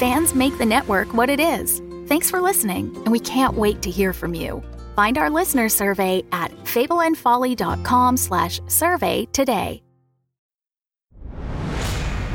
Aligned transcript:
Fans 0.00 0.34
make 0.34 0.56
the 0.56 0.64
network 0.64 1.12
what 1.12 1.28
it 1.28 1.38
is. 1.38 1.82
Thanks 2.06 2.30
for 2.30 2.40
listening, 2.40 2.90
and 3.04 3.12
we 3.12 3.20
can't 3.20 3.52
wait 3.52 3.82
to 3.82 3.90
hear 3.90 4.14
from 4.14 4.32
you. 4.32 4.62
Find 4.96 5.18
our 5.18 5.28
listener 5.28 5.68
survey 5.68 6.24
at 6.32 6.50
fableandfolly.com 6.64 8.16
slash 8.16 8.62
survey 8.66 9.26
today. 9.34 9.82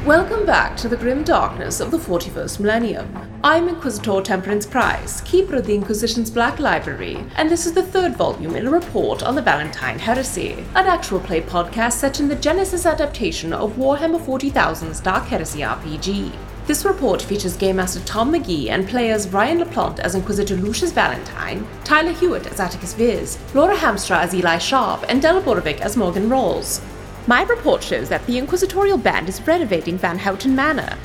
Welcome 0.05 0.45
back 0.45 0.77
to 0.77 0.87
the 0.87 0.95
grim 0.95 1.23
darkness 1.23 1.79
of 1.79 1.89
the 1.89 1.97
41st 1.97 2.59
millennium. 2.59 3.39
I'm 3.43 3.67
Inquisitor 3.67 4.21
Temperance 4.21 4.67
Price, 4.67 5.21
keeper 5.21 5.55
of 5.55 5.65
the 5.65 5.73
Inquisition's 5.73 6.29
Black 6.29 6.59
Library, 6.59 7.25
and 7.35 7.49
this 7.49 7.65
is 7.65 7.73
the 7.73 7.81
third 7.81 8.15
volume 8.15 8.55
in 8.55 8.67
a 8.67 8.71
report 8.71 9.23
on 9.23 9.33
the 9.33 9.41
Valentyne 9.41 9.97
Heresy, 9.97 10.63
an 10.75 10.85
actual 10.85 11.19
play 11.19 11.41
podcast 11.41 11.93
set 11.93 12.19
in 12.19 12.27
the 12.27 12.35
Genesys 12.35 12.87
adaptation 12.87 13.53
of 13.53 13.73
Warhammer 13.73 14.23
40,000's 14.23 14.99
Dark 14.99 15.23
Heresy 15.23 15.61
RPG. 15.61 16.31
This 16.67 16.83
report 16.83 17.21
features 17.21 17.55
Game 17.55 17.75
Master 17.75 17.99
Tom 18.05 18.33
McGee 18.33 18.69
and 18.69 18.87
players 18.87 19.27
Ryan 19.29 19.59
LaPlante 19.59 19.99
as 19.99 20.15
Inquisitor 20.15 20.55
Lucius 20.55 20.91
Valentyne, 20.91 21.63
Tyler 21.83 22.11
Hewitt 22.11 22.47
as 22.47 22.57
Attikus 22.57 22.95
Viz, 22.95 23.37
Laura 23.53 23.75
Hamstra 23.75 24.17
as 24.17 24.33
Eli 24.33 24.57
Sharp, 24.57 25.05
and 25.07 25.21
Del 25.21 25.43
Borovic 25.43 25.79
as 25.81 25.95
Morgan 25.95 26.27
Rawls. 26.27 26.81
My 27.27 27.43
report 27.43 27.83
shows 27.83 28.09
that 28.09 28.25
the 28.25 28.39
Inquisitorial 28.39 28.97
Band 28.97 29.29
is 29.29 29.45
renovating 29.45 29.99
Van 29.99 30.17
Houten 30.17 30.55
Manor. 30.55 30.97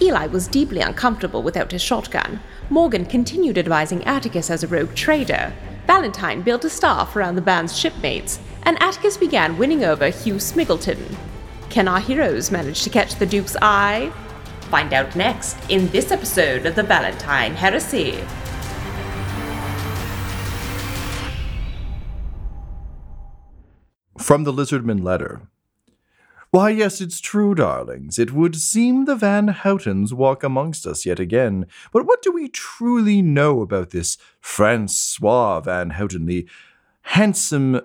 Eli 0.00 0.28
was 0.28 0.48
deeply 0.48 0.80
uncomfortable 0.80 1.42
without 1.42 1.72
his 1.72 1.82
shotgun. 1.82 2.40
Morgan 2.70 3.04
continued 3.04 3.58
advising 3.58 4.00
Attikus 4.00 4.48
as 4.48 4.64
a 4.64 4.66
rogue 4.66 4.94
trader. 4.94 5.52
Valentyne 5.86 6.42
built 6.42 6.64
a 6.64 6.70
staff 6.70 7.14
around 7.14 7.34
the 7.34 7.42
band's 7.42 7.76
shipmates, 7.76 8.40
and 8.62 8.78
Attikus 8.80 9.20
began 9.20 9.58
winning 9.58 9.84
over 9.84 10.08
Hugh 10.08 10.36
Smiggleton. 10.36 11.16
Can 11.68 11.86
our 11.86 12.00
heroes 12.00 12.50
manage 12.50 12.82
to 12.84 12.90
catch 12.90 13.16
the 13.16 13.26
Duke's 13.26 13.56
eye? 13.60 14.10
Find 14.72 14.94
out 14.94 15.14
next 15.14 15.58
in 15.68 15.88
this 15.88 16.10
episode 16.10 16.64
of 16.64 16.74
the 16.74 16.82
Valentyne 16.82 17.54
Heresy. 17.56 18.12
From 24.16 24.44
the 24.44 24.52
Lizardman 24.52 25.02
letter. 25.04 25.42
Why, 26.52 26.70
yes, 26.70 27.02
it's 27.02 27.20
true, 27.20 27.54
darlings. 27.54 28.18
It 28.18 28.32
would 28.32 28.56
seem 28.56 29.04
the 29.04 29.14
Van 29.14 29.48
Houtens 29.48 30.14
walk 30.14 30.42
amongst 30.42 30.86
us 30.86 31.04
yet 31.04 31.20
again. 31.20 31.66
But 31.92 32.06
what 32.06 32.22
do 32.22 32.32
we 32.32 32.48
truly 32.48 33.20
know 33.20 33.60
about 33.60 33.90
this 33.90 34.16
Francois 34.40 35.60
Van 35.60 35.90
Houten, 35.90 36.24
the 36.24 36.48
handsome 37.02 37.82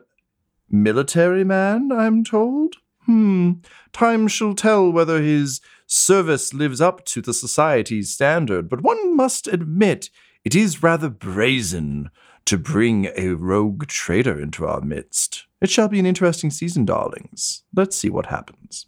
military 0.70 1.44
man, 1.44 1.92
I'm 1.92 2.24
told? 2.24 2.78
Hmm, 3.08 3.56
time 3.92 4.30
shall 4.30 4.54
tell 4.54 4.90
whether 4.90 5.22
his 5.22 5.60
service 5.88 6.54
lives 6.54 6.80
up 6.80 7.04
to 7.06 7.22
the 7.22 7.34
society's 7.34 8.14
standard, 8.14 8.70
but 8.70 8.82
one 8.82 9.16
must 9.16 9.48
admit 9.48 10.10
it 10.46 10.54
is 10.54 10.84
rather 10.84 11.10
brazen 11.10 12.12
to 12.46 12.58
bring 12.58 13.10
a 13.18 13.30
rogue 13.30 13.88
trader 13.88 14.40
into 14.40 14.66
our 14.66 14.82
midst. 14.82 15.46
It 15.62 15.70
shall 15.70 15.88
be 15.88 16.00
an 16.00 16.06
interesting 16.06 16.52
season, 16.52 16.86
darlings. 16.86 17.64
Let's 17.76 17.96
see 17.98 18.10
what 18.10 18.28
happens. 18.28 18.86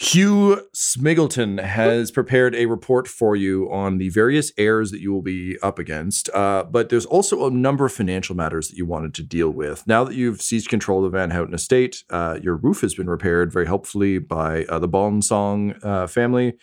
Hugh 0.00 0.64
Smiggleton 0.76 1.60
has 1.60 2.12
prepared 2.12 2.54
a 2.54 2.66
report 2.66 3.08
for 3.08 3.34
you 3.34 3.68
on 3.72 3.98
the 3.98 4.10
various 4.10 4.52
heirs 4.56 4.92
that 4.92 5.00
you 5.00 5.12
will 5.12 5.22
be 5.22 5.58
up 5.60 5.80
against, 5.80 6.30
uh, 6.34 6.62
but 6.70 6.88
there's 6.88 7.04
also 7.04 7.48
a 7.48 7.50
number 7.50 7.84
of 7.84 7.92
financial 7.92 8.36
matters 8.36 8.68
that 8.68 8.76
you 8.76 8.86
wanted 8.86 9.12
to 9.14 9.24
deal 9.24 9.50
with. 9.50 9.84
Now 9.88 10.04
that 10.04 10.14
you've 10.14 10.40
seized 10.40 10.68
control 10.68 11.04
of 11.04 11.10
the 11.10 11.18
Van 11.18 11.30
Houten 11.30 11.52
estate, 11.52 12.04
uh, 12.10 12.38
your 12.40 12.54
roof 12.54 12.82
has 12.82 12.94
been 12.94 13.10
repaired 13.10 13.52
very 13.52 13.66
helpfully 13.66 14.20
by 14.20 14.66
uh, 14.66 14.78
the 14.78 14.88
Bonsong 14.88 15.84
uh, 15.84 16.06
family. 16.06 16.56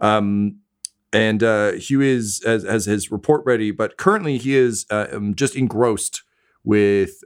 Um, 0.00 0.60
and 1.12 1.42
uh, 1.42 1.72
Hugh 1.72 2.00
is 2.00 2.42
has, 2.46 2.64
has, 2.64 2.86
his 2.86 3.10
report 3.10 3.44
ready, 3.44 3.70
but 3.70 3.98
currently 3.98 4.38
he 4.38 4.56
is 4.56 4.86
uh, 4.88 5.08
um, 5.12 5.34
just 5.34 5.56
engrossed 5.56 6.22
with 6.64 7.22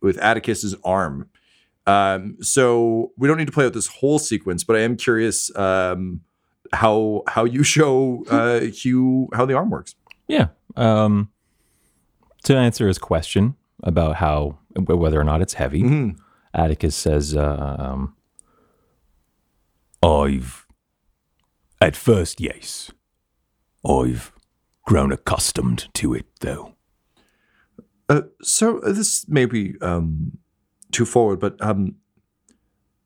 with 0.00 0.16
Attikus's 0.18 0.76
arm. 0.84 1.28
Um, 1.86 2.36
so 2.40 3.12
we 3.16 3.26
don't 3.26 3.38
need 3.38 3.46
to 3.46 3.52
play 3.52 3.64
out 3.66 3.72
this 3.72 3.86
whole 3.88 4.18
sequence, 4.18 4.64
but 4.64 4.76
I 4.76 4.80
am 4.80 4.96
curious 4.96 5.54
um, 5.56 6.20
how 6.72 7.22
how 7.26 7.44
you 7.44 7.62
show 7.76 8.24
uh, 8.30 8.60
Hugh 8.60 9.28
how 9.32 9.46
the 9.46 9.54
arm 9.54 9.70
works. 9.70 9.94
Yeah. 10.28 10.48
Um, 10.76 11.30
to 12.44 12.56
answer 12.56 12.86
his 12.86 12.98
question 12.98 13.56
about 13.82 14.16
how 14.16 14.58
whether 14.76 15.20
or 15.20 15.24
not 15.24 15.42
it's 15.42 15.54
heavy, 15.54 15.82
Mhm. 15.82 16.16
Atticus 16.54 16.94
says, 16.96 17.34
uh, 17.36 17.76
um, 17.78 18.14
"I've 20.02 20.66
at 21.80 21.96
first, 21.96 22.40
yes, 22.40 22.90
I've 23.88 24.32
grown 24.84 25.12
accustomed 25.12 25.88
to 25.94 26.14
it, 26.14 26.26
though." 26.40 26.74
Uh, 28.08 28.22
so 28.42 28.80
this 28.80 29.26
may 29.28 29.46
be 29.46 29.74
um, 29.80 30.38
too 30.92 31.04
forward, 31.06 31.40
but 31.40 31.60
um, 31.60 31.96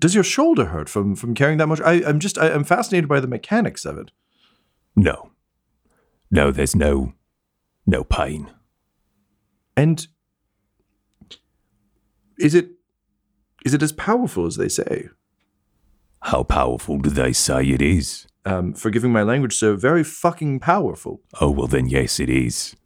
does 0.00 0.14
your 0.14 0.24
shoulder 0.24 0.66
hurt 0.66 0.88
from 0.88 1.14
from 1.16 1.34
carrying 1.34 1.58
that 1.58 1.66
much? 1.68 1.80
I, 1.80 2.02
I'm 2.04 2.18
just 2.20 2.38
I, 2.38 2.52
I'm 2.52 2.64
fascinated 2.64 3.08
by 3.08 3.20
the 3.20 3.26
mechanics 3.26 3.84
of 3.84 3.98
it. 3.98 4.10
No, 4.96 5.32
no, 6.30 6.50
there's 6.50 6.76
no 6.76 7.14
no 7.86 8.04
pain. 8.04 8.50
And 9.76 10.06
is 12.38 12.54
it 12.54 12.70
is 13.64 13.74
it 13.74 13.82
as 13.82 13.92
powerful 13.92 14.46
as 14.46 14.56
they 14.56 14.68
say? 14.68 15.08
How 16.22 16.42
powerful 16.42 16.98
do 16.98 17.10
they 17.10 17.32
say 17.32 17.64
it 17.64 17.82
is? 17.82 18.26
Um, 18.46 18.74
forgiving 18.74 19.12
my 19.12 19.22
language, 19.22 19.54
sir, 19.56 19.74
very 19.74 20.04
fucking 20.04 20.60
powerful. 20.60 21.22
Oh 21.40 21.50
well, 21.50 21.66
then 21.66 21.86
yes, 21.88 22.20
it 22.20 22.28
is. 22.30 22.76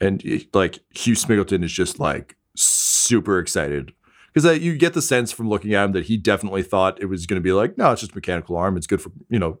And 0.00 0.24
it- 0.24 0.54
like 0.54 0.80
Hugh 0.90 1.14
Smiggleton 1.14 1.64
is 1.64 1.72
just 1.72 1.98
like 1.98 2.36
super 2.56 3.38
excited 3.38 3.92
because 4.36 4.58
you 4.58 4.76
get 4.76 4.92
the 4.92 5.00
sense 5.00 5.32
from 5.32 5.48
looking 5.48 5.72
at 5.72 5.86
him 5.86 5.92
that 5.92 6.04
he 6.04 6.18
definitely 6.18 6.62
thought 6.62 7.00
it 7.00 7.06
was 7.06 7.24
going 7.24 7.40
to 7.40 7.42
be 7.42 7.52
like, 7.52 7.78
no, 7.78 7.92
it's 7.92 8.02
just 8.02 8.12
a 8.12 8.14
mechanical 8.14 8.54
arm. 8.54 8.76
It's 8.76 8.86
good 8.86 9.00
for 9.00 9.10
you 9.30 9.38
know 9.38 9.60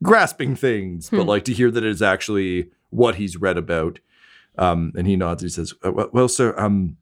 grasping 0.00 0.54
things, 0.54 1.10
but 1.10 1.26
like 1.26 1.44
to 1.46 1.52
hear 1.52 1.72
that 1.72 1.82
it 1.82 1.90
is 1.90 2.02
actually 2.02 2.70
what 2.90 3.16
he's 3.16 3.36
read 3.36 3.58
about. 3.58 3.98
Um, 4.58 4.92
and 4.96 5.08
he 5.08 5.16
nods. 5.16 5.42
And 5.42 5.50
he 5.50 5.54
says, 5.54 5.74
uh, 5.84 5.90
well, 5.90 6.08
"Well, 6.12 6.28
sir, 6.28 6.54
um, 6.56 6.98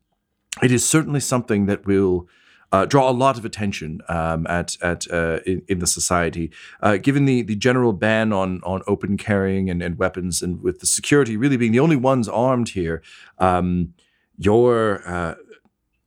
it 0.63 0.73
is 0.73 0.89
certainly 0.89 1.21
something 1.21 1.67
that 1.67 1.87
will." 1.87 2.27
Uh, 2.73 2.85
draw 2.85 3.09
a 3.09 3.13
lot 3.13 3.39
of 3.39 3.45
attention 3.45 4.01
um, 4.09 4.49
at 4.49 4.77
at 4.83 5.09
uh, 5.13 5.39
in, 5.47 5.63
in 5.69 5.79
the 5.79 5.87
society, 5.87 6.51
uh, 6.81 6.97
given 6.97 7.25
the 7.25 7.43
the 7.43 7.55
general 7.55 7.93
ban 7.93 8.33
on 8.33 8.61
on 8.65 8.83
open 8.89 9.17
carrying 9.17 9.71
and, 9.71 9.81
and 9.81 9.97
weapons, 9.97 10.43
and 10.43 10.61
with 10.61 10.81
the 10.81 10.87
security 10.87 11.37
really 11.37 11.57
being 11.57 11.71
the 11.71 11.79
only 11.79 11.95
ones 11.95 12.29
armed 12.29 12.71
here. 12.71 13.01
Um, 13.39 13.95
your 14.37 15.07
uh, 15.07 15.35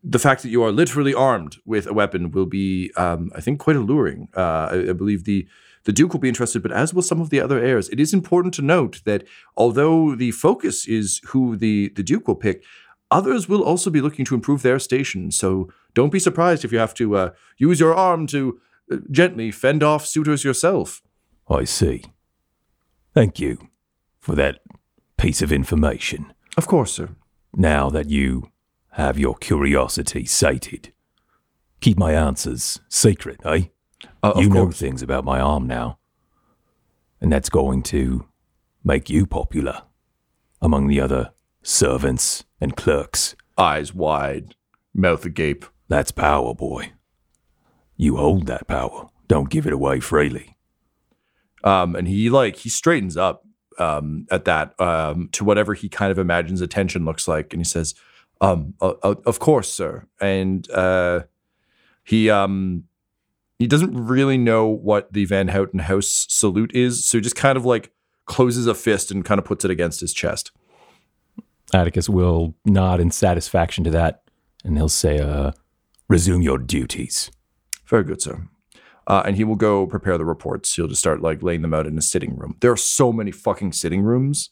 the 0.03 0.19
fact 0.19 0.41
that 0.43 0.49
you 0.49 0.63
are 0.63 0.71
literally 0.71 1.13
armed 1.13 1.57
with 1.65 1.87
a 1.87 1.93
weapon 1.93 2.31
will 2.31 2.45
be, 2.45 2.91
um, 2.95 3.31
I 3.35 3.41
think, 3.41 3.59
quite 3.59 3.75
alluring. 3.75 4.29
Uh, 4.35 4.69
I, 4.71 4.89
I 4.89 4.93
believe 4.93 5.23
the 5.23 5.47
the 5.83 5.93
Duke 5.93 6.11
will 6.11 6.19
be 6.19 6.27
interested, 6.27 6.61
but 6.61 6.73
as 6.73 6.93
will 6.93 7.01
some 7.01 7.21
of 7.21 7.29
the 7.29 7.39
other 7.39 7.59
heirs. 7.59 7.87
It 7.89 7.99
is 7.99 8.13
important 8.13 8.53
to 8.55 8.61
note 8.61 9.01
that 9.05 9.23
although 9.55 10.15
the 10.15 10.31
focus 10.31 10.87
is 10.87 11.21
who 11.27 11.55
the 11.55 11.89
the 11.95 12.03
Duke 12.03 12.27
will 12.27 12.35
pick, 12.35 12.63
others 13.09 13.47
will 13.47 13.63
also 13.63 13.89
be 13.89 14.01
looking 14.01 14.25
to 14.25 14.35
improve 14.35 14.61
their 14.61 14.79
station. 14.79 15.31
So 15.31 15.69
don't 15.93 16.11
be 16.11 16.19
surprised 16.19 16.65
if 16.65 16.71
you 16.71 16.79
have 16.79 16.93
to 16.95 17.15
uh, 17.15 17.29
use 17.57 17.79
your 17.79 17.95
arm 17.95 18.27
to 18.27 18.59
uh, 18.91 18.97
gently 19.11 19.51
fend 19.51 19.81
off 19.81 20.05
suitors 20.05 20.43
yourself. 20.43 21.01
I 21.49 21.63
see. 21.63 22.03
Thank 23.13 23.39
you 23.39 23.69
for 24.19 24.35
that 24.35 24.59
piece 25.17 25.41
of 25.41 25.51
information. 25.51 26.33
Of 26.57 26.67
course, 26.67 26.91
sir. 26.91 27.09
Now 27.55 27.89
that 27.89 28.09
you 28.09 28.51
have 28.97 29.19
your 29.19 29.35
curiosity 29.35 30.25
sated, 30.25 30.91
keep 31.81 31.99
my 31.99 32.13
answers 32.13 32.79
secret, 32.89 33.39
eh? 33.45 33.65
Uh, 34.23 34.33
you 34.37 34.49
know 34.49 34.71
things 34.71 35.03
about 35.03 35.23
my 35.23 35.39
arm 35.39 35.67
now. 35.67 35.99
And 37.21 37.31
that's 37.31 37.49
going 37.49 37.83
to 37.83 38.27
make 38.83 39.07
you 39.07 39.27
popular 39.27 39.83
among 40.63 40.87
the 40.87 40.99
other 40.99 41.29
servants 41.61 42.43
and 42.59 42.75
clerks. 42.75 43.35
Eyes 43.55 43.93
wide, 43.93 44.55
mouth 44.95 45.25
agape. 45.25 45.65
That's 45.87 46.11
power, 46.11 46.55
boy. 46.55 46.93
You 47.97 48.17
hold 48.17 48.47
that 48.47 48.67
power. 48.67 49.09
Don't 49.27 49.51
give 49.51 49.67
it 49.67 49.73
away 49.73 49.99
freely. 49.99 50.57
Um, 51.63 51.95
and 51.95 52.07
he 52.07 52.31
like 52.31 52.55
he 52.57 52.69
straightens 52.69 53.15
up 53.15 53.43
um, 53.77 54.25
at 54.31 54.45
that 54.45 54.79
um, 54.81 55.29
to 55.33 55.43
whatever 55.43 55.75
he 55.75 55.87
kind 55.87 56.11
of 56.11 56.17
imagines 56.17 56.61
attention 56.61 57.05
looks 57.05 57.27
like, 57.27 57.53
and 57.53 57.59
he 57.59 57.65
says, 57.65 57.93
um, 58.41 58.73
uh, 58.81 58.93
uh, 59.03 59.15
"Of 59.25 59.39
course, 59.39 59.71
sir." 59.71 60.07
And 60.19 60.69
uh, 60.71 61.21
he 62.03 62.29
um, 62.29 62.83
he 63.59 63.67
doesn't 63.67 63.93
really 63.93 64.37
know 64.37 64.67
what 64.67 65.11
the 65.13 65.25
Van 65.25 65.49
Houten 65.49 65.79
House 65.79 66.25
salute 66.29 66.71
is, 66.73 67.05
so 67.05 67.17
he 67.17 67.21
just 67.21 67.35
kind 67.35 67.57
of 67.57 67.65
like 67.65 67.91
closes 68.25 68.67
a 68.67 68.75
fist 68.75 69.11
and 69.11 69.25
kind 69.25 69.39
of 69.39 69.45
puts 69.45 69.65
it 69.65 69.71
against 69.71 69.99
his 70.01 70.13
chest. 70.13 70.51
Attikus 71.73 72.07
will 72.07 72.55
nod 72.65 72.99
in 72.99 73.11
satisfaction 73.11 73.83
to 73.83 73.89
that, 73.91 74.23
and 74.63 74.77
he'll 74.77 74.89
say, 74.89 75.19
uh, 75.19 75.51
resume 76.07 76.41
your 76.41 76.57
duties. 76.57 77.31
Very 77.85 78.03
good, 78.03 78.21
sir. 78.21 78.47
Uh, 79.07 79.23
and 79.25 79.37
he 79.37 79.43
will 79.43 79.55
go 79.55 79.87
prepare 79.87 80.17
the 80.17 80.25
reports. 80.25 80.75
He'll 80.75 80.87
just 80.87 80.99
start 80.99 81.21
like 81.21 81.41
laying 81.41 81.61
them 81.61 81.73
out 81.73 81.87
in 81.87 81.97
a 81.97 82.01
sitting 82.01 82.35
room. 82.35 82.57
There 82.59 82.71
are 82.71 82.77
so 82.77 83.13
many 83.13 83.31
fucking 83.31 83.71
sitting 83.71 84.01
rooms. 84.01 84.49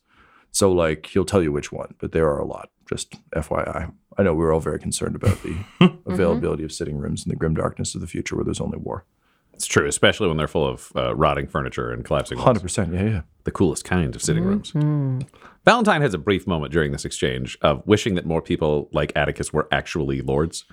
So 0.52 0.72
like 0.72 1.08
he'll 1.08 1.26
tell 1.26 1.44
you 1.44 1.52
which 1.52 1.74
one, 1.74 1.96
but 2.00 2.14
there 2.14 2.30
are 2.30 2.40
a 2.40 2.46
lot. 2.46 2.70
Just 2.90 3.16
FYI. 3.32 3.92
I 4.18 4.24
know 4.24 4.34
we're 4.34 4.54
all 4.54 4.60
very 4.60 4.80
concerned 4.80 5.16
about 5.16 5.42
the 5.44 5.50
mm-hmm. 5.82 6.12
availability 6.12 6.64
of 6.64 6.72
sitting 6.72 6.98
rooms 6.98 7.26
in 7.26 7.30
the 7.30 7.36
grim 7.36 7.56
darkness 7.56 7.96
of 7.96 8.02
the 8.02 8.08
future 8.08 8.36
where 8.36 8.46
there's 8.46 8.62
only 8.62 8.78
war. 8.78 9.06
It's 9.54 9.66
true, 9.66 9.88
especially 9.88 10.28
when 10.28 10.38
they're 10.38 10.48
full 10.48 10.68
of 10.68 10.92
uh, 10.96 11.16
rotting 11.16 11.48
furniture 11.48 11.92
and 11.92 12.04
collapsing 12.04 12.38
walls. 12.38 12.46
Hundred 12.46 12.62
percent. 12.62 12.94
Yeah, 12.94 13.04
yeah. 13.04 13.22
the 13.46 13.52
coolest 13.52 13.86
kind 13.86 14.14
of 14.14 14.22
sitting 14.22 14.44
rooms. 14.44 14.72
Mm-hmm. 14.74 15.22
Valentyne 15.66 16.02
has 16.02 16.14
a 16.14 16.18
brief 16.18 16.46
moment 16.46 16.74
during 16.74 16.92
this 16.92 17.06
exchange 17.06 17.58
of 17.62 17.82
wishing 17.88 18.16
that 18.16 18.26
more 18.26 18.42
people 18.42 18.90
like 18.92 19.14
Attikus 19.14 19.54
were 19.54 19.68
actually 19.72 20.22
lords 20.22 20.66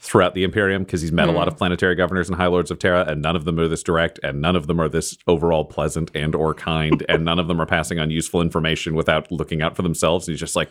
throughout 0.00 0.34
the 0.34 0.44
Imperium 0.44 0.82
because 0.84 1.02
he's 1.02 1.12
met 1.12 1.28
a 1.28 1.32
lot 1.32 1.46
of 1.46 1.54
mm. 1.54 1.58
planetary 1.58 1.94
governors 1.94 2.28
and 2.28 2.36
high 2.36 2.46
lords 2.46 2.70
of 2.70 2.78
Terra, 2.78 3.04
and 3.06 3.20
none 3.20 3.36
of 3.36 3.44
them 3.44 3.60
are 3.60 3.68
this 3.68 3.82
direct, 3.82 4.18
and 4.22 4.40
none 4.40 4.56
of 4.56 4.66
them 4.66 4.80
are 4.80 4.88
this 4.88 5.16
overall 5.26 5.64
pleasant 5.64 6.10
and 6.14 6.34
or 6.34 6.54
kind, 6.54 7.04
and 7.08 7.24
none 7.24 7.38
of 7.38 7.48
them 7.48 7.60
are 7.60 7.66
passing 7.66 7.98
on 7.98 8.10
useful 8.10 8.40
information 8.40 8.94
without 8.94 9.30
looking 9.30 9.60
out 9.60 9.76
for 9.76 9.82
themselves. 9.82 10.26
And 10.26 10.32
he's 10.32 10.40
just 10.40 10.56
like, 10.56 10.70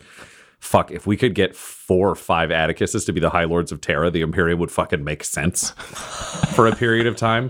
fuck, 0.59 0.91
if 0.91 1.07
we 1.07 1.15
could 1.15 1.33
get 1.33 1.55
four 1.55 2.09
or 2.09 2.15
five 2.15 2.49
Attikuses 2.49 3.05
to 3.05 3.13
be 3.13 3.19
the 3.19 3.29
high 3.29 3.45
lords 3.45 3.71
of 3.71 3.81
Terra, 3.81 4.11
the 4.11 4.21
Imperium 4.21 4.59
would 4.59 4.71
fucking 4.71 5.03
make 5.03 5.23
sense 5.23 5.69
for 6.53 6.67
a 6.67 6.75
period 6.75 7.07
of 7.07 7.15
time. 7.15 7.49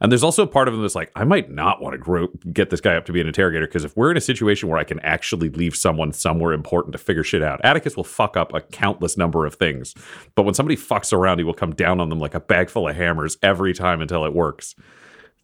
And 0.00 0.10
there's 0.10 0.24
also 0.24 0.42
a 0.42 0.46
part 0.46 0.68
of 0.68 0.74
him 0.74 0.80
that's 0.80 0.94
like, 0.94 1.12
I 1.14 1.24
might 1.24 1.50
not 1.50 1.82
want 1.82 1.92
to 1.92 1.98
grow, 1.98 2.28
get 2.52 2.70
this 2.70 2.80
guy 2.80 2.96
up 2.96 3.04
to 3.06 3.12
be 3.12 3.20
an 3.20 3.26
interrogator 3.26 3.66
because 3.66 3.84
if 3.84 3.96
we're 3.96 4.10
in 4.10 4.16
a 4.16 4.22
situation 4.22 4.68
where 4.68 4.78
I 4.78 4.84
can 4.84 5.00
actually 5.00 5.50
leave 5.50 5.76
someone 5.76 6.12
somewhere 6.12 6.52
important 6.52 6.92
to 6.92 6.98
figure 6.98 7.22
shit 7.22 7.42
out, 7.42 7.62
Attikus 7.62 7.96
will 7.96 8.04
fuck 8.04 8.36
up 8.36 8.54
a 8.54 8.60
countless 8.60 9.16
number 9.18 9.44
of 9.44 9.54
things. 9.54 9.94
But 10.34 10.44
when 10.44 10.54
somebody 10.54 10.76
fucks 10.76 11.12
around, 11.12 11.38
he 11.38 11.44
will 11.44 11.54
come 11.54 11.74
down 11.74 12.00
on 12.00 12.08
them 12.08 12.18
like 12.18 12.34
a 12.34 12.40
bag 12.40 12.70
full 12.70 12.88
of 12.88 12.96
hammers 12.96 13.36
every 13.42 13.74
time 13.74 14.00
until 14.00 14.24
it 14.24 14.34
works. 14.34 14.74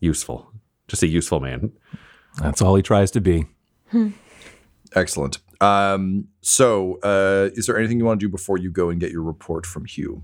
Useful. 0.00 0.50
Just 0.88 1.02
a 1.02 1.08
useful 1.08 1.40
man. 1.40 1.72
That's 2.40 2.62
all 2.62 2.74
he 2.74 2.82
tries 2.82 3.10
to 3.12 3.20
be. 3.20 3.46
Hmm. 3.90 4.10
Excellent. 4.94 5.38
Um, 5.62 6.26
so, 6.40 6.98
uh, 7.02 7.50
is 7.54 7.66
there 7.66 7.78
anything 7.78 7.98
you 7.98 8.04
want 8.04 8.20
to 8.20 8.26
do 8.26 8.30
before 8.30 8.58
you 8.58 8.70
go 8.70 8.90
and 8.90 9.00
get 9.00 9.12
your 9.12 9.22
report 9.22 9.64
from 9.64 9.84
Hugh? 9.84 10.22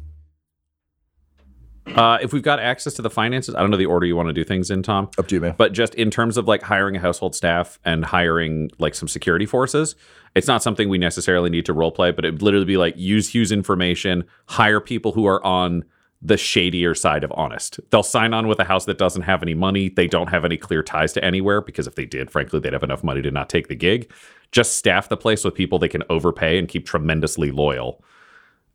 Uh, 1.86 2.18
if 2.20 2.32
we've 2.32 2.42
got 2.42 2.58
access 2.58 2.92
to 2.94 3.02
the 3.02 3.08
finances, 3.08 3.54
I 3.54 3.60
don't 3.60 3.70
know 3.70 3.76
the 3.76 3.86
order 3.86 4.04
you 4.04 4.16
want 4.16 4.28
to 4.28 4.32
do 4.32 4.44
things 4.44 4.70
in, 4.70 4.82
Tom. 4.82 5.10
Up 5.16 5.28
to 5.28 5.36
you, 5.36 5.40
man. 5.40 5.54
But 5.56 5.72
just 5.72 5.94
in 5.94 6.10
terms 6.10 6.36
of 6.36 6.46
like 6.46 6.62
hiring 6.62 6.96
a 6.96 6.98
household 6.98 7.34
staff 7.34 7.78
and 7.84 8.04
hiring 8.04 8.70
like 8.78 8.94
some 8.94 9.08
security 9.08 9.46
forces, 9.46 9.94
it's 10.34 10.46
not 10.46 10.62
something 10.62 10.88
we 10.88 10.98
necessarily 10.98 11.50
need 11.50 11.64
to 11.66 11.72
role 11.72 11.92
play, 11.92 12.10
but 12.10 12.24
it 12.24 12.32
would 12.32 12.42
literally 12.42 12.66
be 12.66 12.76
like 12.76 12.96
use 12.96 13.32
Hugh's 13.34 13.52
information, 13.52 14.24
hire 14.46 14.80
people 14.80 15.12
who 15.12 15.24
are 15.26 15.42
on 15.44 15.84
the 16.20 16.36
shadier 16.36 16.94
side 16.94 17.22
of 17.22 17.32
honest. 17.36 17.78
They'll 17.90 18.02
sign 18.02 18.34
on 18.34 18.48
with 18.48 18.58
a 18.58 18.64
house 18.64 18.84
that 18.86 18.98
doesn't 18.98 19.22
have 19.22 19.42
any 19.42 19.54
money. 19.54 19.88
They 19.88 20.08
don't 20.08 20.28
have 20.28 20.44
any 20.44 20.56
clear 20.56 20.82
ties 20.82 21.12
to 21.12 21.24
anywhere 21.24 21.60
because 21.60 21.86
if 21.86 21.94
they 21.94 22.06
did, 22.06 22.30
frankly, 22.30 22.58
they'd 22.60 22.72
have 22.72 22.82
enough 22.82 23.04
money 23.04 23.22
to 23.22 23.30
not 23.30 23.48
take 23.48 23.68
the 23.68 23.76
gig. 23.76 24.12
Just 24.50 24.76
staff 24.76 25.08
the 25.08 25.16
place 25.16 25.44
with 25.44 25.54
people 25.54 25.78
they 25.78 25.88
can 25.88 26.02
overpay 26.10 26.58
and 26.58 26.68
keep 26.68 26.86
tremendously 26.86 27.50
loyal. 27.50 28.02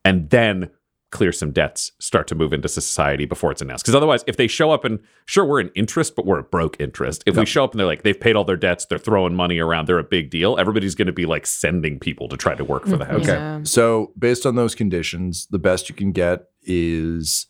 And 0.05 0.29
then 0.29 0.69
clear 1.13 1.31
some 1.31 1.51
debts, 1.51 1.91
start 1.99 2.27
to 2.27 2.33
move 2.33 2.53
into 2.53 2.67
society 2.67 3.25
before 3.25 3.51
it's 3.51 3.61
announced. 3.61 3.85
Because 3.85 3.93
otherwise, 3.93 4.23
if 4.25 4.35
they 4.35 4.47
show 4.47 4.71
up 4.71 4.83
and 4.83 4.99
sure, 5.25 5.45
we're 5.45 5.59
an 5.59 5.69
interest, 5.75 6.15
but 6.15 6.25
we're 6.25 6.39
a 6.39 6.43
broke 6.43 6.75
interest. 6.79 7.23
If 7.27 7.37
we 7.37 7.45
show 7.45 7.63
up 7.63 7.71
and 7.71 7.79
they're 7.79 7.87
like, 7.87 8.01
they've 8.01 8.19
paid 8.19 8.35
all 8.35 8.43
their 8.43 8.57
debts, 8.57 8.85
they're 8.85 8.97
throwing 8.97 9.35
money 9.35 9.59
around, 9.59 9.87
they're 9.87 9.99
a 9.99 10.03
big 10.03 10.31
deal, 10.31 10.57
everybody's 10.57 10.95
going 10.95 11.05
to 11.05 11.13
be 11.13 11.27
like 11.27 11.45
sending 11.45 11.99
people 11.99 12.27
to 12.29 12.35
try 12.35 12.55
to 12.55 12.65
work 12.65 12.85
for 12.85 12.97
the 12.97 13.05
mm-hmm. 13.05 13.13
house. 13.13 13.29
Okay. 13.29 13.63
So, 13.63 14.11
based 14.17 14.45
on 14.45 14.55
those 14.55 14.73
conditions, 14.73 15.47
the 15.51 15.59
best 15.59 15.87
you 15.87 15.93
can 15.93 16.13
get 16.13 16.47
is 16.65 17.47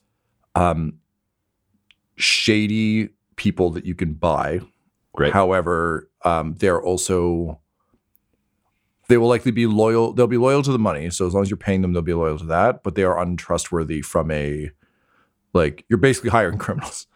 um, 0.56 1.00
shady 2.16 3.10
people 3.36 3.72
that 3.72 3.86
you 3.86 3.96
can 3.96 4.14
buy. 4.14 4.62
Great. 5.14 5.34
However, 5.34 6.10
um, 6.24 6.56
they're 6.56 6.82
also 6.82 7.60
they 9.10 9.18
will 9.18 9.28
likely 9.28 9.52
be 9.52 9.68
loyal. 9.68 10.14
They'll 10.14 10.28
be 10.28 10.38
loyal 10.38 10.64
to 10.64 10.72
the 10.72 10.80
money. 10.80 11.10
So 11.10 11.28
as 11.28 11.34
long 11.34 11.44
as 11.44 11.50
you're 11.50 11.58
paying 11.58 11.82
them, 11.82 11.94
they'll 11.94 12.02
be 12.02 12.14
loyal 12.14 12.40
to 12.40 12.46
that. 12.46 12.84
But 12.84 12.96
they 12.96 13.04
are 13.04 13.20
untrustworthy 13.20 14.02
from 14.02 14.32
a 14.32 14.72
like 15.54 15.86
you're 15.90 15.98
basically 15.98 16.30
hiring 16.30 16.58
criminals. 16.60 17.08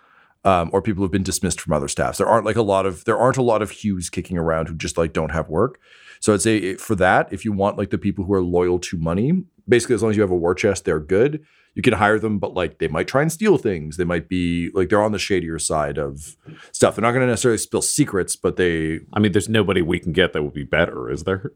Um, 0.43 0.69
or 0.71 0.81
people 0.81 1.03
who've 1.03 1.11
been 1.11 1.23
dismissed 1.23 1.59
from 1.59 1.73
other 1.73 1.89
staffs. 1.89 2.19
There 2.19 2.27
aren't 2.27 2.45
like 2.45 2.55
a 2.55 2.61
lot 2.61 2.85
of 2.85 3.03
there 3.03 3.17
aren't 3.17 3.35
a 3.35 3.41
lot 3.41 3.61
of 3.61 3.71
Hughes 3.71 4.09
kicking 4.09 4.37
around 4.37 4.69
who 4.69 4.75
just 4.75 4.97
like 4.97 5.11
don't 5.11 5.31
have 5.31 5.49
work. 5.49 5.79
So 6.21 6.33
I'd 6.33 6.41
say 6.41 6.75
for 6.75 6.95
that, 6.95 7.33
if 7.33 7.43
you 7.43 7.51
want 7.51 7.77
like 7.77 7.89
the 7.89 7.97
people 7.97 8.23
who 8.23 8.33
are 8.33 8.41
loyal 8.41 8.79
to 8.79 8.97
money, 8.97 9.43
basically 9.67 9.95
as 9.95 10.03
long 10.03 10.11
as 10.11 10.15
you 10.15 10.21
have 10.21 10.31
a 10.31 10.37
war 10.37 10.55
chest, 10.55 10.85
they're 10.85 11.01
good. 11.01 11.45
You 11.77 11.83
can 11.83 11.93
hire 11.93 12.17
them, 12.17 12.39
but 12.39 12.55
like 12.55 12.79
they 12.79 12.87
might 12.87 13.07
try 13.07 13.21
and 13.21 13.31
steal 13.31 13.59
things. 13.59 13.97
They 13.97 14.03
might 14.03 14.27
be 14.27 14.71
like 14.73 14.89
they're 14.89 15.03
on 15.03 15.11
the 15.11 15.19
shadier 15.19 15.59
side 15.59 15.99
of 15.99 16.35
stuff. 16.71 16.95
They're 16.95 17.03
not 17.03 17.11
going 17.11 17.21
to 17.21 17.27
necessarily 17.27 17.59
spill 17.59 17.83
secrets, 17.83 18.35
but 18.35 18.55
they 18.55 19.01
I 19.13 19.19
mean, 19.19 19.31
there's 19.31 19.47
nobody 19.47 19.83
we 19.83 19.99
can 19.99 20.11
get 20.11 20.33
that 20.33 20.41
would 20.41 20.55
be 20.55 20.63
better, 20.63 21.11
is 21.11 21.23
there? 21.25 21.51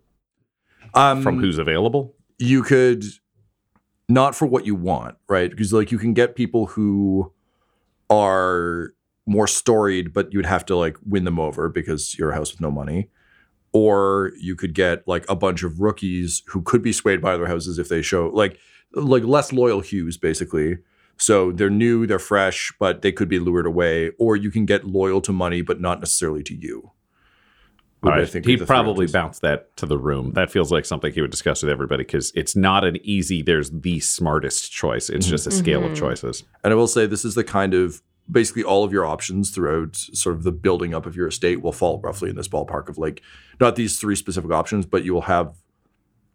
um 0.94 1.24
From 1.24 1.40
who's 1.40 1.58
available? 1.58 2.14
you 2.38 2.62
could 2.62 3.04
not 4.10 4.36
for 4.36 4.46
what 4.46 4.66
you 4.66 4.76
want, 4.76 5.16
right? 5.28 5.50
Because 5.50 5.74
like 5.74 5.92
you 5.92 5.98
can 5.98 6.14
get 6.14 6.36
people 6.36 6.68
who 6.68 7.32
are 8.10 8.94
more 9.26 9.48
storied, 9.48 10.14
but 10.14 10.32
you'd 10.34 10.46
have 10.46 10.66
to 10.68 10.76
like 10.76 10.98
win 11.04 11.24
them 11.24 11.40
over 11.40 11.68
because 11.70 12.18
you're 12.18 12.32
a 12.32 12.36
house 12.36 12.52
with 12.52 12.62
no 12.62 12.70
money. 12.70 13.10
Or 13.74 14.34
you 14.38 14.56
could 14.56 14.74
get 14.76 15.08
like 15.08 15.26
a 15.30 15.36
bunch 15.36 15.64
of 15.64 15.80
rookies 15.80 16.44
who 16.48 16.62
could 16.62 16.82
be 16.82 16.92
swayed 16.92 17.22
by 17.22 17.34
other 17.34 17.48
houses 17.48 17.80
if 17.80 17.88
they 17.90 18.02
show 18.02 18.30
like 18.34 18.60
like 18.94 19.24
less 19.24 19.52
loyal 19.52 19.82
hues, 19.82 20.18
basically. 20.18 20.80
So 21.18 21.52
they're 21.52 21.70
new, 21.70 22.08
they're 22.08 22.20
fresh, 22.20 22.74
but 22.80 23.04
they 23.04 23.12
could 23.12 23.30
be 23.30 23.40
lured 23.40 23.66
away. 23.66 24.12
Or 24.18 24.36
you 24.36 24.50
can 24.50 24.66
get 24.66 24.86
loyal 24.86 25.22
to 25.22 25.32
money, 25.32 25.62
but 25.62 25.80
not 25.80 26.00
necessarily 26.00 26.44
to 26.44 26.56
you. 26.56 26.92
All 28.04 28.12
I 28.12 28.20
right. 28.20 28.30
think 28.30 28.46
He'd 28.48 28.66
probably 28.66 29.06
options. 29.06 29.12
bounce 29.12 29.40
that 29.40 29.76
to 29.78 29.86
the 29.86 29.98
room. 29.98 30.32
That 30.34 30.50
feels 30.50 30.72
like 30.72 30.86
something 30.86 31.14
he 31.14 31.22
would 31.22 31.30
discuss 31.30 31.62
with 31.62 31.72
everybody 31.72 32.04
because 32.04 32.32
it's 32.36 32.56
not 32.56 32.84
an 32.84 32.98
easy, 33.04 33.44
there's 33.44 33.70
the 33.70 34.00
smartest 34.00 34.72
choice. 34.72 35.10
It's 35.10 35.26
mm-hmm. 35.26 35.32
just 35.32 35.46
a 35.46 35.52
scale 35.52 35.82
of 35.84 35.92
mm-hmm. 35.92 36.00
choices. 36.00 36.44
And 36.64 36.74
I 36.74 36.76
will 36.76 36.88
say 36.88 37.06
this 37.06 37.24
is 37.24 37.36
the 37.36 37.44
kind 37.44 37.76
of 37.76 38.02
basically 38.30 38.64
all 38.64 38.84
of 38.84 38.92
your 38.92 39.06
options 39.06 39.52
throughout 39.52 39.96
sort 39.96 40.36
of 40.36 40.44
the 40.44 40.52
building 40.52 40.96
up 40.96 41.06
of 41.06 41.16
your 41.16 41.28
estate 41.28 41.62
will 41.62 41.72
fall 41.72 42.00
roughly 42.02 42.30
in 42.30 42.36
this 42.36 42.48
ballpark 42.48 42.90
of 42.90 42.98
like 42.98 43.22
not 43.60 43.76
these 43.76 44.00
three 44.00 44.16
specific 44.16 44.52
options, 44.52 44.88
but 44.88 45.04
you 45.04 45.14
will 45.14 45.22
have 45.22 45.54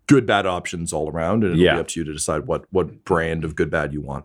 good 0.06 0.26
bad 0.26 0.46
options 0.46 0.92
all 0.92 1.10
around, 1.10 1.42
and 1.44 1.52
it'll 1.52 1.64
Yeah. 1.64 1.74
be 1.74 1.80
up 1.80 1.88
to 1.88 2.00
you 2.00 2.04
to 2.04 2.12
decide 2.12 2.46
what 2.46 2.64
what 2.70 3.04
brand 3.04 3.44
of 3.44 3.54
good 3.56 3.70
bad 3.70 3.92
you 3.92 4.00
want. 4.00 4.24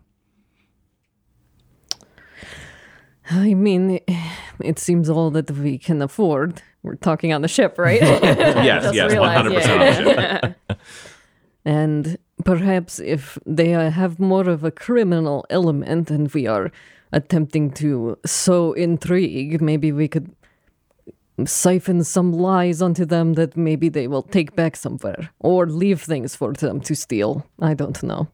I 3.29 3.53
mean, 3.53 3.99
it 4.63 4.79
seems 4.79 5.09
all 5.09 5.31
that 5.31 5.49
we 5.51 5.77
can 5.77 6.01
afford. 6.01 6.61
We're 6.83 6.95
talking 6.95 7.31
on 7.33 7.41
the 7.41 7.47
ship, 7.47 7.77
right? 7.77 8.01
Yes, 8.01 8.93
yes, 8.93 9.13
100% 9.13 9.13
yeah. 9.13 10.39
on 10.43 10.55
the 10.69 10.77
And 11.65 12.17
perhaps 12.43 12.99
if 12.99 13.37
they 13.45 13.75
uh, 13.75 13.91
have 13.91 14.19
more 14.19 14.49
of 14.49 14.63
a 14.63 14.71
criminal 14.71 15.45
element 15.51 16.09
and 16.09 16.31
we 16.33 16.47
are 16.47 16.71
attempting 17.13 17.69
to 17.71 18.17
sow 18.25 18.73
intrigue, 18.73 19.61
maybe 19.61 19.91
we 19.91 20.07
could 20.07 20.31
siphon 21.47 22.03
some 22.03 22.31
lies 22.33 22.81
onto 22.81 23.05
them 23.05 23.33
that 23.33 23.55
maybe 23.57 23.89
they 23.89 24.07
will 24.07 24.23
take 24.23 24.55
back 24.55 24.75
somewhere 24.75 25.29
or 25.39 25.67
leave 25.67 26.01
things 26.01 26.35
for 26.35 26.53
them 26.53 26.81
to 26.81 26.95
steal. 26.95 27.45
I 27.59 27.73
don't 27.73 28.01
know. 28.03 28.27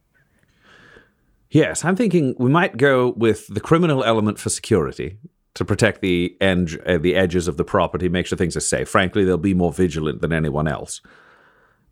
Yes, 1.49 1.85
I'm 1.85 1.95
thinking 1.95 2.35
we 2.37 2.49
might 2.49 2.77
go 2.77 3.13
with 3.15 3.47
the 3.47 3.61
criminal 3.61 4.03
element 4.03 4.37
for 4.37 4.49
security 4.49 5.17
to 5.53 5.65
protect 5.65 6.01
the 6.01 6.37
edge, 6.39 6.77
uh, 6.85 6.97
the 6.99 7.15
edges 7.15 7.47
of 7.47 7.57
the 7.57 7.63
property, 7.63 8.09
make 8.09 8.27
sure 8.27 8.37
things 8.37 8.55
are 8.55 8.61
safe. 8.61 8.87
Frankly, 8.87 9.23
they'll 9.23 9.37
be 9.37 9.55
more 9.55 9.73
vigilant 9.73 10.21
than 10.21 10.31
anyone 10.31 10.67
else. 10.67 11.01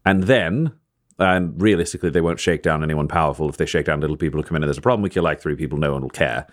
And 0.05 0.23
then, 0.23 0.73
and 1.17 1.59
realistically, 1.59 2.11
they 2.11 2.21
won't 2.21 2.39
shake 2.39 2.61
down 2.61 2.83
anyone 2.83 3.07
powerful. 3.07 3.49
If 3.49 3.57
they 3.57 3.65
shake 3.65 3.87
down 3.87 4.01
little 4.01 4.17
people 4.17 4.39
who 4.39 4.47
come 4.47 4.57
in 4.57 4.63
and 4.63 4.69
there's 4.69 4.77
a 4.77 4.81
problem, 4.81 5.01
we 5.01 5.09
kill 5.09 5.23
like 5.23 5.41
three 5.41 5.55
people, 5.55 5.79
no 5.79 5.93
one 5.93 6.03
will 6.03 6.09
care. 6.09 6.45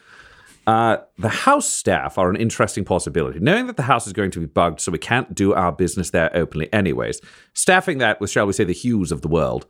Uh, 0.66 0.98
the 1.18 1.28
house 1.28 1.68
staff 1.68 2.18
are 2.18 2.30
an 2.30 2.36
interesting 2.36 2.84
possibility. 2.84 3.40
Knowing 3.40 3.66
that 3.66 3.76
the 3.76 3.82
house 3.82 4.06
is 4.06 4.12
going 4.12 4.30
to 4.30 4.40
be 4.40 4.46
bugged, 4.46 4.80
so 4.80 4.92
we 4.92 4.98
can't 4.98 5.34
do 5.34 5.52
our 5.54 5.72
business 5.72 6.10
there 6.10 6.30
openly, 6.36 6.72
anyways, 6.72 7.20
staffing 7.52 7.98
that 7.98 8.20
with, 8.20 8.30
shall 8.30 8.46
we 8.46 8.52
say, 8.52 8.64
the 8.64 8.72
hues 8.72 9.10
of 9.10 9.22
the 9.22 9.28
world 9.28 9.66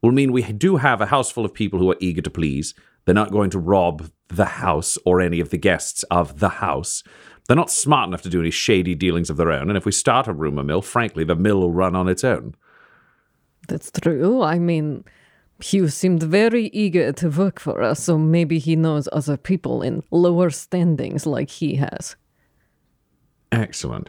will 0.00 0.12
mean 0.12 0.30
we 0.30 0.42
do 0.52 0.76
have 0.76 1.00
a 1.00 1.06
house 1.06 1.30
full 1.30 1.44
of 1.44 1.52
people 1.52 1.78
who 1.78 1.90
are 1.90 1.96
eager 2.00 2.22
to 2.22 2.30
please. 2.30 2.74
They're 3.04 3.14
not 3.14 3.32
going 3.32 3.50
to 3.50 3.58
rob 3.58 4.10
the 4.28 4.44
house 4.44 4.96
or 5.04 5.20
any 5.20 5.40
of 5.40 5.50
the 5.50 5.58
guests 5.58 6.04
of 6.04 6.38
the 6.38 6.48
house. 6.48 7.02
They're 7.46 7.56
not 7.56 7.70
smart 7.70 8.08
enough 8.08 8.22
to 8.22 8.28
do 8.28 8.40
any 8.40 8.50
shady 8.50 8.94
dealings 8.94 9.30
of 9.30 9.38
their 9.38 9.50
own, 9.50 9.70
and 9.70 9.76
if 9.76 9.86
we 9.86 9.92
start 9.92 10.28
a 10.28 10.32
rumor 10.32 10.62
mill, 10.62 10.82
frankly, 10.82 11.24
the 11.24 11.34
mill 11.34 11.60
will 11.60 11.72
run 11.72 11.96
on 11.96 12.08
its 12.08 12.22
own. 12.22 12.54
That's 13.66 13.90
true. 13.90 14.42
I 14.42 14.58
mean, 14.58 15.04
Hugh 15.60 15.88
seemed 15.88 16.22
very 16.22 16.66
eager 16.68 17.12
to 17.12 17.30
work 17.30 17.58
for 17.58 17.82
us, 17.82 18.04
so 18.04 18.16
maybe 18.16 18.58
he 18.58 18.76
knows 18.76 19.08
other 19.12 19.36
people 19.36 19.82
in 19.82 20.02
lower 20.10 20.50
standings 20.50 21.26
like 21.26 21.50
he 21.50 21.76
has. 21.76 22.14
Excellent. 23.50 24.08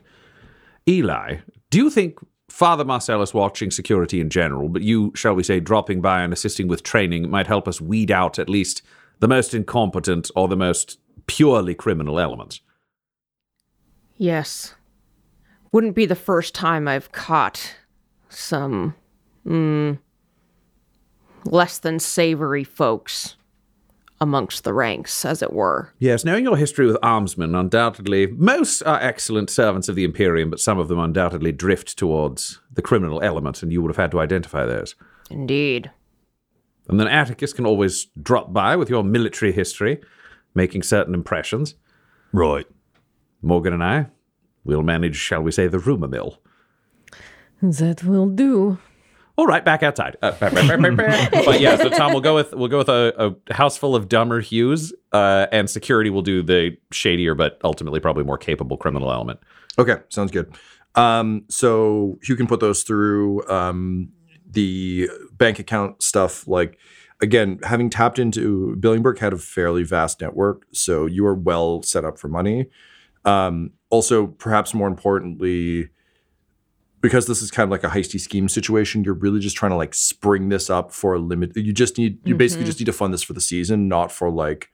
Eli, 0.87 1.37
do 1.69 1.77
you 1.79 1.89
think 1.89 2.19
Father 2.49 2.85
Marcellus 2.85 3.33
watching 3.33 3.71
security 3.71 4.19
in 4.19 4.29
general, 4.29 4.69
but 4.69 4.81
you, 4.81 5.11
shall 5.15 5.33
we 5.33 5.43
say, 5.43 5.59
dropping 5.59 6.01
by 6.01 6.21
and 6.21 6.33
assisting 6.33 6.67
with 6.67 6.83
training 6.83 7.29
might 7.29 7.47
help 7.47 7.67
us 7.67 7.81
weed 7.81 8.11
out 8.11 8.37
at 8.39 8.49
least 8.49 8.81
the 9.19 9.27
most 9.27 9.53
incompetent 9.53 10.29
or 10.35 10.47
the 10.47 10.57
most 10.57 10.99
purely 11.27 11.73
criminal 11.73 12.19
elements? 12.19 12.61
Yes. 14.17 14.75
Wouldn't 15.71 15.95
be 15.95 16.05
the 16.05 16.15
first 16.15 16.53
time 16.55 16.87
I've 16.87 17.11
caught 17.11 17.75
some 18.29 18.95
mm, 19.45 19.99
less 21.45 21.77
than 21.77 21.99
savory 21.99 22.63
folks 22.63 23.35
amongst 24.21 24.63
the 24.63 24.73
ranks, 24.73 25.23
as 25.23 25.41
it 25.41 25.53
were. 25.53 25.93
Yes, 25.97 26.25
knowing 26.25 26.43
your 26.43 26.57
history 26.57 26.85
with 26.85 26.97
armsmen, 27.01 27.57
undoubtedly, 27.57 28.27
most 28.27 28.81
are 28.81 28.99
excellent 29.01 29.49
servants 29.49 29.87
of 29.87 29.95
the 29.95 30.03
Imperium, 30.03 30.49
but 30.49 30.59
some 30.59 30.77
of 30.77 30.89
them 30.89 30.99
undoubtedly 30.99 31.53
drift 31.53 31.97
towards 31.97 32.59
the 32.73 32.81
criminal 32.81 33.21
element, 33.21 33.63
and 33.63 33.71
you 33.71 33.81
would 33.81 33.89
have 33.89 33.97
had 33.97 34.11
to 34.11 34.19
identify 34.19 34.65
those. 34.65 34.95
Indeed. 35.29 35.91
And 36.89 36.99
then 36.99 37.07
Attikus 37.07 37.55
can 37.55 37.65
always 37.65 38.07
drop 38.21 38.51
by 38.51 38.75
with 38.75 38.89
your 38.89 39.03
military 39.03 39.51
history, 39.53 40.01
making 40.53 40.83
certain 40.83 41.13
impressions. 41.13 41.75
Right. 42.33 42.65
Morgan 43.41 43.73
and 43.73 43.83
I 43.83 44.07
we'll 44.63 44.83
manage, 44.83 45.15
shall 45.15 45.41
we 45.41 45.51
say, 45.51 45.67
the 45.67 45.79
rumor 45.79 46.07
mill. 46.07 46.39
That 47.61 48.03
will 48.03 48.27
do. 48.27 48.77
All 49.39 49.45
right, 49.45 49.63
back 49.63 49.83
outside. 49.83 50.17
Uh, 50.21 50.33
but 50.41 51.61
yeah, 51.61 51.77
so 51.77 51.87
Tom, 51.87 52.11
we'll 52.11 52.19
go 52.19 52.35
with 52.35 52.53
we'll 52.53 52.67
go 52.67 52.79
with 52.79 52.89
a, 52.89 53.37
a 53.49 53.53
house 53.53 53.77
full 53.77 53.95
of 53.95 54.09
dumber 54.09 54.41
Hughes, 54.41 54.91
uh, 55.13 55.47
and 55.53 55.69
security 55.69 56.09
will 56.09 56.21
do 56.21 56.43
the 56.43 56.75
shadier 56.91 57.35
but 57.35 57.57
ultimately 57.63 58.01
probably 58.01 58.25
more 58.25 58.37
capable 58.37 58.75
criminal 58.75 59.09
element. 59.13 59.39
Okay, 59.77 59.95
sounds 60.09 60.31
good. 60.31 60.53
Um, 60.95 61.45
so 61.47 62.19
you 62.27 62.35
can 62.35 62.47
put 62.47 62.59
those 62.59 62.83
through 62.83 63.47
um, 63.47 64.09
the 64.45 65.09
bank 65.31 65.57
account 65.57 66.03
stuff. 66.03 66.45
Like 66.45 66.77
again, 67.21 67.61
having 67.63 67.89
tapped 67.89 68.19
into 68.19 68.75
Billingberg 68.77 69.19
had 69.19 69.31
a 69.31 69.37
fairly 69.37 69.83
vast 69.83 70.19
network, 70.19 70.65
so 70.73 71.05
you 71.05 71.25
are 71.25 71.33
well 71.33 71.81
set 71.81 72.03
up 72.03 72.19
for 72.19 72.27
money. 72.27 72.67
Um, 73.23 73.71
also, 73.89 74.27
perhaps 74.27 74.73
more 74.73 74.89
importantly, 74.89 75.91
because 77.01 77.27
this 77.27 77.41
is 77.41 77.51
kind 77.51 77.65
of 77.65 77.71
like 77.71 77.83
a 77.83 77.87
heisty 77.95 78.19
scheme 78.19 78.49
situation, 78.49 79.03
you're 79.03 79.13
really 79.13 79.39
just 79.39 79.55
trying 79.55 79.71
to 79.71 79.75
like 79.75 79.93
spring 79.93 80.49
this 80.49 80.69
up 80.69 80.91
for 80.91 81.13
a 81.13 81.19
limit. 81.19 81.55
You 81.55 81.73
just 81.73 81.97
need 81.97 82.19
you 82.25 82.35
basically 82.35 82.63
mm-hmm. 82.63 82.67
just 82.67 82.79
need 82.79 82.85
to 82.85 82.93
fund 82.93 83.13
this 83.13 83.23
for 83.23 83.33
the 83.33 83.41
season, 83.41 83.87
not 83.87 84.11
for 84.11 84.29
like 84.29 84.69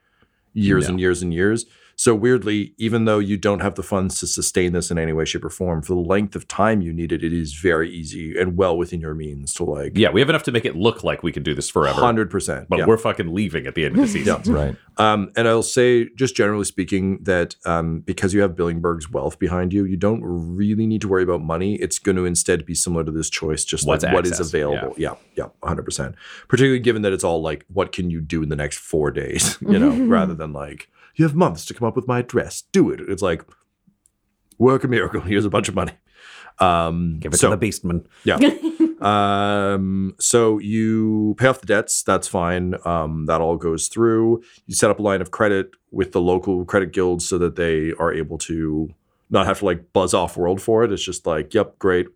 years 0.53 0.85
Yeah. 0.85 0.91
and 0.91 0.99
years 0.99 1.21
and 1.21 1.33
years. 1.33 1.65
So 1.97 2.13
weirdly, 2.13 2.73
even 2.77 3.05
though 3.05 3.19
you 3.19 3.37
don't 3.37 3.61
have 3.61 3.75
the 3.75 3.83
funds 3.83 4.19
to 4.19 4.27
sustain 4.27 4.73
this 4.73 4.91
in 4.91 4.97
any 4.97 5.13
way, 5.13 5.23
shape, 5.25 5.45
or 5.45 5.49
form, 5.49 5.81
for 5.81 5.93
the 5.93 5.99
length 5.99 6.35
of 6.35 6.47
time 6.47 6.81
you 6.81 6.91
need 6.91 7.11
it, 7.11 7.23
it 7.23 7.31
is 7.33 7.53
very 7.53 7.89
easy 7.89 8.37
and 8.37 8.57
well 8.57 8.77
within 8.77 8.99
your 8.99 9.13
means 9.15 9.53
to 9.55 9.63
like 9.63 9.93
Yeah, 9.97 10.09
we 10.11 10.19
have 10.19 10.29
enough 10.29 10.43
to 10.43 10.51
make 10.51 10.65
it 10.65 10.75
look 10.75 11.03
like 11.03 11.23
we 11.23 11.31
can 11.31 11.43
do 11.43 11.53
this 11.53 11.69
forever. 11.69 11.99
hundred 11.99 12.29
percent. 12.29 12.67
but 12.69 12.85
we're 12.87 12.97
fucking 12.97 13.33
leaving 13.33 13.65
at 13.65 13.75
the 13.75 13.85
end 13.85 13.95
of 13.95 14.01
the 14.01 14.07
season. 14.19 14.41
Right. 14.53 14.75
Um, 14.97 15.31
and 15.35 15.47
I'll 15.47 15.61
say, 15.63 16.09
just 16.15 16.35
generally 16.35 16.63
speaking, 16.65 17.19
that 17.23 17.55
um, 17.65 17.99
because 18.01 18.33
you 18.33 18.41
have 18.41 18.51
Billingberg's 18.55 19.09
wealth 19.09 19.39
behind 19.39 19.73
you, 19.73 19.83
you 19.85 19.97
don't 19.97 20.21
really 20.23 20.87
need 20.87 21.01
to 21.01 21.07
worry 21.07 21.23
about 21.23 21.41
money. 21.41 21.75
It's 21.75 21.99
going 21.99 22.15
to 22.15 22.25
instead 22.25 22.65
be 22.65 22.73
similar 22.75 23.03
to 23.03 23.11
this 23.11 23.29
choice, 23.29 23.65
just 23.65 23.85
What's 23.85 24.03
like 24.03 24.13
what 24.13 24.25
is 24.25 24.33
access, 24.33 24.47
available. 24.49 24.95
Yeah, 24.97 25.15
yeah, 25.35 25.47
hundred 25.63 25.83
percent. 25.83 26.15
Particularly 26.47 26.79
given 26.79 27.01
that 27.01 27.11
it's 27.13 27.23
all 27.23 27.41
like, 27.41 27.65
what 27.73 27.91
can 27.91 28.09
you 28.09 28.21
do 28.21 28.41
in 28.43 28.49
the 28.49 28.55
next 28.55 28.77
four 28.79 29.11
days? 29.11 29.57
You 29.65 29.79
know, 29.79 30.05
rather 30.05 30.33
than 30.35 30.53
like 30.53 30.87
you 31.15 31.25
have 31.25 31.35
months 31.35 31.65
to 31.65 31.73
come 31.73 31.87
up 31.87 31.95
with 31.95 32.07
my 32.07 32.19
address. 32.19 32.63
Do 32.71 32.89
it. 32.91 32.99
It's 33.07 33.21
like 33.21 33.43
work 34.57 34.83
a 34.83 34.87
miracle. 34.87 35.21
Here's 35.31 35.45
a 35.45 35.49
bunch 35.49 35.67
of 35.69 35.75
money. 35.75 35.93
Um, 36.59 37.19
Give 37.19 37.33
it 37.33 37.37
so- 37.37 37.49
to 37.49 37.55
the 37.55 37.67
beastman. 37.67 38.05
yeah. 38.23 38.37
um, 39.01 40.15
so 40.19 40.57
you 40.59 41.35
pay 41.37 41.47
off 41.47 41.59
the 41.59 41.67
debts. 41.67 42.03
That's 42.03 42.27
fine. 42.27 42.75
Um, 42.85 43.25
that 43.25 43.41
all 43.41 43.57
goes 43.57 43.87
through. 43.87 44.41
You 44.65 44.75
set 44.75 44.89
up 44.89 44.99
a 44.99 45.01
line 45.01 45.21
of 45.21 45.31
credit 45.31 45.71
with 45.91 46.11
the 46.13 46.21
local 46.21 46.63
credit 46.65 46.93
guilds 46.93 47.27
so 47.27 47.37
that 47.37 47.55
they 47.55 47.91
are 47.99 48.13
able 48.13 48.37
to 48.39 48.93
not 49.29 49.45
have 49.47 49.59
to 49.59 49.65
like 49.65 49.91
buzz 49.91 50.13
off 50.13 50.37
world 50.37 50.61
for 50.61 50.83
it. 50.83 50.91
It's 50.91 51.03
just 51.03 51.25
like, 51.25 51.53
yep, 51.53 51.77
great. 51.79 52.07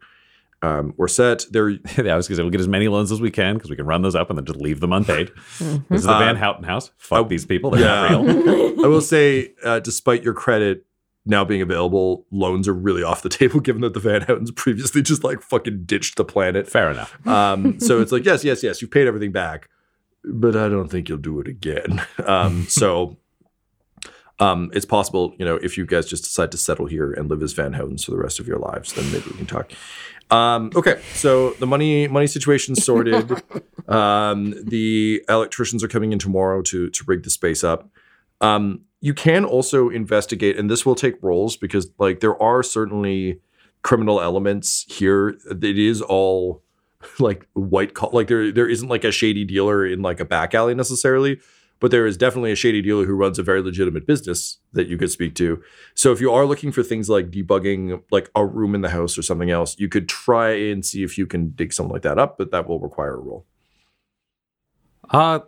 Um, 0.61 0.93
we're 0.97 1.07
set. 1.07 1.45
There, 1.51 1.69
yeah, 1.69 1.79
I 2.13 2.15
was 2.15 2.27
going 2.27 2.35
to 2.35 2.35
say 2.35 2.41
we'll 2.41 2.49
get 2.49 2.61
as 2.61 2.67
many 2.67 2.87
loans 2.87 3.11
as 3.11 3.21
we 3.21 3.31
can 3.31 3.55
because 3.55 3.69
we 3.69 3.75
can 3.75 3.85
run 3.85 4.01
those 4.01 4.15
up 4.15 4.29
and 4.29 4.37
then 4.37 4.45
just 4.45 4.59
leave 4.59 4.79
them 4.79 4.93
unpaid. 4.93 5.31
This 5.59 6.01
is 6.01 6.03
the 6.03 6.17
Van 6.17 6.35
Houten 6.35 6.63
house. 6.63 6.91
Fuck 6.97 7.29
these 7.29 7.45
people. 7.45 7.71
They're 7.71 7.81
yeah. 7.81 8.09
not 8.09 8.25
real. 8.25 8.69
I 8.85 8.87
will 8.87 9.01
say, 9.01 9.53
uh, 9.63 9.79
despite 9.79 10.23
your 10.23 10.33
credit 10.33 10.85
now 11.25 11.45
being 11.45 11.61
available, 11.61 12.25
loans 12.31 12.67
are 12.67 12.73
really 12.73 13.03
off 13.03 13.21
the 13.21 13.29
table. 13.29 13.59
Given 13.59 13.81
that 13.81 13.93
the 13.93 13.99
Van 13.99 14.21
Houtens 14.21 14.55
previously 14.55 15.01
just 15.01 15.23
like 15.23 15.41
fucking 15.41 15.83
ditched 15.85 16.17
the 16.17 16.25
planet. 16.25 16.67
Fair 16.67 16.91
enough. 16.91 17.25
Um, 17.27 17.79
so 17.79 18.01
it's 18.01 18.11
like, 18.11 18.25
yes, 18.25 18.43
yes, 18.43 18.63
yes, 18.63 18.81
you've 18.81 18.91
paid 18.91 19.07
everything 19.07 19.31
back, 19.31 19.69
but 20.23 20.55
I 20.55 20.67
don't 20.67 20.89
think 20.89 21.07
you'll 21.07 21.19
do 21.19 21.39
it 21.39 21.47
again. 21.47 22.05
Um, 22.25 22.65
so 22.67 23.17
um, 24.39 24.71
it's 24.73 24.85
possible, 24.85 25.35
you 25.37 25.45
know, 25.45 25.55
if 25.57 25.77
you 25.77 25.85
guys 25.85 26.07
just 26.07 26.23
decide 26.23 26.51
to 26.51 26.57
settle 26.57 26.85
here 26.85 27.11
and 27.11 27.29
live 27.29 27.43
as 27.43 27.53
Van 27.53 27.73
Houtens 27.73 28.05
for 28.05 28.11
the 28.11 28.17
rest 28.17 28.39
of 28.39 28.47
your 28.47 28.57
lives, 28.57 28.93
then 28.93 29.11
maybe 29.11 29.25
we 29.31 29.37
can 29.37 29.45
talk. 29.45 29.71
Um, 30.31 30.71
okay, 30.75 31.01
so 31.13 31.51
the 31.51 31.67
money 31.67 32.07
money 32.07 32.27
situation's 32.27 32.83
sorted. 32.83 33.31
um, 33.87 34.53
the 34.63 35.23
electricians 35.27 35.83
are 35.83 35.87
coming 35.87 36.13
in 36.13 36.19
tomorrow 36.19 36.61
to 36.63 36.89
to 36.89 37.03
rig 37.05 37.23
the 37.23 37.29
space 37.29 37.63
up. 37.63 37.89
Um, 38.39 38.81
you 39.01 39.13
can 39.13 39.43
also 39.43 39.89
investigate, 39.89 40.57
and 40.57 40.69
this 40.69 40.85
will 40.85 40.95
take 40.95 41.15
roles 41.21 41.57
because 41.57 41.89
like 41.97 42.19
there 42.19 42.41
are 42.41 42.63
certainly 42.63 43.41
criminal 43.81 44.21
elements 44.21 44.85
here. 44.87 45.37
It 45.49 45.77
is 45.77 46.01
all 46.01 46.61
like 47.19 47.47
white 47.53 47.93
collar. 47.93 48.13
Like 48.13 48.27
there 48.27 48.51
there 48.51 48.69
isn't 48.69 48.87
like 48.87 49.03
a 49.03 49.11
shady 49.11 49.45
dealer 49.45 49.85
in 49.85 50.01
like 50.01 50.19
a 50.19 50.25
back 50.25 50.53
alley 50.53 50.75
necessarily, 50.75 51.39
but 51.79 51.91
there 51.91 52.05
is 52.05 52.17
definitely 52.17 52.51
a 52.51 52.55
shady 52.55 52.81
dealer 52.81 53.05
who 53.05 53.13
runs 53.13 53.39
a 53.39 53.43
very 53.43 53.61
legitimate 53.61 54.05
business 54.05 54.59
that 54.73 54.87
you 54.87 54.97
could 54.97 55.11
speak 55.11 55.35
to. 55.35 55.61
So 55.95 56.11
if 56.11 56.21
you 56.21 56.31
are 56.31 56.45
looking 56.45 56.71
for 56.71 56.83
things 56.83 57.09
like 57.09 57.31
debugging 57.31 58.01
like 58.11 58.29
a 58.35 58.45
room 58.45 58.75
in 58.75 58.81
the 58.81 58.89
house 58.89 59.17
or 59.17 59.21
something 59.21 59.49
else, 59.49 59.77
you 59.79 59.89
could 59.89 60.09
try 60.09 60.51
and 60.51 60.85
see 60.85 61.03
if 61.03 61.17
you 61.17 61.25
can 61.25 61.51
dig 61.51 61.73
something 61.73 61.93
like 61.93 62.03
that 62.03 62.19
up, 62.19 62.37
but 62.37 62.51
that 62.51 62.67
will 62.67 62.79
require 62.79 63.15
a 63.15 63.19
roll. 63.19 63.45
Uh 65.09 65.39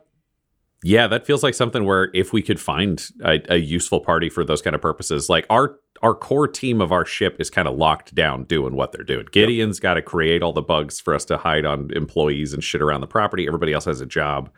yeah, 0.84 1.06
that 1.08 1.28
feels 1.28 1.44
like 1.44 1.54
something 1.54 1.86
where 1.86 2.10
if 2.14 2.34
we 2.34 2.42
could 2.42 2.60
find 2.60 3.08
a, 3.24 3.40
a 3.54 3.58
useful 3.58 4.00
party 4.00 4.30
for 4.30 4.44
those 4.44 4.64
kind 4.64 4.76
of 4.76 4.82
purposes, 4.82 5.30
like 5.30 5.46
our 5.50 5.78
our 6.02 6.16
core 6.16 6.48
team 6.48 6.82
of 6.82 6.92
our 6.92 7.06
ship 7.06 7.36
is 7.40 7.52
kind 7.52 7.68
of 7.68 7.78
locked 7.78 8.16
down 8.16 8.46
doing 8.46 8.76
what 8.76 8.92
they're 8.92 9.04
doing. 9.04 9.28
Gideon's 9.32 9.80
got 9.80 9.94
to 9.94 10.02
create 10.02 10.42
all 10.42 10.54
the 10.54 10.64
bugs 10.64 11.00
for 11.00 11.14
us 11.14 11.24
to 11.26 11.38
hide 11.38 11.66
on 11.66 11.92
employees 11.94 12.54
and 12.54 12.64
shit 12.64 12.82
around 12.82 13.02
the 13.02 13.08
property. 13.08 13.46
Everybody 13.46 13.74
else 13.74 13.86
has 13.86 14.02
a 14.02 14.08
job. 14.08 14.50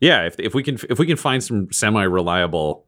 Yeah, 0.00 0.26
if 0.26 0.38
if 0.38 0.54
we 0.54 0.62
can 0.62 0.78
if 0.90 0.98
we 0.98 1.06
can 1.06 1.16
find 1.16 1.42
some 1.42 1.70
semi 1.72 2.02
reliable 2.02 2.84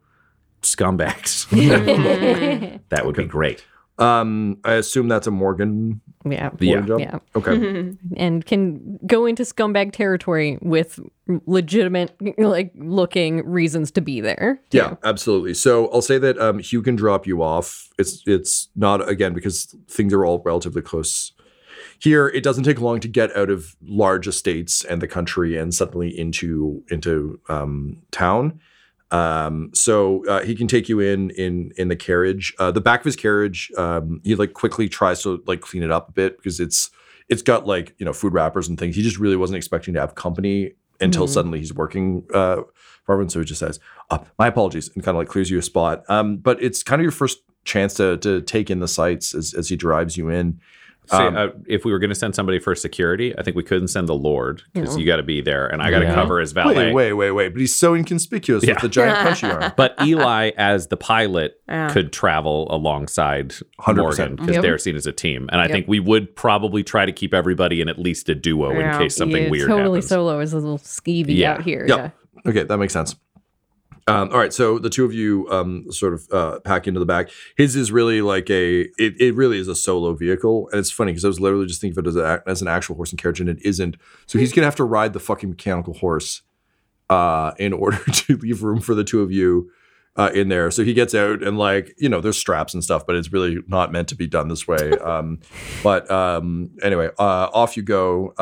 scumbags, 0.62 1.48
that 2.88 3.06
would 3.06 3.16
be 3.16 3.24
great. 3.24 3.64
Um, 3.98 4.58
I 4.64 4.74
assume 4.74 5.08
that's 5.08 5.26
a 5.26 5.32
Morgan, 5.32 6.00
Yeah. 6.24 6.50
Morgan 6.50 6.68
Yeah. 6.68 6.80
job? 6.82 7.00
Yeah. 7.00 7.18
Okay. 7.34 7.94
And 8.16 8.46
can 8.46 8.96
go 9.04 9.26
into 9.26 9.42
scumbag 9.42 9.90
territory 9.92 10.56
with 10.62 11.00
legitimate, 11.46 12.14
like, 12.38 12.70
looking 12.76 13.44
reasons 13.44 13.90
to 13.92 14.00
be 14.00 14.20
there. 14.20 14.60
Yeah, 14.70 14.94
absolutely. 15.02 15.54
So 15.54 15.88
I'll 15.92 16.00
say 16.02 16.16
that 16.18 16.38
um, 16.38 16.60
Hugh 16.60 16.80
can 16.82 16.94
drop 16.94 17.26
you 17.26 17.42
off. 17.42 17.88
It's 17.98 18.22
it's 18.26 18.68
not 18.76 19.08
again 19.08 19.34
because 19.34 19.74
things 19.88 20.12
are 20.14 20.24
all 20.24 20.42
relatively 20.44 20.82
close. 20.82 21.32
Here, 22.00 22.28
it 22.28 22.42
doesn't 22.42 22.64
take 22.64 22.80
long 22.80 23.00
to 23.00 23.08
get 23.08 23.36
out 23.36 23.50
of 23.50 23.76
large 23.82 24.28
estates 24.28 24.84
and 24.84 25.02
the 25.02 25.08
country 25.08 25.56
and 25.56 25.74
suddenly 25.74 26.16
into 26.16 26.84
into 26.90 27.40
um, 27.48 28.02
town. 28.10 28.60
Um, 29.10 29.70
so 29.72 30.24
uh, 30.26 30.42
he 30.42 30.54
can 30.54 30.68
take 30.68 30.88
you 30.88 31.00
in 31.00 31.30
in 31.30 31.72
in 31.76 31.88
the 31.88 31.96
carriage. 31.96 32.54
Uh, 32.58 32.70
the 32.70 32.80
back 32.80 33.00
of 33.00 33.04
his 33.04 33.16
carriage, 33.16 33.72
um, 33.76 34.20
he 34.22 34.34
like 34.34 34.52
quickly 34.52 34.88
tries 34.88 35.22
to 35.22 35.42
like 35.46 35.60
clean 35.60 35.82
it 35.82 35.90
up 35.90 36.10
a 36.10 36.12
bit 36.12 36.36
because 36.36 36.60
it's 36.60 36.90
it's 37.28 37.42
got 37.42 37.66
like 37.66 37.94
you 37.98 38.06
know 38.06 38.12
food 38.12 38.32
wrappers 38.32 38.68
and 38.68 38.78
things. 38.78 38.96
He 38.96 39.02
just 39.02 39.18
really 39.18 39.36
wasn't 39.36 39.56
expecting 39.56 39.94
to 39.94 40.00
have 40.00 40.14
company 40.14 40.72
until 41.00 41.26
suddenly 41.26 41.58
he's 41.58 41.72
working 41.72 42.24
uh, 42.34 42.62
for 43.04 43.12
everyone. 43.12 43.30
So 43.30 43.38
he 43.38 43.44
just 43.44 43.60
says, 43.60 43.80
uh, 44.10 44.18
"My 44.38 44.48
apologies," 44.48 44.90
and 44.94 45.02
kind 45.02 45.16
of 45.16 45.20
like 45.20 45.28
clears 45.28 45.50
you 45.50 45.58
a 45.58 45.62
spot. 45.62 46.04
Um, 46.08 46.36
but 46.36 46.62
it's 46.62 46.82
kind 46.82 47.00
of 47.00 47.04
your 47.04 47.12
first 47.12 47.38
chance 47.64 47.94
to 47.94 48.16
to 48.18 48.42
take 48.42 48.70
in 48.70 48.80
the 48.80 48.88
sights 48.88 49.34
as 49.34 49.54
as 49.54 49.68
he 49.68 49.76
drives 49.76 50.16
you 50.16 50.28
in. 50.28 50.60
See, 51.10 51.16
Um, 51.16 51.36
uh, 51.36 51.48
if 51.66 51.84
we 51.84 51.92
were 51.92 51.98
going 51.98 52.10
to 52.10 52.14
send 52.14 52.34
somebody 52.34 52.58
for 52.58 52.74
security, 52.74 53.36
I 53.38 53.42
think 53.42 53.56
we 53.56 53.62
couldn't 53.62 53.88
send 53.88 54.08
the 54.08 54.14
Lord 54.14 54.62
because 54.74 54.96
you 54.98 55.06
got 55.06 55.16
to 55.16 55.22
be 55.22 55.40
there, 55.40 55.66
and 55.66 55.80
I 55.80 55.90
got 55.90 56.00
to 56.00 56.04
Yeah. 56.06 56.14
cover 56.14 56.38
his 56.40 56.52
valet. 56.52 56.74
Wait, 56.74 56.92
wait, 56.92 57.12
wait, 57.14 57.30
wait. 57.30 57.48
But 57.54 57.60
he's 57.60 57.74
so 57.74 57.94
inconspicuous 57.94 58.62
Yeah. 58.64 58.74
with 58.74 58.82
the 58.82 58.88
giant 58.88 59.18
punchy 59.18 59.46
arm. 59.50 59.72
But 59.76 59.94
Eli, 60.02 60.50
as 60.58 60.88
the 60.88 60.96
pilot, 60.98 61.54
Yeah. 61.68 61.88
could 61.88 62.12
travel 62.12 62.66
alongside 62.70 63.54
100. 63.78 64.02
Morgan 64.02 64.36
because 64.36 64.54
Yep. 64.56 64.62
they're 64.62 64.78
seen 64.78 64.96
as 64.96 65.06
a 65.06 65.12
team. 65.12 65.48
And 65.50 65.60
I 65.60 65.64
Yep. 65.64 65.72
think 65.72 65.88
we 65.88 66.00
would 66.00 66.36
probably 66.36 66.82
try 66.82 67.06
to 67.06 67.12
keep 67.12 67.32
everybody 67.32 67.80
in 67.80 67.88
at 67.88 67.98
least 67.98 68.28
a 68.28 68.34
duo 68.34 68.72
Yeah. 68.72 68.92
in 68.94 68.98
case 69.02 69.16
something 69.16 69.44
yeah, 69.44 69.50
weird 69.50 69.68
totally 69.68 69.98
happens. 69.98 70.08
solo 70.08 70.40
is 70.40 70.52
a 70.52 70.56
little 70.58 70.78
skeevy 70.78 71.36
Yeah. 71.36 71.52
out 71.54 71.62
here. 71.62 71.86
Yep. 71.88 72.14
Okay, 72.46 72.62
that 72.62 72.76
makes 72.78 72.92
sense. 72.92 73.16
Um, 74.08 74.30
all 74.32 74.38
right, 74.38 74.52
so 74.52 74.78
the 74.78 74.88
two 74.88 75.04
of 75.04 75.12
you 75.12 75.46
um, 75.50 75.92
sort 75.92 76.14
of 76.14 76.28
uh, 76.32 76.60
pack 76.60 76.86
into 76.88 76.98
the 76.98 77.06
back. 77.06 77.30
His 77.56 77.76
is 77.76 77.92
really 77.92 78.22
like 78.22 78.48
a, 78.48 78.82
it, 78.98 79.20
it 79.20 79.34
really 79.34 79.58
is 79.58 79.68
a 79.68 79.74
solo 79.74 80.14
vehicle, 80.14 80.68
and 80.72 80.78
it's 80.78 80.90
funny 80.90 81.12
because 81.12 81.26
I 81.26 81.28
was 81.28 81.40
literally 81.40 81.66
just 81.66 81.80
thinking 81.80 81.98
of 81.98 82.06
it 82.06 82.08
as, 82.08 82.16
a, 82.16 82.42
as 82.46 82.62
an 82.62 82.68
actual 82.68 82.96
horse 82.96 83.10
and 83.10 83.20
carriage, 83.20 83.40
and 83.40 83.50
it 83.50 83.58
isn't. 83.62 83.96
So 84.26 84.38
he's 84.38 84.52
gonna 84.52 84.66
have 84.66 84.76
to 84.76 84.84
ride 84.84 85.12
the 85.12 85.20
fucking 85.20 85.50
mechanical 85.50 85.92
horse 85.92 86.40
uh, 87.10 87.52
in 87.58 87.72
order 87.74 87.98
to 87.98 88.36
leave 88.38 88.62
room 88.62 88.80
for 88.80 88.94
the 88.94 89.04
two 89.04 89.20
of 89.20 89.30
you 89.30 89.70
uh, 90.16 90.30
in 90.34 90.48
there. 90.48 90.70
So 90.70 90.84
he 90.84 90.94
gets 90.94 91.14
out 91.14 91.42
and 91.42 91.58
like 91.58 91.94
you 91.98 92.08
know 92.08 92.22
there's 92.22 92.38
straps 92.38 92.72
and 92.72 92.82
stuff, 92.82 93.06
but 93.06 93.14
it's 93.14 93.32
really 93.32 93.58
not 93.68 93.92
meant 93.92 94.08
to 94.08 94.16
be 94.16 94.26
done 94.26 94.48
this 94.48 94.66
way. 94.66 94.92
Um, 94.92 95.40
but 95.82 96.10
um, 96.10 96.70
anyway, 96.82 97.10
uh, 97.18 97.48
off 97.52 97.76
you 97.76 97.82
go. 97.82 98.34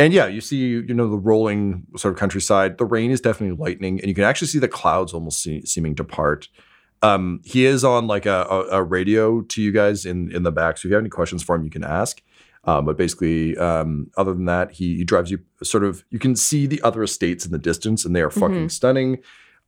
And 0.00 0.14
yeah, 0.14 0.26
you 0.26 0.40
see, 0.40 0.56
you 0.56 0.94
know, 0.94 1.10
the 1.10 1.18
rolling 1.18 1.86
sort 1.94 2.14
of 2.14 2.18
countryside. 2.18 2.78
The 2.78 2.86
rain 2.86 3.10
is 3.10 3.20
definitely 3.20 3.62
lightning, 3.62 4.00
and 4.00 4.08
you 4.08 4.14
can 4.14 4.24
actually 4.24 4.48
see 4.48 4.58
the 4.58 4.66
clouds 4.66 5.12
almost 5.12 5.42
see, 5.42 5.64
seeming 5.66 5.94
to 5.96 6.04
part. 6.04 6.48
Um, 7.02 7.42
he 7.44 7.66
is 7.66 7.84
on 7.84 8.06
like 8.06 8.24
a, 8.24 8.46
a, 8.50 8.78
a 8.78 8.82
radio 8.82 9.42
to 9.42 9.60
you 9.60 9.72
guys 9.72 10.06
in 10.06 10.32
in 10.32 10.42
the 10.42 10.52
back. 10.52 10.78
So 10.78 10.86
if 10.86 10.90
you 10.90 10.94
have 10.94 11.02
any 11.02 11.10
questions 11.10 11.42
for 11.42 11.54
him, 11.54 11.64
you 11.64 11.70
can 11.70 11.84
ask. 11.84 12.22
Um, 12.64 12.86
but 12.86 12.96
basically, 12.96 13.56
um, 13.58 14.10
other 14.16 14.32
than 14.32 14.46
that, 14.46 14.72
he, 14.72 14.96
he 14.96 15.04
drives 15.04 15.30
you 15.30 15.40
sort 15.62 15.84
of. 15.84 16.02
You 16.08 16.18
can 16.18 16.34
see 16.34 16.66
the 16.66 16.80
other 16.80 17.02
estates 17.02 17.44
in 17.44 17.52
the 17.52 17.58
distance, 17.58 18.06
and 18.06 18.16
they 18.16 18.22
are 18.22 18.30
fucking 18.30 18.70
stunning. 18.70 19.18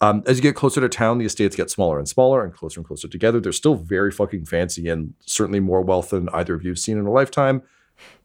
Um, 0.00 0.22
as 0.26 0.36
you 0.38 0.42
get 0.42 0.56
closer 0.56 0.80
to 0.80 0.88
town, 0.88 1.18
the 1.18 1.26
estates 1.26 1.54
get 1.54 1.70
smaller 1.70 1.98
and 1.98 2.08
smaller 2.08 2.42
and 2.42 2.52
closer 2.52 2.80
and 2.80 2.86
closer 2.86 3.06
together. 3.06 3.38
They're 3.38 3.52
still 3.52 3.76
very 3.76 4.10
fucking 4.10 4.46
fancy 4.46 4.88
and 4.88 5.14
certainly 5.20 5.60
more 5.60 5.80
wealth 5.80 6.10
than 6.10 6.28
either 6.30 6.54
of 6.54 6.64
you 6.64 6.70
have 6.70 6.78
seen 6.78 6.98
in 6.98 7.06
a 7.06 7.12
lifetime. 7.12 7.62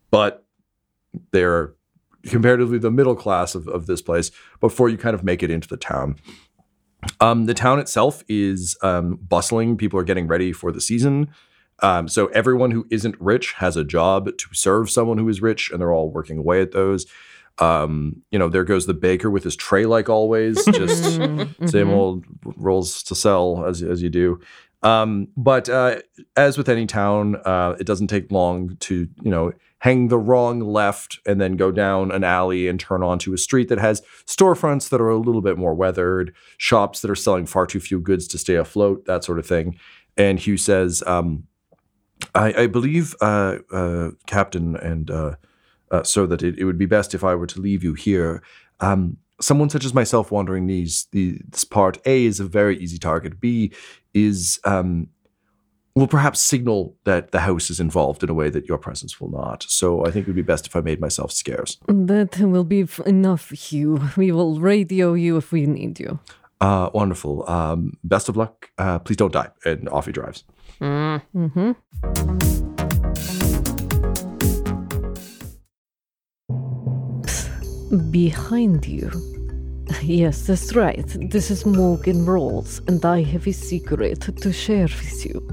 But 0.09 0.43
they're 1.31 1.73
comparatively 2.25 2.77
the 2.77 2.91
middle 2.91 3.15
class 3.15 3.55
of, 3.55 3.67
of 3.67 3.85
this 3.85 4.01
place 4.01 4.31
before 4.59 4.89
you 4.89 4.97
kind 4.97 5.13
of 5.13 5.23
make 5.23 5.43
it 5.43 5.49
into 5.51 5.67
the 5.67 5.77
town. 5.77 6.15
Um, 7.21 7.45
the 7.45 7.53
town 7.53 7.79
itself 7.79 8.23
is 8.27 8.75
um, 8.81 9.15
bustling. 9.21 9.77
People 9.77 9.99
are 9.99 10.03
getting 10.03 10.27
ready 10.27 10.51
for 10.51 10.71
the 10.71 10.81
season. 10.81 11.29
Um, 11.83 12.07
so 12.07 12.25
everyone 12.27 12.71
who 12.71 12.87
isn't 12.89 13.15
rich 13.21 13.53
has 13.53 13.77
a 13.77 13.83
job 13.83 14.25
to 14.37 14.47
serve 14.51 14.89
someone 14.89 15.19
who 15.19 15.29
is 15.29 15.41
rich, 15.41 15.69
and 15.71 15.79
they're 15.79 15.93
all 15.93 16.09
working 16.09 16.39
away 16.39 16.61
at 16.61 16.71
those. 16.71 17.05
Um, 17.59 18.23
you 18.31 18.39
know, 18.39 18.49
there 18.49 18.63
goes 18.63 18.87
the 18.87 18.93
baker 18.93 19.29
with 19.29 19.43
his 19.43 19.55
tray, 19.55 19.85
like 19.85 20.09
always, 20.09 20.63
just 20.71 21.03
Mm-hmm. 21.19 21.67
same 21.67 21.89
old 21.89 22.25
rolls 22.55 23.03
to 23.03 23.15
sell 23.15 23.63
as 23.65 23.81
as 23.83 24.01
you 24.01 24.09
do. 24.09 24.39
Um, 24.83 25.27
but 25.35 25.69
uh, 25.69 25.99
as 26.35 26.57
with 26.57 26.69
any 26.69 26.85
town, 26.87 27.35
uh, 27.45 27.75
it 27.79 27.85
doesn't 27.87 28.07
take 28.07 28.31
long 28.31 28.75
to 28.81 29.07
you 29.21 29.31
know 29.31 29.53
hang 29.79 30.07
the 30.07 30.17
wrong 30.17 30.59
left 30.59 31.19
and 31.25 31.39
then 31.39 31.55
go 31.55 31.71
down 31.71 32.11
an 32.11 32.23
alley 32.23 32.67
and 32.67 32.79
turn 32.79 33.03
onto 33.03 33.33
a 33.33 33.37
street 33.37 33.69
that 33.69 33.77
has 33.77 34.01
storefronts 34.25 34.89
that 34.89 35.01
are 35.01 35.09
a 35.09 35.17
little 35.17 35.41
bit 35.41 35.57
more 35.57 35.73
weathered, 35.73 36.33
shops 36.57 37.01
that 37.01 37.11
are 37.11 37.15
selling 37.15 37.45
far 37.45 37.67
too 37.67 37.79
few 37.79 37.99
goods 37.99 38.27
to 38.27 38.37
stay 38.37 38.55
afloat, 38.55 39.05
that 39.05 39.23
sort 39.23 39.39
of 39.39 39.45
thing. 39.45 39.77
And 40.15 40.39
Hugh 40.39 40.57
says, 40.57 41.03
um, 41.05 41.43
I, 42.33 42.63
I 42.63 42.67
believe, 42.67 43.15
uh, 43.21 43.57
uh, 43.71 44.11
Captain, 44.25 44.75
and 44.75 45.11
uh, 45.11 45.35
uh, 45.91 46.03
so 46.03 46.25
that 46.25 46.41
it, 46.41 46.57
it 46.57 46.65
would 46.65 46.79
be 46.79 46.87
best 46.87 47.13
if 47.13 47.23
I 47.23 47.35
were 47.35 47.47
to 47.47 47.61
leave 47.61 47.83
you 47.83 47.93
here. 47.93 48.41
Um, 48.79 49.17
someone 49.39 49.69
such 49.69 49.85
as 49.85 49.93
myself 49.93 50.31
wandering 50.31 50.65
these, 50.65 51.07
the, 51.11 51.39
this 51.47 51.63
part, 51.63 51.99
A, 52.05 52.25
is 52.25 52.39
a 52.39 52.45
very 52.45 52.77
easy 52.79 52.97
target. 52.97 53.39
B, 53.39 53.71
is 54.13 54.59
um, 54.63 55.09
will 55.97 56.07
perhaps 56.07 56.39
signal 56.39 56.95
that 57.05 57.31
the 57.31 57.39
house 57.39 57.69
is 57.69 57.79
involved 57.79 58.23
in 58.23 58.29
a 58.29 58.33
way 58.33 58.49
that 58.51 58.67
your 58.67 58.77
presence 58.77 59.19
will 59.19 59.31
not. 59.31 59.65
So 59.67 60.05
I 60.05 60.11
think 60.11 60.23
it 60.23 60.27
would 60.27 60.35
be 60.35 60.41
best 60.53 60.67
if 60.67 60.75
I 60.75 60.81
made 60.81 61.01
myself 61.01 61.31
scarce. 61.31 61.77
That 61.87 62.37
will 62.39 62.63
be 62.63 62.81
f- 62.81 62.99
enough, 62.99 63.49
Hugh. 63.49 63.99
We 64.15 64.31
will 64.31 64.59
radio 64.59 65.13
you 65.13 65.37
if 65.37 65.51
we 65.51 65.65
need 65.65 65.99
you. 65.99 66.19
Uh, 66.61 66.89
wonderful. 66.93 67.49
Um, 67.49 67.93
best 68.03 68.29
of 68.29 68.37
luck. 68.37 68.69
Uh, 68.77 68.99
please 68.99 69.17
don't 69.17 69.33
die. 69.33 69.49
And 69.65 69.89
off 69.89 70.05
he 70.05 70.11
drives. 70.11 70.43
Mm-hmm. 70.79 71.71
Behind 78.11 78.85
you. 78.85 79.09
Yes, 80.01 80.45
that's 80.47 80.75
right. 80.75 81.05
This 81.31 81.49
is 81.49 81.65
Morgan 81.65 82.25
Rawls, 82.25 82.85
and 82.89 83.03
I 83.05 83.23
have 83.23 83.47
a 83.47 83.53
secret 83.53 84.19
to 84.41 84.51
share 84.53 84.83
with 84.83 85.25
you. 85.25 85.47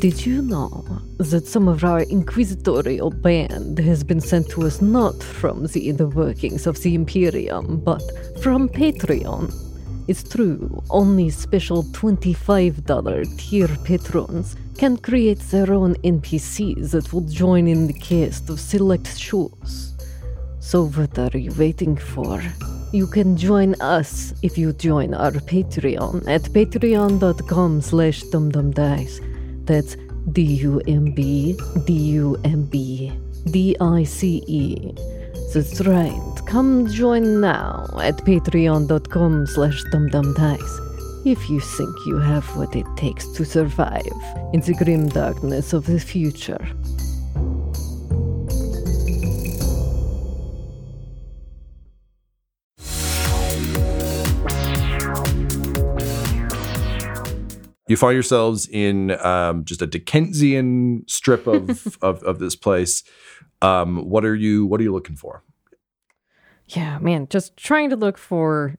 Did 0.00 0.26
you 0.26 0.42
know 0.42 0.84
that 1.18 1.46
some 1.46 1.68
of 1.68 1.84
our 1.84 2.02
inquisitorial 2.02 3.10
band 3.10 3.78
has 3.78 4.02
been 4.02 4.20
sent 4.20 4.48
to 4.50 4.62
us 4.66 4.80
not 4.80 5.22
from 5.22 5.66
the 5.66 5.88
inner 5.88 6.08
workings 6.08 6.66
of 6.66 6.82
the 6.82 6.94
Imperium, 6.94 7.78
but 7.78 8.02
from 8.42 8.68
Patreon? 8.68 9.54
It's 10.08 10.22
true, 10.22 10.82
only 10.90 11.30
special 11.30 11.84
$25 11.84 13.38
tier 13.38 13.68
patrons 13.84 14.56
can 14.78 14.96
create 14.96 15.40
their 15.50 15.72
own 15.72 15.94
NPCs 15.96 16.90
that 16.90 17.12
will 17.12 17.28
join 17.28 17.68
in 17.68 17.86
the 17.86 17.92
cast 17.92 18.50
of 18.50 18.58
select 18.58 19.16
shows. 19.16 19.94
So, 20.60 20.86
what 20.88 21.18
are 21.18 21.38
you 21.38 21.52
waiting 21.56 21.96
for? 21.96 22.42
You 22.92 23.06
can 23.06 23.36
join 23.36 23.74
us 23.80 24.34
if 24.42 24.58
you 24.58 24.72
join 24.72 25.14
our 25.14 25.32
Patreon 25.32 26.26
at 26.26 26.42
patreon.com 26.42 27.80
slash 27.80 28.22
dumbdumbdice. 28.24 29.33
That's 29.66 29.96
D-U-M-B, 30.32 31.58
D-U-M-B, 31.84 33.12
D-I-C-E. 33.50 34.94
That's 35.52 35.80
right. 35.86 36.42
Come 36.46 36.88
join 36.88 37.40
now 37.40 37.86
at 38.02 38.16
patreon.com 38.18 39.46
slash 39.46 39.84
dumbdumbdice 39.92 40.80
if 41.24 41.48
you 41.48 41.60
think 41.60 41.96
you 42.06 42.18
have 42.18 42.44
what 42.56 42.74
it 42.76 42.86
takes 42.96 43.26
to 43.28 43.44
survive 43.44 44.02
in 44.52 44.60
the 44.60 44.74
grim 44.74 45.08
darkness 45.08 45.72
of 45.72 45.86
the 45.86 45.98
future. 45.98 46.66
You 57.86 57.96
find 57.96 58.14
yourselves 58.14 58.66
in 58.66 59.10
um, 59.24 59.64
just 59.64 59.82
a 59.82 59.86
Dickensian 59.86 61.04
strip 61.06 61.46
of, 61.46 61.98
of, 62.02 62.22
of 62.22 62.38
this 62.38 62.56
place. 62.56 63.04
Um, 63.60 64.08
what 64.08 64.24
are 64.24 64.34
you 64.34 64.66
What 64.66 64.80
are 64.80 64.82
you 64.82 64.92
looking 64.92 65.16
for? 65.16 65.42
Yeah, 66.68 66.98
man, 66.98 67.28
just 67.28 67.56
trying 67.56 67.90
to 67.90 67.96
look 67.96 68.16
for 68.16 68.78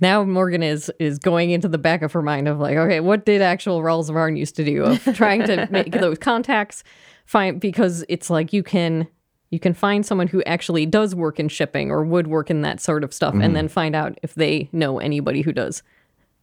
now 0.00 0.24
Morgan 0.24 0.62
is 0.62 0.90
is 0.98 1.18
going 1.18 1.50
into 1.50 1.68
the 1.68 1.78
back 1.78 2.02
of 2.02 2.12
her 2.12 2.22
mind 2.22 2.48
of 2.48 2.58
like, 2.58 2.76
okay, 2.76 3.00
what 3.00 3.24
did 3.24 3.42
actual 3.42 3.80
Rawls 3.80 4.08
of 4.08 4.16
Arn 4.16 4.36
used 4.36 4.56
to 4.56 4.64
do 4.64 4.84
of 4.84 5.02
trying 5.14 5.44
to 5.44 5.68
make 5.70 5.92
those 6.00 6.18
contacts 6.18 6.84
find 7.24 7.60
because 7.60 8.04
it's 8.08 8.30
like 8.30 8.52
you 8.52 8.62
can 8.62 9.08
you 9.50 9.60
can 9.60 9.74
find 9.74 10.04
someone 10.06 10.28
who 10.28 10.42
actually 10.44 10.86
does 10.86 11.14
work 11.14 11.38
in 11.38 11.48
shipping 11.48 11.90
or 11.90 12.04
would 12.04 12.26
work 12.26 12.50
in 12.50 12.62
that 12.62 12.80
sort 12.80 13.04
of 13.04 13.12
stuff 13.12 13.34
and 13.34 13.54
then 13.54 13.68
find 13.68 13.94
out 13.94 14.18
if 14.22 14.34
they 14.34 14.68
know 14.72 14.98
anybody 14.98 15.42
who 15.42 15.52
does 15.52 15.82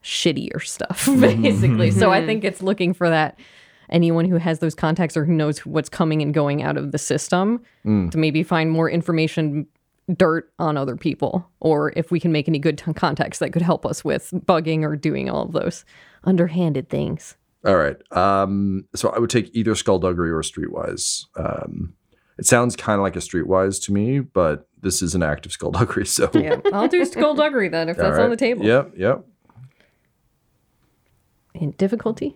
shittier 0.04 0.66
stuff 0.66 1.06
basically. 1.20 1.92
so 1.92 2.12
I 2.12 2.26
think 2.26 2.44
it's 2.44 2.62
looking 2.62 2.94
for 2.94 3.10
that 3.10 3.38
anyone 3.90 4.26
who 4.26 4.38
has 4.38 4.60
those 4.60 4.76
contacts 4.76 5.18
or 5.18 5.26
who 5.26 5.34
knows 5.34 5.66
what's 5.66 5.90
coming 5.90 6.22
and 6.22 6.34
going 6.34 6.62
out 6.64 6.78
of 6.78 6.92
the 6.92 6.98
system 6.98 7.62
to 7.84 8.18
maybe 8.18 8.44
find 8.44 8.70
more 8.72 8.90
information 8.90 9.66
dirt 10.16 10.52
on 10.60 10.78
other 10.78 10.96
people 10.96 11.48
or 11.60 11.92
if 11.96 12.10
we 12.12 12.20
can 12.20 12.32
make 12.32 12.48
any 12.48 12.60
good 12.60 12.78
t- 12.78 12.94
contacts 12.94 13.40
that 13.40 13.52
could 13.52 13.62
help 13.62 13.86
us 13.86 14.04
with 14.04 14.32
bugging 14.46 14.84
or 14.84 14.96
doing 14.96 15.30
all 15.30 15.44
of 15.44 15.52
those 15.54 15.86
underhanded 16.24 16.90
things 16.90 17.36
All 17.66 17.76
right. 17.76 17.98
Um, 18.16 18.86
so 18.96 19.10
I 19.10 19.20
would 19.20 19.30
take 19.30 19.50
either 19.54 19.76
skullduggery 19.76 20.32
or 20.32 20.42
streetwise. 20.42 21.26
Um, 21.36 21.94
it 22.38 22.46
sounds 22.46 22.76
kind 22.78 23.00
of 23.00 23.04
like 23.04 23.16
a 23.18 23.20
streetwise 23.20 23.84
to 23.84 23.92
me, 23.94 24.20
but 24.22 24.68
this 24.82 25.02
is 25.02 25.14
an 25.14 25.22
act 25.24 25.46
of 25.46 25.52
skullduggery. 25.52 26.06
So 26.06 26.30
yeah 26.34 26.60
i'll 26.74 26.88
do 26.88 27.04
skullduggery 27.06 27.68
then 27.70 27.90
if 27.90 27.98
All 28.00 28.04
that's 28.06 28.18
right. 28.18 28.24
on 28.24 28.30
the 28.30 28.38
table 28.38 28.66
Yep. 28.66 28.94
Yep. 28.98 29.26
In 31.54 31.72
difficulty 31.72 32.36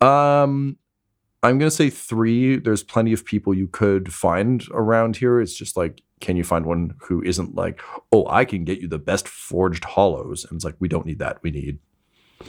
Um, 0.00 0.76
I'm 1.42 1.58
gonna 1.58 1.70
say 1.70 1.90
three. 1.90 2.56
There's 2.56 2.82
plenty 2.82 3.12
of 3.12 3.24
people 3.24 3.52
you 3.54 3.66
could 3.66 4.12
find 4.12 4.64
around 4.72 5.16
here. 5.16 5.40
It's 5.40 5.54
just 5.54 5.76
like, 5.76 6.02
can 6.20 6.36
you 6.36 6.44
find 6.44 6.64
one 6.66 6.94
who 7.00 7.22
isn't 7.22 7.54
like, 7.56 7.80
oh, 8.12 8.26
I 8.28 8.44
can 8.44 8.64
get 8.64 8.80
you 8.80 8.88
the 8.88 8.98
best 8.98 9.26
forged 9.28 9.84
hollows? 9.84 10.44
And 10.44 10.56
it's 10.56 10.64
like, 10.64 10.76
we 10.78 10.88
don't 10.88 11.04
need 11.06 11.18
that. 11.18 11.42
We 11.42 11.50
need, 11.50 11.78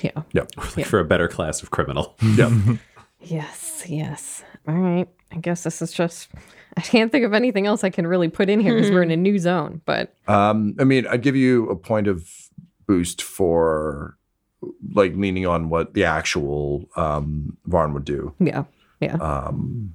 yeah 0.02 0.22
yep, 0.32 0.54
for 0.86 1.00
a 1.00 1.06
better 1.06 1.28
class 1.28 1.64
of 1.64 1.72
criminal. 1.72 2.16
yep. 2.36 2.52
yes 3.22 3.84
yes 3.88 4.44
all 4.68 4.76
right 4.76 5.08
I 5.32 5.38
guess 5.38 5.64
this 5.64 5.82
is 5.82 5.92
just. 5.92 6.30
I 6.76 6.82
can't 6.82 7.12
think 7.12 7.26
of 7.26 7.34
anything 7.34 7.68
else 7.68 7.84
I 7.84 7.90
can 7.90 8.08
really 8.08 8.30
put 8.30 8.50
in 8.50 8.60
here 8.60 8.76
because 8.76 8.90
we're 8.90 9.04
in 9.04 9.12
a 9.12 9.18
new 9.18 9.38
zone. 9.38 9.82
But 9.86 10.16
Um, 10.28 10.76
I 10.80 10.84
mean, 10.84 11.06
I'd 11.08 11.22
give 11.22 11.36
you 11.36 11.70
a 11.70 11.76
point 11.76 12.08
of 12.08 12.28
boost 12.88 13.22
for 13.22 14.18
like 14.94 15.14
leaning 15.16 15.46
on 15.46 15.70
what 15.70 15.94
the 15.94 16.04
actual 16.06 16.88
um, 16.96 17.58
Varn 17.66 17.94
would 17.94 18.06
do. 18.06 18.34
yeah, 18.40 18.64
yeah. 19.00 19.16
Um, 19.16 19.94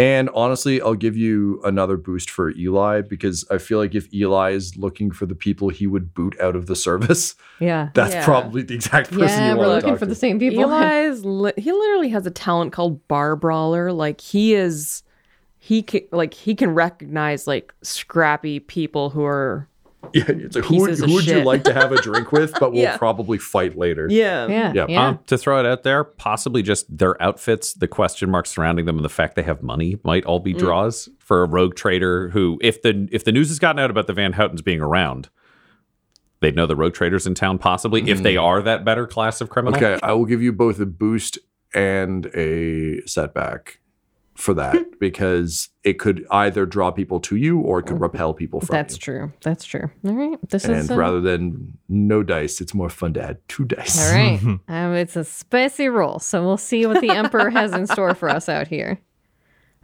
and 0.00 0.30
honestly, 0.32 0.80
I'll 0.80 0.94
give 0.94 1.16
you 1.16 1.60
another 1.64 1.96
boost 1.96 2.30
for 2.30 2.50
Eli 2.50 3.00
because 3.00 3.44
I 3.50 3.58
feel 3.58 3.78
like 3.78 3.96
if 3.96 4.12
Eli 4.14 4.50
is 4.52 4.76
looking 4.76 5.10
for 5.10 5.26
the 5.26 5.34
people 5.34 5.70
he 5.70 5.88
would 5.88 6.14
boot 6.14 6.36
out 6.40 6.54
of 6.54 6.66
the 6.66 6.76
service, 6.76 7.34
yeah. 7.60 7.90
that's 7.94 8.14
Yeah. 8.14 8.24
probably 8.24 8.62
the 8.62 8.74
exact 8.76 9.10
person 9.10 9.26
Yeah, 9.26 9.52
you 9.54 9.58
we're 9.58 9.66
want 9.66 9.70
to 9.70 9.74
looking 9.74 9.90
talk 9.90 9.98
for 9.98 10.04
to. 10.04 10.08
the 10.10 10.14
same 10.14 10.38
people. 10.38 10.62
Eli's 10.72 11.24
li- 11.24 11.52
he 11.56 11.72
literally 11.72 12.10
has 12.10 12.26
a 12.26 12.30
talent 12.30 12.72
called 12.72 13.06
bar 13.08 13.34
brawler. 13.34 13.90
Like 13.92 14.20
he 14.20 14.54
is, 14.54 15.02
he 15.58 15.82
can 15.82 16.02
like 16.12 16.32
he 16.32 16.54
can 16.54 16.74
recognize 16.74 17.48
like 17.48 17.74
scrappy 17.82 18.60
people 18.60 19.10
who 19.10 19.24
are 19.24 19.67
Yeah, 20.14 20.24
it's 20.28 20.56
like, 20.56 20.64
who 20.64 20.80
would, 20.80 20.98
who 20.98 21.12
would 21.14 21.26
you 21.26 21.42
like 21.42 21.64
to 21.64 21.74
have 21.74 21.92
a 21.92 22.00
drink 22.00 22.32
with, 22.32 22.54
but 22.58 22.72
we'll 22.72 22.80
Yeah. 22.88 22.96
probably 22.96 23.36
fight 23.36 23.76
later. 23.76 24.06
yeah 24.08 24.46
yeah, 24.46 24.72
Yeah, 24.74 24.86
yeah. 24.88 25.08
Um, 25.08 25.18
to 25.26 25.36
throw 25.36 25.58
it 25.60 25.66
out 25.66 25.82
there, 25.82 26.02
possibly 26.04 26.62
just 26.62 26.86
their 26.96 27.20
outfits, 27.22 27.74
the 27.74 27.88
question 27.88 28.30
marks 28.30 28.50
surrounding 28.50 28.86
them, 28.86 28.96
and 28.96 29.04
the 29.04 29.08
fact 29.10 29.34
they 29.36 29.42
have 29.42 29.62
money 29.62 29.98
might 30.04 30.24
all 30.24 30.38
be 30.40 30.54
draws 30.54 31.08
for 31.18 31.42
a 31.42 31.46
rogue 31.48 31.74
trader 31.74 32.28
who, 32.30 32.58
if 32.62 32.80
the 32.82 33.08
if 33.12 33.24
the 33.24 33.32
news 33.32 33.48
has 33.48 33.58
gotten 33.58 33.78
out 33.80 33.90
about 33.90 34.06
the 34.06 34.12
Van 34.14 34.32
Houtens 34.34 34.64
being 34.64 34.80
around, 34.80 35.28
they'd 36.40 36.54
know 36.56 36.66
the 36.66 36.76
rogue 36.76 36.94
traders 36.94 37.26
in 37.26 37.34
town. 37.34 37.58
Possibly, 37.58 38.08
if 38.08 38.22
they 38.22 38.36
are 38.36 38.62
that 38.62 38.84
better 38.84 39.06
class 39.06 39.40
of 39.42 39.50
criminal. 39.50 39.76
Okay, 39.76 39.98
I 40.02 40.12
will 40.12 40.26
give 40.26 40.40
you 40.40 40.52
both 40.52 40.78
a 40.80 40.86
boost 40.86 41.38
and 41.74 42.26
a 42.34 43.02
setback 43.04 43.80
for 44.38 44.54
that 44.54 45.00
because 45.00 45.68
it 45.82 45.98
could 45.98 46.24
either 46.30 46.64
draw 46.64 46.92
people 46.92 47.18
to 47.18 47.34
you 47.34 47.58
or 47.58 47.80
it 47.80 47.86
could 47.86 48.00
repel 48.00 48.32
people 48.32 48.60
from 48.60 48.74
you. 48.74 48.78
That's 48.78 48.94
you. 48.94 49.00
true. 49.00 49.32
That's 49.42 49.64
true. 49.64 49.90
All 50.06 50.12
right. 50.14 50.38
This 50.48 50.64
And 50.64 50.76
is 50.76 50.90
uh, 50.90 50.96
rather 50.96 51.20
than 51.20 51.76
no 51.88 52.22
dice, 52.22 52.60
it's 52.60 52.72
more 52.72 52.88
fun 52.88 53.14
to 53.14 53.22
add 53.22 53.38
two 53.48 53.64
dice. 53.64 53.98
all 54.00 54.14
right. 54.14 54.40
um, 54.68 54.94
it's 54.94 55.16
a 55.16 55.24
spicy 55.24 55.88
roll, 55.88 56.20
so 56.20 56.44
we'll 56.44 56.56
see 56.56 56.86
what 56.86 57.00
the 57.00 57.10
emperor 57.10 57.50
has 57.50 57.72
in 57.72 57.86
store 57.88 58.14
for 58.14 58.28
us 58.28 58.48
out 58.48 58.68
here. 58.68 59.00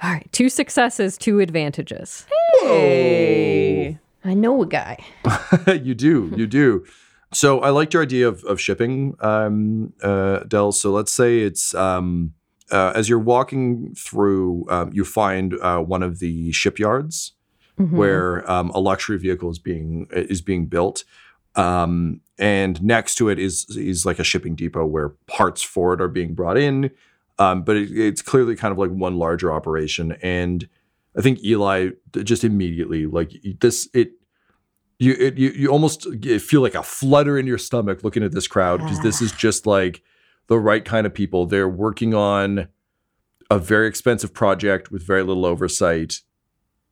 All 0.02 0.10
right, 0.10 0.28
two 0.32 0.48
successes, 0.48 1.18
two 1.18 1.40
advantages. 1.40 2.26
Hey. 2.60 3.98
I 4.24 4.34
know 4.34 4.62
a 4.62 4.66
guy. 4.66 4.98
you 5.66 5.94
do, 5.94 6.32
you 6.36 6.46
do. 6.46 6.84
So 7.32 7.60
I 7.60 7.70
liked 7.70 7.92
your 7.94 8.02
idea 8.02 8.28
of, 8.28 8.42
of 8.44 8.60
shipping, 8.60 9.16
um, 9.20 9.92
uh, 10.02 10.40
Del. 10.44 10.72
So 10.72 10.92
let's 10.92 11.12
say 11.12 11.40
it's 11.40 11.74
um, 11.74 12.34
uh, 12.70 12.92
as 12.94 13.08
you're 13.08 13.18
walking 13.18 13.94
through, 13.94 14.66
um, 14.70 14.90
you 14.92 15.04
find 15.04 15.54
uh, 15.60 15.78
one 15.78 16.02
of 16.02 16.18
the 16.18 16.52
shipyards 16.52 17.32
where 17.96 18.50
um, 18.50 18.70
a 18.70 18.78
luxury 18.78 19.18
vehicle 19.18 19.50
is 19.50 19.58
being 19.58 20.06
is 20.12 20.40
being 20.40 20.66
built, 20.66 21.04
um, 21.56 22.20
and 22.38 22.82
next 22.82 23.16
to 23.16 23.28
it 23.28 23.38
is 23.38 23.66
is 23.76 24.06
like 24.06 24.18
a 24.18 24.24
shipping 24.24 24.54
depot 24.54 24.86
where 24.86 25.10
parts 25.26 25.62
for 25.62 25.92
it 25.94 26.00
are 26.00 26.08
being 26.08 26.34
brought 26.34 26.56
in. 26.56 26.90
Um, 27.38 27.62
but 27.62 27.76
it, 27.76 27.90
it's 27.90 28.22
clearly 28.22 28.54
kind 28.54 28.70
of 28.70 28.78
like 28.78 28.90
one 28.90 29.18
larger 29.18 29.52
operation, 29.52 30.12
and 30.22 30.68
I 31.16 31.20
think 31.20 31.42
Eli 31.44 31.90
just 32.22 32.44
immediately 32.44 33.06
like 33.06 33.32
this 33.60 33.88
it 33.92 34.12
you 34.98 35.14
it, 35.18 35.36
you 35.36 35.50
you 35.50 35.68
almost 35.68 36.06
feel 36.40 36.60
like 36.60 36.74
a 36.74 36.82
flutter 36.82 37.38
in 37.38 37.46
your 37.46 37.58
stomach 37.58 38.04
looking 38.04 38.22
at 38.22 38.32
this 38.32 38.46
crowd 38.46 38.80
because 38.80 39.00
this 39.00 39.20
is 39.20 39.32
just 39.32 39.66
like 39.66 40.02
the 40.46 40.58
right 40.58 40.84
kind 40.84 41.06
of 41.06 41.14
people. 41.14 41.46
They're 41.46 41.68
working 41.68 42.14
on 42.14 42.68
a 43.50 43.58
very 43.58 43.86
expensive 43.88 44.32
project 44.34 44.90
with 44.90 45.06
very 45.06 45.22
little 45.22 45.44
oversight, 45.46 46.20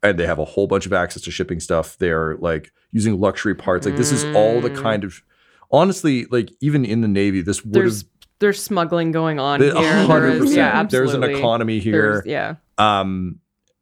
and 0.02 0.18
they 0.18 0.26
have 0.26 0.38
a 0.38 0.44
whole 0.44 0.66
bunch 0.66 0.86
of 0.86 0.92
access 0.92 1.22
to 1.22 1.30
shipping 1.30 1.60
stuff. 1.60 1.96
They're 1.98 2.36
like 2.36 2.72
using 2.92 3.18
luxury 3.20 3.54
parts. 3.54 3.86
Like 3.86 3.96
this 3.96 4.12
is 4.12 4.24
all 4.36 4.60
the 4.60 4.70
Mm. 4.70 4.82
kind 4.82 5.04
of 5.04 5.22
honestly, 5.70 6.26
like 6.26 6.50
even 6.60 6.84
in 6.84 7.00
the 7.00 7.08
Navy, 7.08 7.40
this 7.40 7.64
would 7.64 7.72
There's 7.74 8.04
there's 8.38 8.60
smuggling 8.62 9.12
going 9.12 9.38
on 9.38 9.60
been 9.60 9.76
here. 9.76 9.86
a 9.96 10.06
hundred 10.06 10.42
is-. 10.42 10.54
Yeah, 10.54 10.66
absolutely. 10.66 11.12
There's 11.20 11.30
an 11.32 11.36
economy 11.38 11.78
here. 11.78 12.22
There's- 12.24 12.26
yeah. 12.26 12.54
Um, 13.00 13.38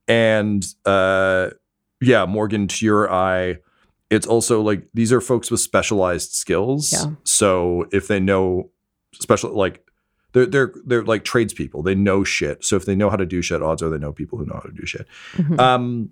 and 0.07 0.65
uh, 0.85 1.51
yeah, 2.01 2.27
Morgan, 2.27 2.69
to 2.69 2.85
your 2.85 3.11
eye, 3.11 3.59
it's 4.11 4.27
also 4.27 4.61
like 4.61 4.87
these 4.93 5.13
are 5.13 5.21
folks 5.21 5.51
with 5.51 5.61
specialized 5.61 6.33
skills. 6.33 6.93
Yeah. 6.93 7.13
So 7.25 7.87
if 7.93 8.07
they 8.09 8.21
know 8.21 8.71
special, 9.21 9.53
like 9.53 9.85
they're 10.33 10.47
they're 10.47 10.73
they're 10.85 11.05
like 11.05 11.25
tradespeople. 11.25 11.83
They 11.83 11.95
know 11.95 12.25
shit. 12.25 12.65
So 12.65 12.77
if 12.77 12.85
they 12.85 12.95
know 12.95 13.11
how 13.11 13.17
to 13.17 13.27
do 13.27 13.43
shit, 13.43 13.63
odds 13.63 13.83
are 13.83 13.91
they 13.91 13.99
know 13.99 14.13
people 14.13 14.39
who 14.39 14.47
know 14.47 14.55
how 14.55 14.61
to 14.69 14.73
do 14.73 14.87
shit. 14.87 15.07
Mhm. 15.37 15.59
Um, 15.59 16.11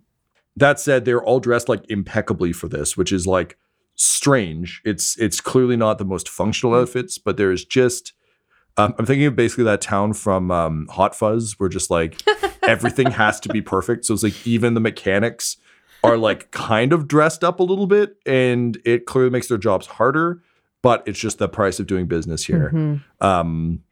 that 0.57 0.81
said, 0.81 1.05
they're 1.05 1.23
all 1.23 1.39
dressed 1.41 1.69
like 1.69 1.89
impeccably 1.89 2.53
for 2.53 2.69
this, 2.69 2.97
which 2.97 3.13
is 3.13 3.27
like 3.27 3.57
strange. 3.95 4.83
It's 4.85 5.19
it's 5.19 5.41
clearly 5.41 5.77
not 5.77 5.99
the 5.99 6.05
most 6.05 6.29
functional 6.29 6.75
outfits, 6.75 7.19
but 7.19 7.37
there's 7.37 7.65
just 7.65 8.13
um, 8.77 8.95
I'm 8.99 9.07
thinking 9.07 9.27
of 9.27 9.37
basically 9.37 9.65
that 9.65 9.81
town 9.81 10.13
from 10.13 10.51
um, 10.51 10.87
Hot 10.91 11.15
Fuzz, 11.15 11.55
where 11.59 11.69
just 11.69 11.91
like 11.91 12.21
everything 12.63 13.11
has 13.11 13.41
to 13.41 13.49
be 13.49 13.61
perfect. 13.61 14.05
So 14.05 14.15
it's 14.15 14.23
like 14.23 14.47
even 14.47 14.75
the 14.75 14.81
mechanics 14.81 15.57
are 16.05 16.17
like 16.17 16.51
kind 16.53 16.93
of 16.93 17.09
dressed 17.09 17.43
up 17.43 17.61
a 17.61 17.65
little 17.65 17.87
bit, 17.87 18.17
and 18.25 18.79
it 18.85 19.07
clearly 19.07 19.31
makes 19.31 19.49
their 19.49 19.59
jobs 19.59 19.87
harder. 19.87 20.43
But 20.83 21.03
it's 21.07 21.19
just 21.19 21.39
the 21.39 21.49
price 21.49 21.81
of 21.81 21.87
doing 21.87 22.07
business 22.07 22.45
here. 22.45 22.71
Mhm. 22.73 23.03
Um, 23.21 23.83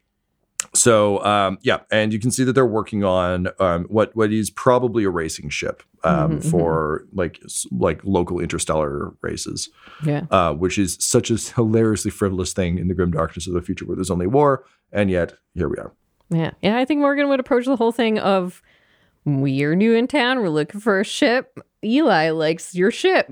so 0.74 1.22
um, 1.24 1.58
yeah, 1.62 1.80
and 1.90 2.12
you 2.12 2.18
can 2.18 2.30
see 2.30 2.44
that 2.44 2.52
they're 2.52 2.66
working 2.66 3.02
on 3.04 3.48
um, 3.58 3.84
what 3.84 4.14
what 4.14 4.32
is 4.32 4.50
probably 4.50 5.04
a 5.04 5.10
racing 5.10 5.48
ship 5.48 5.82
um, 6.04 6.32
Mhm, 6.32 6.36
mhm. 6.38 6.50
for 6.50 7.04
like 7.12 7.40
s- 7.44 7.66
like 7.72 8.00
local 8.04 8.40
interstellar 8.40 9.12
races, 9.20 9.68
Yeah. 10.04 10.26
uh, 10.30 10.54
which 10.54 10.78
is 10.78 10.96
such 11.00 11.30
a 11.30 11.36
hilariously 11.54 12.10
frivolous 12.10 12.52
thing 12.52 12.78
in 12.78 12.88
the 12.88 12.94
grim 12.94 13.10
darkness 13.10 13.46
of 13.46 13.54
the 13.54 13.62
future 13.62 13.84
where 13.84 13.96
there's 13.96 14.10
only 14.10 14.26
war, 14.26 14.64
and 14.92 15.10
yet 15.10 15.34
here 15.54 15.68
we 15.68 15.76
are. 15.78 15.92
Yeah. 16.30 16.52
Yeah. 16.62 16.78
I 16.78 16.84
think 16.84 17.00
Morgan 17.00 17.28
would 17.28 17.40
approach 17.40 17.64
the 17.66 17.76
whole 17.76 17.92
thing 17.92 18.18
of 18.18 18.62
we're 19.24 19.74
new 19.74 19.94
in 19.94 20.06
town. 20.06 20.40
We're 20.40 20.48
looking 20.50 20.80
for 20.80 21.00
a 21.00 21.04
ship. 21.04 21.58
Eli 21.86 22.30
likes 22.30 22.74
your 22.74 22.90
ship. 22.90 23.28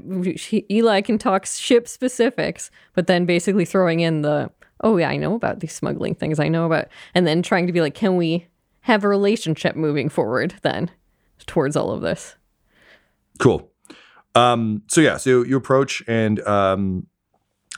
Eli 0.70 1.00
can 1.00 1.18
talk 1.18 1.46
ship 1.46 1.88
specifics, 1.88 2.70
but 2.94 3.06
then 3.06 3.26
basically 3.26 3.64
throwing 3.64 4.00
in 4.00 4.22
the, 4.22 4.50
oh, 4.82 4.96
yeah, 4.96 5.08
I 5.08 5.16
know 5.16 5.34
about 5.34 5.60
these 5.60 5.72
smuggling 5.72 6.14
things. 6.14 6.38
I 6.38 6.48
know 6.48 6.64
about, 6.64 6.86
and 7.14 7.26
then 7.26 7.42
trying 7.42 7.66
to 7.66 7.72
be 7.72 7.80
like, 7.80 7.94
can 7.94 8.16
we 8.16 8.46
have 8.82 9.04
a 9.04 9.08
relationship 9.08 9.76
moving 9.76 10.08
forward 10.08 10.54
then 10.62 10.90
towards 11.46 11.76
all 11.76 11.90
of 11.90 12.00
this? 12.00 12.36
Cool. 13.38 13.70
Um, 14.34 14.82
so 14.88 15.00
yeah, 15.00 15.16
so 15.16 15.42
you 15.42 15.56
approach 15.56 16.02
and 16.06 16.40
um, 16.40 17.06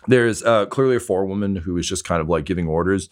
there's 0.06 0.42
uh, 0.42 0.66
clearly 0.66 0.96
a 0.96 1.00
forewoman 1.00 1.56
who 1.56 1.76
is 1.76 1.88
just 1.88 2.04
kind 2.04 2.20
of 2.20 2.28
like 2.28 2.44
giving 2.44 2.66
orders. 2.66 3.08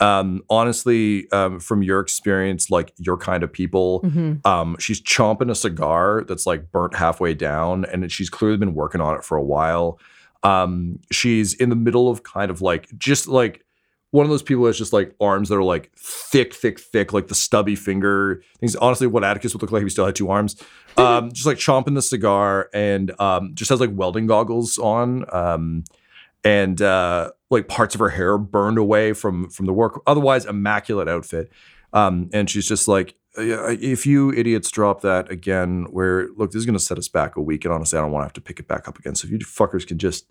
Um, 0.00 0.42
honestly, 0.50 1.30
um, 1.30 1.60
from 1.60 1.82
your 1.82 2.00
experience, 2.00 2.68
like 2.70 2.92
your 2.98 3.16
kind 3.16 3.42
of 3.42 3.52
people, 3.52 4.00
Mm-hmm. 4.02 4.46
um, 4.46 4.76
she's 4.78 5.00
chomping 5.00 5.50
a 5.50 5.54
cigar 5.54 6.24
that's 6.26 6.46
like 6.46 6.70
burnt 6.72 6.96
halfway 6.96 7.32
down, 7.34 7.84
and 7.86 8.10
she's 8.10 8.28
clearly 8.28 8.56
been 8.58 8.74
working 8.74 9.00
on 9.00 9.16
it 9.16 9.24
for 9.24 9.36
a 9.36 9.42
while. 9.42 9.98
Um, 10.42 10.98
she's 11.10 11.54
in 11.54 11.68
the 11.70 11.76
middle 11.76 12.10
of 12.10 12.22
kind 12.22 12.50
of 12.50 12.60
like 12.60 12.88
just 12.98 13.28
like 13.28 13.64
one 14.10 14.24
of 14.26 14.30
those 14.30 14.42
people 14.42 14.64
that's 14.64 14.78
just 14.78 14.92
like 14.92 15.14
arms 15.20 15.48
that 15.48 15.56
are 15.56 15.62
like 15.62 15.90
thick, 15.96 16.54
thick, 16.54 16.78
thick, 16.78 17.12
like 17.12 17.28
the 17.28 17.34
stubby 17.34 17.74
finger 17.74 18.42
things. 18.60 18.76
Honestly, 18.76 19.06
what 19.06 19.22
Attikus 19.22 19.54
would 19.54 19.62
look 19.62 19.72
like 19.72 19.80
if 19.80 19.86
he 19.86 19.90
still 19.90 20.06
had 20.06 20.16
two 20.16 20.30
arms. 20.30 20.56
Um, 20.96 21.32
just 21.32 21.44
like 21.44 21.56
chomping 21.58 21.96
the 21.96 22.02
cigar 22.02 22.70
and 22.72 23.20
um, 23.20 23.50
just 23.56 23.68
has 23.70 23.80
like 23.80 23.90
welding 23.92 24.28
goggles 24.28 24.78
on. 24.78 25.24
Um, 25.34 25.82
and 26.44 26.80
uh, 26.82 27.32
like 27.50 27.68
parts 27.68 27.94
of 27.94 27.98
her 28.00 28.10
hair 28.10 28.36
burned 28.38 28.78
away 28.78 29.14
from 29.14 29.48
from 29.48 29.66
the 29.66 29.72
work. 29.72 30.02
Otherwise, 30.06 30.44
immaculate 30.44 31.08
outfit. 31.08 31.50
Um, 31.92 32.28
and 32.32 32.50
she's 32.50 32.66
just 32.66 32.88
like, 32.88 33.14
if 33.36 34.04
you 34.04 34.32
idiots 34.32 34.70
drop 34.70 35.00
that 35.02 35.30
again, 35.30 35.86
where 35.90 36.28
look, 36.36 36.50
this 36.50 36.60
is 36.60 36.66
going 36.66 36.78
to 36.78 36.84
set 36.84 36.98
us 36.98 37.08
back 37.08 37.36
a 37.36 37.40
week, 37.40 37.64
and 37.64 37.72
honestly, 37.72 37.98
I 37.98 38.02
don't 38.02 38.12
want 38.12 38.22
to 38.22 38.26
have 38.26 38.32
to 38.34 38.40
pick 38.40 38.60
it 38.60 38.68
back 38.68 38.86
up 38.86 38.98
again. 38.98 39.14
So 39.14 39.26
if 39.26 39.32
you 39.32 39.38
fuckers 39.38 39.86
can 39.86 39.98
just 39.98 40.26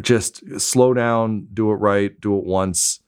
just 0.00 0.60
slow 0.60 0.94
down, 0.94 1.48
do 1.52 1.70
it 1.70 1.76
right, 1.76 2.18
do 2.20 2.36
it 2.38 2.44
once. 2.44 3.00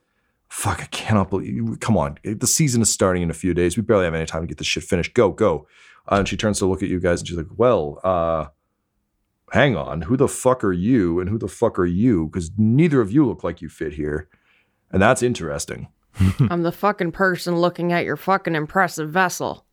Fuck, 0.48 0.82
I 0.82 0.86
cannot 0.86 1.30
believe. 1.30 1.80
Come 1.80 1.96
on, 1.96 2.18
the 2.22 2.46
season 2.46 2.82
is 2.82 2.90
starting 2.90 3.22
in 3.22 3.30
a 3.30 3.34
few 3.34 3.54
days. 3.54 3.76
We 3.76 3.82
barely 3.82 4.04
have 4.04 4.14
any 4.14 4.26
time 4.26 4.42
to 4.42 4.46
get 4.46 4.58
this 4.58 4.66
shit 4.66 4.84
finished. 4.84 5.14
Go, 5.14 5.30
go. 5.30 5.66
Uh, 6.10 6.16
and 6.16 6.28
she 6.28 6.36
turns 6.36 6.58
to 6.58 6.66
look 6.66 6.82
at 6.82 6.88
you 6.88 7.00
guys, 7.00 7.20
and 7.20 7.28
she's 7.28 7.36
like, 7.36 7.46
"Well, 7.56 7.98
uh, 8.04 8.46
hang 9.54 9.76
on, 9.76 10.02
who 10.02 10.16
the 10.16 10.28
fuck 10.28 10.62
are 10.62 10.72
you, 10.72 11.18
and 11.20 11.30
who 11.30 11.38
the 11.38 11.48
fuck 11.48 11.78
are 11.78 11.86
you? 11.86 12.26
Because 12.26 12.50
neither 12.58 13.00
of 13.00 13.10
you 13.10 13.26
look 13.26 13.42
like 13.42 13.62
you 13.62 13.68
fit 13.68 13.94
here, 13.94 14.28
and 14.92 15.00
that's 15.00 15.22
interesting." 15.22 15.88
I'm 16.50 16.62
the 16.62 16.70
fucking 16.72 17.12
person 17.12 17.56
looking 17.56 17.92
at 17.92 18.04
your 18.04 18.16
fucking 18.16 18.54
impressive 18.54 19.10
vessel. 19.10 19.64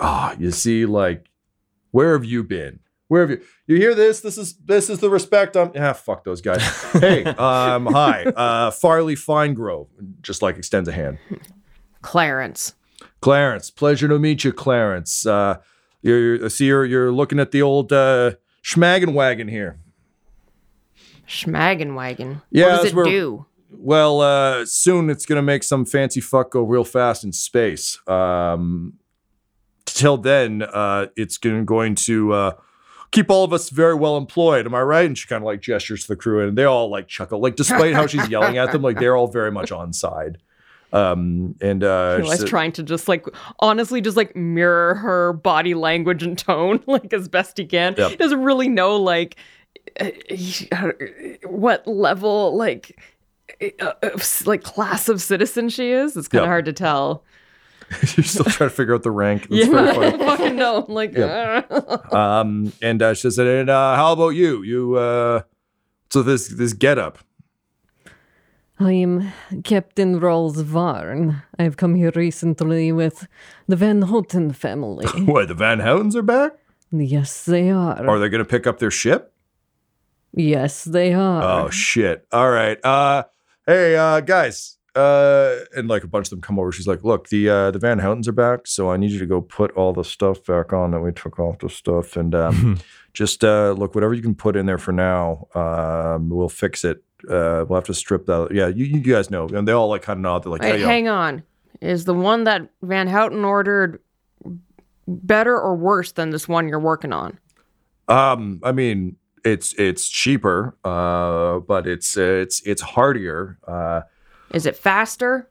Ah, 0.00 0.34
you 0.38 0.50
see, 0.52 0.86
like, 0.86 1.26
where 1.90 2.12
have 2.12 2.24
you 2.24 2.44
been? 2.44 2.78
Where 3.08 3.22
have 3.22 3.30
you? 3.30 3.42
You 3.66 3.76
hear 3.76 3.94
this? 3.94 4.20
This 4.20 4.38
is 4.38 4.54
this 4.64 4.88
is 4.88 5.00
the 5.00 5.10
respect. 5.10 5.56
I'm. 5.56 5.72
Ah, 5.76 5.92
fuck 5.92 6.24
those 6.24 6.40
guys. 6.40 6.62
hey, 6.92 7.24
um, 7.24 7.86
hi, 7.86 8.24
uh, 8.24 8.70
Farley 8.70 9.16
Finegrove. 9.16 9.88
Just 10.22 10.40
like 10.42 10.56
extends 10.56 10.88
a 10.88 10.92
hand. 10.92 11.18
Clarence. 12.00 12.74
Clarence, 13.20 13.70
pleasure 13.70 14.08
to 14.08 14.18
meet 14.18 14.44
you, 14.44 14.52
Clarence. 14.52 15.26
Uh, 15.26 15.58
you're, 16.02 16.18
you're- 16.18 16.44
I 16.44 16.48
see 16.48 16.66
you're 16.66 16.84
you're 16.84 17.12
looking 17.12 17.38
at 17.38 17.50
the 17.52 17.62
old 17.62 17.92
uh, 17.92 18.32
schmaggin 18.62 19.12
wagon 19.12 19.48
here. 19.48 19.78
Schmaggin 21.26 21.94
wagon. 21.94 22.42
Yeah, 22.50 22.72
what 22.76 22.82
does 22.82 22.86
it 22.86 22.94
where- 22.94 23.04
do? 23.04 23.46
Well, 23.74 24.20
uh, 24.20 24.66
soon 24.66 25.08
it's 25.08 25.24
gonna 25.24 25.40
make 25.42 25.62
some 25.62 25.86
fancy 25.86 26.20
fuck 26.20 26.50
go 26.50 26.62
real 26.62 26.84
fast 26.84 27.24
in 27.24 27.32
space. 27.32 27.98
Um, 28.06 28.94
till 29.86 30.18
then, 30.18 30.62
uh, 30.62 31.06
it's 31.16 31.38
gonna, 31.38 31.64
going 31.64 31.94
to 31.94 32.32
uh, 32.34 32.52
keep 33.12 33.30
all 33.30 33.44
of 33.44 33.52
us 33.54 33.70
very 33.70 33.94
well 33.94 34.18
employed. 34.18 34.66
Am 34.66 34.74
I 34.74 34.82
right? 34.82 35.06
And 35.06 35.16
she 35.16 35.26
kind 35.26 35.42
of 35.42 35.46
like 35.46 35.62
gestures 35.62 36.02
to 36.02 36.08
the 36.08 36.16
crew, 36.16 36.46
and 36.46 36.56
they 36.56 36.64
all 36.64 36.90
like 36.90 37.08
chuckle. 37.08 37.40
Like, 37.40 37.56
despite 37.56 37.94
how 37.94 38.06
she's 38.06 38.28
yelling 38.28 38.58
at 38.58 38.72
them, 38.72 38.82
like 38.82 38.98
they're 38.98 39.16
all 39.16 39.28
very 39.28 39.50
much 39.50 39.72
on 39.72 39.94
side. 39.94 40.36
Um, 40.92 41.54
and 41.60 41.82
uh, 41.82 42.18
I 42.18 42.20
was 42.20 42.40
she- 42.40 42.46
trying 42.46 42.72
to 42.72 42.82
just 42.82 43.08
like 43.08 43.24
honestly 43.60 44.00
just 44.00 44.16
like 44.16 44.36
mirror 44.36 44.94
her 44.96 45.32
body 45.32 45.74
language 45.74 46.22
and 46.22 46.36
tone 46.38 46.82
like 46.86 47.12
as 47.12 47.28
best 47.28 47.56
he 47.58 47.64
can. 47.64 47.94
Yep. 47.96 48.10
He 48.10 48.16
doesn't 48.16 48.42
really 48.42 48.68
know 48.68 48.96
like 48.96 49.36
uh, 50.00 50.10
what 51.44 51.86
level 51.86 52.56
like 52.56 52.98
uh, 53.80 53.92
like 54.46 54.62
class 54.62 55.08
of 55.08 55.20
citizen 55.22 55.68
she 55.68 55.90
is. 55.90 56.16
It's 56.16 56.28
kind 56.28 56.40
of 56.40 56.44
Yep. 56.46 56.48
hard 56.50 56.64
to 56.66 56.72
tell. 56.72 57.24
you're 58.16 58.24
still 58.24 58.44
trying 58.46 58.70
to 58.70 58.74
figure 58.74 58.94
out 58.94 59.02
the 59.02 59.10
rank. 59.10 59.48
That's 59.50 59.66
Yeah, 59.66 59.92
very 59.92 60.06
I 60.14 60.18
fucking 60.18 60.56
know. 60.56 60.86
Like, 60.88 61.18
Um, 62.12 62.72
and 62.80 63.02
uh, 63.02 63.14
she 63.14 63.30
said, 63.30 63.46
"And 63.46 63.68
uh, 63.70 63.96
how 63.96 64.12
about 64.12 64.30
you? 64.30 64.62
You 64.62 64.94
uh, 64.96 65.42
so 66.10 66.22
this 66.22 66.48
this 66.48 66.72
get 66.72 66.98
up? 66.98 67.18
I'm 68.86 69.32
Captain 69.62 70.18
Rawls 70.18 70.60
Varn. 70.62 71.42
I've 71.56 71.76
come 71.76 71.94
here 71.94 72.10
recently 72.16 72.90
with 72.90 73.28
the 73.68 73.76
Van 73.76 74.02
Houten 74.02 74.52
family. 74.52 75.06
What 75.24 75.48
the 75.48 75.54
Van 75.54 75.78
Houtens 75.78 76.16
are 76.16 76.22
back? 76.22 76.52
yes, 76.90 77.44
they 77.44 77.70
are. 77.70 78.04
Are 78.08 78.18
they 78.18 78.28
going 78.28 78.42
to 78.42 78.48
pick 78.48 78.66
up 78.66 78.80
their 78.80 78.90
ship? 78.90 79.32
yes, 80.34 80.82
they 80.84 81.12
are. 81.12 81.42
Oh 81.42 81.70
shit! 81.70 82.26
All 82.32 82.50
right. 82.50 82.84
Uh, 82.84 83.24
hey 83.66 83.94
uh, 83.96 84.20
guys. 84.20 84.78
Uh, 84.94 85.60
and 85.74 85.88
like 85.88 86.04
a 86.04 86.08
bunch 86.08 86.26
of 86.26 86.30
them 86.30 86.40
come 86.42 86.58
over. 86.58 86.72
She's 86.72 86.88
like, 86.88 87.04
"Look, 87.04 87.28
the 87.28 87.48
uh, 87.48 87.70
the 87.70 87.78
Van 87.78 88.00
Houtens 88.00 88.26
are 88.28 88.32
back, 88.32 88.66
so 88.66 88.90
I 88.90 88.96
need 88.96 89.12
you 89.12 89.18
to 89.20 89.26
go 89.26 89.40
put 89.40 89.70
all 89.72 89.92
the 89.92 90.04
stuff 90.04 90.44
back 90.44 90.72
on 90.72 90.90
that 90.90 91.00
we 91.00 91.12
took 91.12 91.38
off 91.38 91.60
the 91.60 91.70
stuff, 91.70 92.16
and 92.16 92.34
um, 92.34 92.78
just 93.14 93.44
uh, 93.44 93.72
look 93.72 93.94
whatever 93.94 94.12
you 94.12 94.22
can 94.22 94.34
put 94.34 94.56
in 94.56 94.66
there 94.66 94.76
for 94.76 94.92
now. 94.92 95.46
Um, 95.54 96.28
we'll 96.28 96.50
fix 96.50 96.84
it. 96.84 97.02
Uh, 97.28 97.64
we'll 97.68 97.76
have 97.76 97.84
to 97.84 97.94
strip 97.94 98.26
that. 98.26 98.48
Yeah, 98.52 98.68
you, 98.68 98.84
you 98.84 99.00
guys 99.00 99.30
know, 99.30 99.46
and 99.48 99.66
they 99.66 99.72
all 99.72 99.88
like 99.88 100.02
kind 100.02 100.18
of 100.18 100.22
nod. 100.22 100.44
They're 100.44 100.52
like, 100.52 100.62
Wait, 100.62 100.70
"Yeah, 100.70 100.74
yeah." 100.76 100.86
hang 100.86 101.08
on. 101.08 101.42
Is 101.80 102.04
the 102.04 102.14
one 102.14 102.44
that 102.44 102.68
Van 102.82 103.08
Houten 103.08 103.44
ordered 103.44 104.00
better 105.06 105.58
or 105.58 105.74
worse 105.74 106.12
than 106.12 106.30
this 106.30 106.48
one 106.48 106.68
you're 106.68 106.78
working 106.78 107.12
on? 107.12 107.38
Um, 108.08 108.60
I 108.62 108.72
mean, 108.72 109.16
it's 109.44 109.74
it's 109.74 110.08
cheaper, 110.08 110.76
uh, 110.84 111.58
but 111.60 111.86
it's 111.86 112.16
it's 112.16 112.60
it's 112.62 112.82
hardier. 112.82 113.58
Uh, 113.66 114.02
Is 114.52 114.66
it 114.66 114.76
faster? 114.76 115.48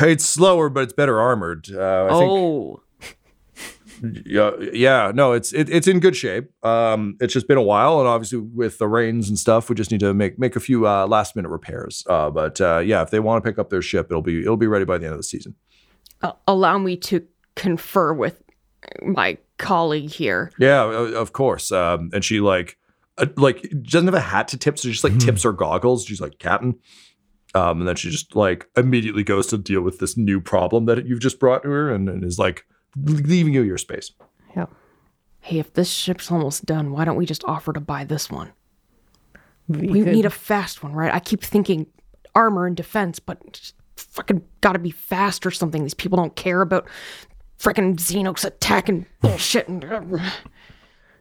it's 0.00 0.24
slower, 0.24 0.68
but 0.68 0.84
it's 0.84 0.92
better 0.92 1.20
armored. 1.20 1.68
Uh, 1.72 2.06
I 2.06 2.18
think 2.18 2.30
oh, 2.30 2.82
yeah, 4.24 4.50
yeah, 4.72 5.12
no, 5.14 5.32
it's 5.32 5.52
it, 5.52 5.68
it's 5.68 5.86
in 5.86 6.00
good 6.00 6.16
shape. 6.16 6.50
Um, 6.64 7.16
it's 7.20 7.32
just 7.32 7.48
been 7.48 7.58
a 7.58 7.62
while, 7.62 7.98
and 7.98 8.08
obviously 8.08 8.38
with 8.38 8.78
the 8.78 8.88
rains 8.88 9.28
and 9.28 9.38
stuff, 9.38 9.68
we 9.68 9.74
just 9.74 9.90
need 9.90 10.00
to 10.00 10.14
make 10.14 10.38
make 10.38 10.56
a 10.56 10.60
few 10.60 10.86
uh, 10.86 11.06
last 11.06 11.36
minute 11.36 11.48
repairs. 11.48 12.04
Uh, 12.08 12.30
but 12.30 12.60
uh, 12.60 12.78
yeah, 12.78 13.02
if 13.02 13.10
they 13.10 13.20
want 13.20 13.42
to 13.42 13.48
pick 13.48 13.58
up 13.58 13.70
their 13.70 13.82
ship, 13.82 14.06
it'll 14.10 14.22
be 14.22 14.40
it'll 14.40 14.56
be 14.56 14.66
ready 14.66 14.84
by 14.84 14.98
the 14.98 15.06
end 15.06 15.12
of 15.12 15.18
the 15.18 15.24
season. 15.24 15.54
Uh, 16.22 16.32
allow 16.46 16.78
me 16.78 16.96
to 16.96 17.26
confer 17.54 18.12
with 18.12 18.42
my 19.02 19.38
colleague 19.58 20.10
here. 20.10 20.50
Yeah, 20.58 20.84
of 20.84 21.32
course. 21.32 21.72
Um, 21.72 22.10
and 22.12 22.24
she 22.24 22.40
like 22.40 22.78
uh, 23.18 23.26
like 23.36 23.68
doesn't 23.82 24.06
have 24.06 24.14
a 24.14 24.20
hat 24.20 24.48
to 24.48 24.58
tip, 24.58 24.78
so 24.78 24.88
she 24.88 24.92
just 24.92 25.04
like 25.04 25.18
tips 25.18 25.42
her 25.42 25.52
goggles. 25.52 26.04
She's 26.04 26.20
like 26.20 26.38
Captain. 26.38 26.78
Um, 27.54 27.80
and 27.80 27.88
then 27.88 27.94
she 27.94 28.10
just 28.10 28.34
like 28.34 28.66
immediately 28.76 29.22
goes 29.22 29.46
to 29.48 29.58
deal 29.58 29.80
with 29.80 30.00
this 30.00 30.16
new 30.16 30.40
problem 30.40 30.86
that 30.86 31.06
you've 31.06 31.20
just 31.20 31.38
brought 31.38 31.62
to 31.62 31.68
her, 31.70 31.92
and, 31.92 32.08
and 32.08 32.24
is 32.24 32.38
like 32.38 32.64
leaving 32.96 33.52
you 33.54 33.62
your 33.62 33.78
space. 33.78 34.12
Yeah. 34.56 34.66
Hey, 35.40 35.58
if 35.58 35.72
this 35.74 35.90
ship's 35.90 36.30
almost 36.30 36.64
done, 36.64 36.90
why 36.92 37.04
don't 37.04 37.16
we 37.16 37.26
just 37.26 37.44
offer 37.44 37.72
to 37.72 37.80
buy 37.80 38.04
this 38.04 38.30
one? 38.30 38.52
we 39.68 39.86
We 39.88 40.04
could- 40.04 40.12
need 40.12 40.26
a 40.26 40.30
fast 40.30 40.82
one, 40.82 40.92
right? 40.92 41.12
I 41.12 41.20
keep 41.20 41.42
thinking 41.42 41.86
armor 42.34 42.66
and 42.66 42.76
defense, 42.76 43.18
but 43.18 43.52
just 43.52 43.74
fucking 43.96 44.42
gotta 44.60 44.78
be 44.78 44.90
fast 44.90 45.46
or 45.46 45.50
something. 45.50 45.82
These 45.82 45.94
people 45.94 46.16
don't 46.16 46.34
care 46.36 46.60
about 46.60 46.86
freaking 47.58 47.94
xenos 47.96 48.44
attacking 48.44 49.06
bullshit. 49.20 49.68
And, 49.68 50.20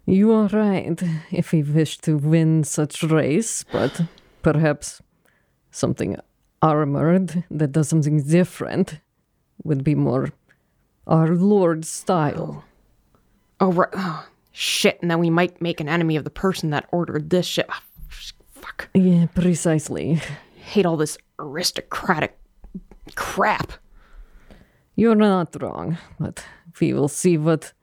You 0.06 0.34
are 0.34 0.48
right 0.48 1.02
if 1.32 1.54
we 1.54 1.64
wish 1.64 1.98
to 2.00 2.18
win 2.18 2.64
such 2.66 3.04
race, 3.04 3.64
but 3.72 4.02
perhaps 4.42 5.02
something 5.72 6.18
armored 6.62 7.46
that 7.50 7.72
does 7.72 7.88
something 7.88 8.22
different 8.24 9.00
would 9.64 9.84
be 9.84 9.96
more 9.96 10.30
our 11.08 11.28
Lord 11.30 11.86
style. 11.86 12.64
oh, 13.60 13.72
right. 13.72 13.90
oh, 13.94 14.28
shit. 14.52 15.00
And 15.02 15.10
then 15.12 15.20
we 15.20 15.30
might 15.30 15.62
make 15.62 15.80
an 15.80 15.90
enemy 15.90 16.16
of 16.16 16.24
the 16.24 16.30
person 16.30 16.70
that 16.72 16.88
ordered 16.92 17.30
this 17.30 17.46
shit. 17.46 17.66
Ah, 17.70 17.84
fuck. 18.54 18.90
Yeah, 18.94 19.26
precisely. 19.34 20.20
Hate 20.56 20.86
all 20.86 20.98
this 20.98 21.18
aristocratic 21.40 22.38
crap. 23.16 23.74
You're 24.96 25.16
not 25.16 25.62
wrong, 25.62 25.98
but 26.20 26.46
we 26.80 26.94
will 26.94 27.08
see 27.08 27.38
what 27.38 27.74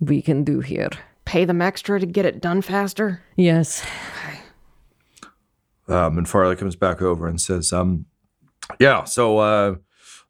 we 0.00 0.22
can 0.22 0.44
do 0.44 0.60
here. 0.60 0.90
Pay 1.24 1.44
them 1.44 1.60
extra 1.60 1.98
to 1.98 2.06
get 2.06 2.24
it 2.26 2.40
done 2.40 2.62
faster. 2.62 3.22
Yes, 3.36 3.84
Um, 5.88 6.18
and 6.18 6.28
Farley 6.28 6.54
comes 6.54 6.76
back 6.76 7.00
over 7.00 7.26
and 7.26 7.40
says, 7.40 7.72
um, 7.72 8.04
"Yeah, 8.78 9.04
so 9.04 9.38
uh, 9.38 9.76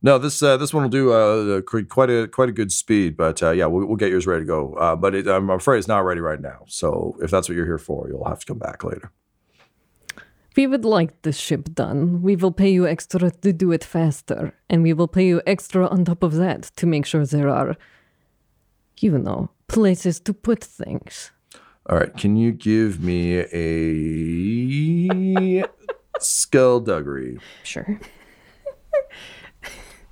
no, 0.01 0.19
this 0.19 0.43
uh, 0.43 0.57
this 0.57 0.73
one 0.73 0.85
will 0.85 0.91
do 0.91 1.13
uh, 1.13 1.61
quite 1.63 2.11
a 2.11 2.29
quite 2.29 2.49
a 2.49 2.53
good 2.53 2.71
speed, 2.71 3.17
but 3.17 3.43
uh, 3.43 3.51
yeah, 3.51 3.67
we'll, 3.67 3.87
we'll 3.87 3.97
get 3.97 4.11
yours 4.11 4.27
ready 4.27 4.43
to 4.43 4.47
go. 4.47 4.75
Uh, 4.75 4.95
but 4.95 5.15
it, 5.15 5.27
I'm 5.27 5.51
afraid 5.51 5.79
it's 5.79 5.89
not 5.89 6.05
ready 6.05 6.21
right 6.21 6.41
now. 6.41 6.65
So 6.69 7.17
if 7.21 7.31
that's 7.31 7.49
what 7.49 7.57
you're 7.57 7.67
here 7.67 7.79
for, 7.79 8.09
you'll 8.09 8.29
have 8.29 8.41
to 8.41 8.47
come 8.47 8.59
back 8.59 8.85
later. 8.85 9.11
we 10.57 10.67
would 10.67 10.85
like 10.85 11.23
the 11.23 11.33
ship 11.33 11.75
done. 11.75 12.23
We 12.23 12.37
will 12.37 12.53
pay 12.53 12.71
you 12.71 12.87
extra 12.87 13.31
to 13.31 13.53
do 13.53 13.73
it 13.73 13.85
faster, 13.85 14.55
and 14.71 14.83
we 14.83 14.93
will 14.93 15.09
pay 15.09 15.27
you 15.27 15.43
extra 15.47 15.89
on 15.89 16.05
top 16.05 16.23
of 16.23 16.37
that 16.37 16.63
to 16.77 16.87
make 16.87 17.05
sure 17.05 17.27
there 17.27 17.49
are, 17.49 17.77
you 19.01 19.19
know, 19.19 19.51
places 19.67 20.21
to 20.21 20.33
put 20.33 20.63
things. 20.63 21.33
All 21.91 21.99
right, 21.99 22.17
can 22.17 22.37
you 22.37 22.53
give 22.53 23.01
me 23.01 23.39
a 23.39 25.65
skullduggery? 26.21 27.41
Sure. 27.65 27.99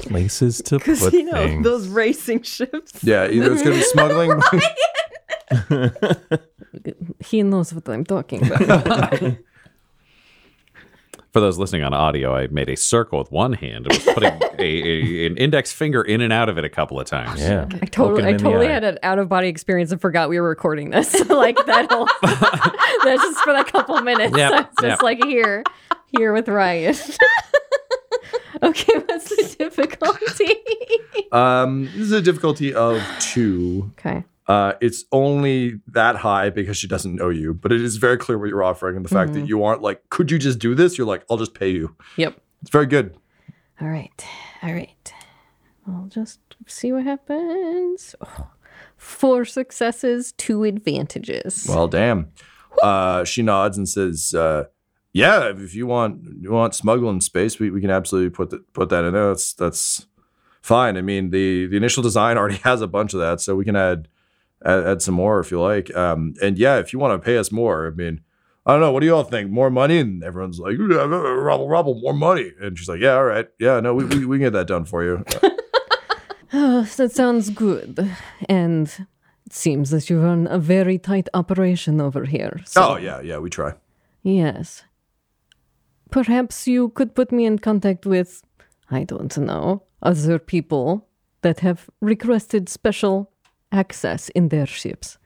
Places 0.09 0.62
to 0.66 0.79
put 0.79 1.12
you 1.12 1.25
know, 1.25 1.33
things. 1.33 1.64
those 1.64 1.88
racing 1.88 2.42
ships. 2.42 3.03
Yeah, 3.03 3.29
either 3.29 3.53
it's 3.53 3.62
going 3.62 3.77
to 3.77 3.79
be 3.79 3.83
smuggling. 3.83 4.40
He 7.25 7.42
knows 7.42 7.75
what 7.75 7.88
I'm 7.88 8.05
talking 8.05 8.47
about. 8.47 9.21
For 11.33 11.40
those 11.40 11.59
listening 11.59 11.83
on 11.83 11.92
audio, 11.92 12.35
I 12.35 12.47
made 12.47 12.71
a 12.71 12.77
circle 12.77 13.19
with 13.19 13.31
one 13.31 13.53
hand 13.53 13.87
and 13.87 13.88
was 13.88 14.05
putting 14.05 14.33
a, 14.59 14.61
a, 14.62 15.27
an 15.27 15.37
index 15.37 15.71
finger 15.71 16.01
in 16.01 16.23
and 16.23 16.33
out 16.33 16.49
of 16.49 16.57
it 16.57 16.64
a 16.64 16.71
couple 16.71 16.99
of 16.99 17.07
times. 17.07 17.40
yeah. 17.40 17.66
I 17.71 17.85
totally, 17.87 18.25
I 18.25 18.33
totally 18.38 18.69
had 18.69 18.85
an 18.85 18.99
out 19.03 19.19
of 19.19 19.29
body 19.29 19.49
experience 19.49 19.92
and 19.92 20.01
forgot 20.01 20.31
we 20.31 20.40
were 20.40 20.49
recording 20.49 20.88
this. 20.90 21.12
like 21.29 21.59
that 21.66 21.92
whole, 21.92 22.09
that's 22.23 23.23
just 23.23 23.38
for 23.40 23.53
that 23.53 23.66
couple 23.66 24.01
minutes. 24.01 24.35
Yep, 24.35 24.53
I 24.53 24.57
was 24.57 24.66
just 24.81 24.83
yep. 24.83 25.03
like 25.03 25.23
here, 25.25 25.62
here 26.16 26.33
with 26.33 26.49
Ryan. 26.49 26.95
okay, 28.62 28.93
what's 29.07 29.29
the 29.29 29.57
difficulty? 29.59 30.55
um, 31.33 31.85
this 31.87 31.95
is 31.97 32.12
a 32.12 32.23
difficulty 32.23 32.75
of 32.75 33.03
two. 33.21 33.93
okay. 33.99 34.25
Uh, 34.49 34.75
it's 34.81 35.05
only 35.11 35.81
that 35.89 36.15
high 36.15 36.51
because 36.51 36.77
she 36.77 36.87
doesn't 36.87 37.17
know 37.17 37.31
you, 37.31 37.53
but 37.53 37.73
it 37.73 37.81
is 37.81 37.97
very 37.97 38.17
clear 38.17 38.39
what 38.39 38.49
you're 38.49 38.62
offering, 38.62 38.95
and 38.95 39.05
the 39.05 39.09
fact 39.09 39.33
that 39.33 39.49
you 39.49 39.65
aren't 39.65 39.83
like, 39.83 40.09
could 40.09 40.31
you 40.31 40.39
just 40.39 40.61
do 40.61 40.73
this? 40.75 40.97
You're 40.97 41.07
like, 41.07 41.25
I'll 41.29 41.37
just 41.37 41.53
pay 41.53 41.71
you. 41.71 41.97
Yep. 42.17 42.41
It's 42.62 42.71
very 42.71 42.87
good. 42.87 43.17
All 43.81 43.89
right. 43.89 44.25
All 44.62 44.73
right. 44.73 45.12
I'll 45.89 46.07
just 46.07 46.39
see 46.67 46.93
what 46.93 47.05
happens. 47.05 48.15
Oh, 48.21 48.51
Four 48.97 49.45
successes, 49.45 50.33
two 50.33 50.65
advantages. 50.65 51.67
Well, 51.69 51.87
damn. 51.89 52.29
Uh, 52.83 53.25
she 53.25 53.43
nods 53.43 53.77
and 53.77 53.89
says, 53.89 54.35
uh, 54.35 54.65
"Yeah, 55.16 55.52
if 55.57 55.74
you 55.74 55.87
want 55.87 56.12
you 56.40 56.50
want 56.52 56.74
smuggling 56.74 57.20
space, 57.20 57.59
we, 57.59 57.70
we 57.70 57.81
can 57.81 57.90
absolutely 57.90 58.31
put 58.31 58.50
that 58.50 58.72
put 58.72 58.88
that 58.90 59.05
in 59.05 59.12
there. 59.14 59.29
That's 59.29 59.52
that's 59.55 60.07
fine. 60.62 60.96
I 60.96 61.02
mean, 61.02 61.31
the 61.31 61.66
the 61.66 61.76
initial 61.76 62.02
design 62.02 62.37
already 62.40 62.57
has 62.70 62.81
a 62.83 62.87
bunch 62.87 63.14
of 63.14 63.20
that, 63.20 63.40
so 63.40 63.57
we 63.57 63.64
can 63.64 63.76
add 63.76 64.09
add, 64.64 64.87
add 64.87 65.02
some 65.02 65.14
more 65.14 65.40
if 65.40 65.50
you 65.50 65.61
like. 65.61 65.94
Um, 65.96 66.35
and 66.42 66.59
yeah, 66.59 66.79
if 66.79 66.92
you 66.92 66.98
want 66.98 67.12
to 67.20 67.24
pay 67.24 67.38
us 67.38 67.50
more, 67.52 67.87
I 67.87 67.90
mean." 67.90 68.20
I 68.68 68.72
don't 68.72 68.81
know. 68.81 68.90
What 68.90 68.98
do 68.98 69.07
you 69.07 69.14
all 69.14 69.22
think? 69.22 69.48
More 69.48 69.70
money? 69.70 69.98
And 70.00 70.24
everyone's 70.24 70.59
like, 70.59 70.74
"Yeah, 70.76 71.07
rubble, 71.07 71.68
rubble, 71.68 72.00
more 72.00 72.12
money. 72.12 72.50
And 72.61 72.76
she's 72.76 72.88
like, 72.88 72.98
yeah, 73.00 73.14
all 73.14 73.22
right. 73.24 73.46
Yeah, 73.61 73.79
no, 73.79 73.94
we, 73.94 74.02
we, 74.07 74.26
we 74.26 74.38
can 74.38 74.46
get 74.46 74.55
that 74.55 74.66
done 74.66 74.85
for 74.85 75.05
you. 75.05 75.24
Oh, 76.52 76.83
that 76.96 77.12
sounds 77.12 77.50
good. 77.50 78.11
And 78.48 78.87
it 79.46 79.52
seems 79.52 79.90
that 79.90 80.09
you 80.11 80.20
run 80.20 80.46
a 80.48 80.59
very 80.59 80.98
tight 80.98 81.29
operation 81.35 82.00
over 82.00 82.24
here. 82.24 82.61
So, 82.64 82.83
Oh 82.83 82.96
yeah, 82.96 83.20
yeah, 83.20 83.38
we 83.38 83.50
try. 83.50 83.74
yes. 84.22 84.83
Perhaps 86.11 86.69
you 86.69 86.90
could 86.90 87.14
put 87.14 87.33
me 87.33 87.47
in 87.47 87.59
contact 87.59 88.07
with, 88.07 88.42
I 88.90 89.05
don't 89.05 89.37
know, 89.38 89.83
other 90.03 90.38
people 90.38 91.07
that 91.42 91.61
have 91.61 91.90
requested 92.01 92.69
special 92.69 93.31
access 93.73 94.29
in 94.31 94.49
their 94.49 94.66
ships. 94.66 95.19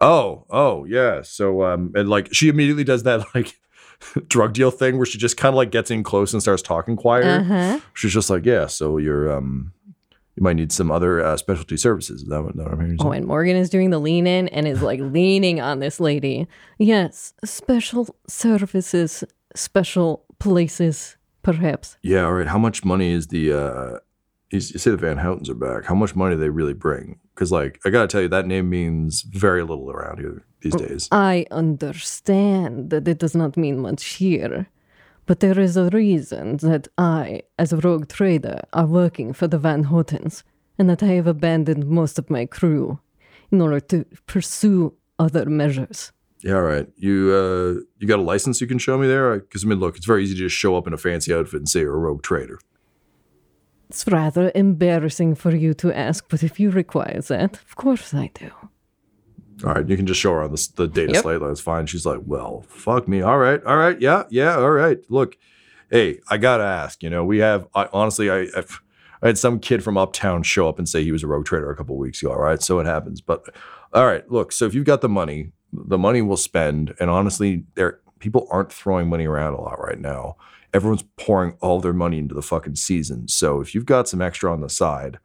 Oh, 0.00 0.44
oh 0.50 0.84
yeah. 0.84 1.22
So 1.22 1.64
um 1.64 1.92
and 1.94 2.08
like 2.08 2.32
she 2.32 2.48
immediately 2.48 2.84
does 2.84 3.02
that 3.02 3.24
like 3.34 3.58
drug 4.28 4.52
deal 4.54 4.70
thing 4.70 4.96
where 4.96 5.06
she 5.06 5.18
just 5.18 5.36
kind 5.36 5.52
of 5.52 5.56
like 5.56 5.70
gets 5.70 5.90
in 5.90 6.02
close 6.02 6.32
and 6.32 6.42
starts 6.42 6.62
talking 6.62 6.96
quieter. 6.96 7.40
Uh-huh. 7.40 7.80
She's 7.94 8.12
just 8.12 8.30
like, 8.30 8.46
yeah, 8.46 8.66
so 8.66 8.98
you're 8.98 9.32
um 9.32 9.72
you 10.36 10.44
might 10.44 10.56
need 10.56 10.72
some 10.72 10.90
other 10.90 11.22
uh, 11.22 11.36
specialty 11.36 11.76
services. 11.76 12.22
Is 12.22 12.28
that 12.28 12.42
what, 12.42 12.56
that 12.56 12.64
what 12.64 12.72
I'm 12.72 12.80
hearing? 12.80 12.96
Oh, 13.00 13.10
and 13.10 13.26
Morgan 13.26 13.56
is 13.56 13.68
doing 13.68 13.90
the 13.90 13.98
lean 13.98 14.26
in 14.26 14.48
and 14.48 14.66
is 14.66 14.80
like 14.80 15.00
leaning 15.00 15.60
on 15.60 15.80
this 15.80 16.00
lady. 16.00 16.46
Yes, 16.78 17.34
special 17.44 18.16
services, 18.26 19.22
special 19.54 20.24
places, 20.38 21.16
perhaps. 21.42 21.96
Yeah, 22.02 22.24
all 22.24 22.34
right. 22.34 22.46
How 22.46 22.58
much 22.58 22.84
money 22.84 23.12
is 23.12 23.28
the 23.28 23.52
uh 23.52 23.98
you 24.50 24.60
say 24.60 24.90
the 24.90 24.96
Van 24.96 25.18
Houtens 25.18 25.48
are 25.48 25.54
back. 25.54 25.84
How 25.84 25.94
much 25.94 26.16
money 26.16 26.34
do 26.34 26.40
they 26.40 26.48
really 26.48 26.74
bring? 26.74 27.20
Because 27.34 27.52
like 27.52 27.80
I 27.84 27.90
gotta 27.90 28.08
tell 28.08 28.20
you, 28.20 28.28
that 28.28 28.46
name 28.46 28.68
means 28.68 29.22
very 29.22 29.62
little 29.62 29.90
around 29.90 30.18
here 30.18 30.44
these 30.60 30.74
days. 30.74 31.08
I 31.12 31.46
understand 31.50 32.90
that 32.90 33.06
it 33.06 33.18
does 33.18 33.34
not 33.34 33.56
mean 33.56 33.78
much 33.78 34.04
here, 34.04 34.66
but 35.26 35.40
there 35.40 35.58
is 35.58 35.76
a 35.76 35.90
reason 35.90 36.56
that 36.58 36.88
I, 36.98 37.42
as 37.58 37.72
a 37.72 37.76
rogue 37.76 38.08
trader, 38.08 38.62
are 38.72 38.86
working 38.86 39.32
for 39.32 39.46
the 39.46 39.58
Van 39.58 39.84
Houtens, 39.84 40.42
and 40.78 40.90
that 40.90 41.02
I 41.02 41.12
have 41.18 41.28
abandoned 41.28 41.86
most 41.86 42.18
of 42.18 42.28
my 42.28 42.44
crew 42.44 42.98
in 43.52 43.60
order 43.60 43.80
to 43.80 44.04
pursue 44.26 44.94
other 45.18 45.46
measures. 45.46 46.12
Yeah, 46.42 46.54
all 46.54 46.62
right. 46.62 46.86
You 46.96 47.32
uh 47.32 47.80
you 47.98 48.06
got 48.08 48.18
a 48.18 48.22
license 48.22 48.60
you 48.60 48.66
can 48.66 48.78
show 48.78 48.96
me 48.98 49.06
there? 49.06 49.38
Because 49.38 49.64
I 49.64 49.68
mean, 49.68 49.78
look, 49.80 49.96
it's 49.96 50.06
very 50.06 50.22
easy 50.24 50.34
to 50.34 50.40
just 50.40 50.56
show 50.56 50.76
up 50.76 50.86
in 50.86 50.92
a 50.92 50.96
fancy 50.98 51.34
outfit 51.34 51.60
and 51.60 51.68
say 51.68 51.80
you're 51.80 51.94
a 51.94 51.98
rogue 51.98 52.22
trader. 52.22 52.58
It's 53.88 54.06
rather 54.06 54.52
embarrassing 54.54 55.34
for 55.34 55.54
you 55.54 55.74
to 55.74 55.92
ask, 55.96 56.26
but 56.28 56.42
if 56.42 56.60
you 56.60 56.70
require 56.70 57.20
that, 57.22 57.56
of 57.56 57.74
course 57.76 58.14
I 58.14 58.30
do. 58.34 58.50
All 59.64 59.74
right, 59.74 59.86
you 59.86 59.96
can 59.96 60.06
just 60.06 60.20
show 60.20 60.32
her 60.32 60.42
on 60.42 60.52
the, 60.52 60.68
the 60.76 60.88
data 60.88 61.12
Yep. 61.14 61.22
slate. 61.22 61.40
That's 61.40 61.60
fine. 61.60 61.86
She's 61.86 62.06
like, 62.06 62.20
well, 62.24 62.64
fuck 62.68 63.06
me. 63.08 63.20
All 63.20 63.36
right, 63.38 63.62
all 63.64 63.76
right, 63.76 64.00
yeah, 64.00 64.22
yeah, 64.30 64.56
all 64.56 64.70
right. 64.70 64.98
Look, 65.10 65.36
hey, 65.90 66.20
I 66.30 66.38
gotta 66.38 66.64
ask. 66.64 67.02
You 67.02 67.10
know, 67.10 67.24
we 67.24 67.38
have 67.38 67.66
I, 67.74 67.88
honestly, 67.92 68.30
I, 68.30 68.46
I've, 68.56 68.80
I 69.22 69.26
had 69.26 69.38
some 69.38 69.58
kid 69.58 69.82
from 69.84 69.98
uptown 69.98 70.44
show 70.44 70.68
up 70.68 70.78
and 70.78 70.88
say 70.88 71.02
he 71.02 71.12
was 71.12 71.22
a 71.22 71.26
rogue 71.26 71.44
trader 71.44 71.70
a 71.70 71.76
couple 71.76 71.98
weeks 71.98 72.22
ago. 72.22 72.32
All 72.32 72.40
right, 72.40 72.62
so 72.62 72.78
it 72.78 72.86
happens. 72.86 73.20
But 73.20 73.42
all 73.92 74.06
right, 74.06 74.26
look. 74.30 74.52
So 74.52 74.64
if 74.66 74.72
you've 74.72 74.86
got 74.86 75.00
the 75.02 75.08
money, 75.10 75.52
the 75.72 75.98
money 75.98 76.22
we'll 76.22 76.36
spend. 76.36 76.94
And 77.00 77.10
honestly, 77.10 77.64
there 77.74 78.00
people 78.18 78.46
aren't 78.50 78.72
throwing 78.72 79.08
money 79.08 79.26
around 79.26 79.54
a 79.54 79.60
lot 79.60 79.80
right 79.80 79.98
now. 79.98 80.36
Everyone's 80.72 81.04
pouring 81.16 81.56
all 81.60 81.80
their 81.80 81.92
money 81.92 82.18
into 82.18 82.34
the 82.34 82.42
fucking 82.42 82.76
season. 82.76 83.26
So 83.28 83.60
if 83.60 83.74
you've 83.74 83.86
got 83.86 84.08
some 84.08 84.22
extra 84.22 84.52
on 84.52 84.60
the 84.60 84.68
side, 84.68 85.18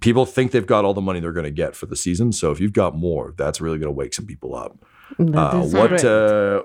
people 0.00 0.26
think 0.26 0.52
they've 0.52 0.66
got 0.66 0.84
all 0.84 0.94
the 0.94 1.00
money 1.00 1.20
they're 1.20 1.32
going 1.32 1.44
to 1.44 1.50
get 1.50 1.74
for 1.74 1.86
the 1.86 1.96
season. 1.96 2.32
So 2.32 2.50
if 2.52 2.60
you've 2.60 2.72
got 2.72 2.94
more, 2.94 3.34
that's 3.36 3.60
really 3.60 3.78
going 3.78 3.88
to 3.88 3.92
wake 3.92 4.14
some 4.14 4.26
people 4.26 4.54
up. 4.54 4.78
Uh, 5.18 5.62
what 5.66 6.04
uh, 6.04 6.62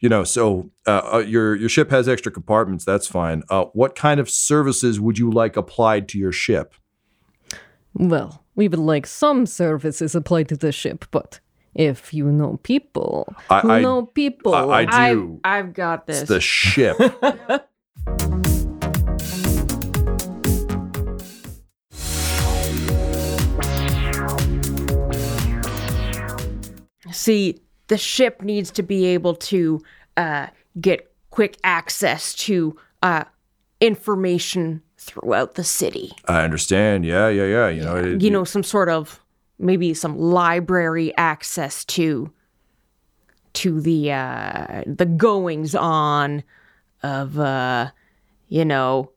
you 0.00 0.08
know? 0.08 0.24
So 0.24 0.70
uh, 0.86 1.10
uh, 1.14 1.18
your 1.18 1.54
your 1.54 1.68
ship 1.68 1.90
has 1.90 2.08
extra 2.08 2.30
compartments. 2.30 2.84
That's 2.84 3.06
fine. 3.06 3.42
Uh, 3.48 3.66
what 3.72 3.94
kind 3.94 4.20
of 4.20 4.28
services 4.28 5.00
would 5.00 5.18
you 5.18 5.30
like 5.30 5.56
applied 5.56 6.08
to 6.08 6.18
your 6.18 6.32
ship? 6.32 6.74
Well, 7.94 8.44
we 8.54 8.68
would 8.68 8.78
like 8.78 9.06
some 9.06 9.46
services 9.46 10.14
applied 10.14 10.48
to 10.48 10.56
the 10.56 10.72
ship, 10.72 11.06
but 11.10 11.40
if 11.76 12.12
you 12.14 12.26
know 12.32 12.58
people 12.62 13.32
I- 13.50 13.60
who 13.60 13.70
I- 13.70 13.80
know 13.80 14.06
people, 14.06 14.54
I, 14.54 14.82
I 14.82 14.86
I've, 14.88 15.16
do. 15.16 15.40
I've 15.44 15.72
got 15.74 16.06
this. 16.06 16.22
It's 16.22 16.28
the 16.28 16.40
ship. 16.40 16.96
See, 27.12 27.60
the 27.88 27.96
ship 27.98 28.42
needs 28.42 28.70
to 28.72 28.82
be 28.82 29.06
able 29.06 29.34
to 29.36 29.80
uh, 30.16 30.48
get 30.80 31.10
quick 31.30 31.56
access 31.62 32.34
to 32.34 32.76
uh, 33.02 33.24
information 33.80 34.82
throughout 34.98 35.54
the 35.54 35.62
city. 35.64 36.12
I 36.26 36.42
understand. 36.42 37.04
Yeah, 37.04 37.28
yeah, 37.28 37.44
yeah. 37.44 37.68
You 37.68 37.82
know, 37.84 37.96
it- 37.96 38.22
You 38.22 38.30
know, 38.30 38.44
some 38.44 38.62
sort 38.64 38.88
of 38.88 39.20
maybe 39.58 39.94
some 39.94 40.18
library 40.18 41.16
access 41.16 41.84
to 41.84 42.32
to 43.54 43.80
the 43.80 44.12
uh, 44.12 44.82
the 44.86 45.06
goings 45.06 45.74
on 45.74 46.42
of 47.02 47.38
uh, 47.38 47.90
you 48.48 48.64
know 48.64 49.10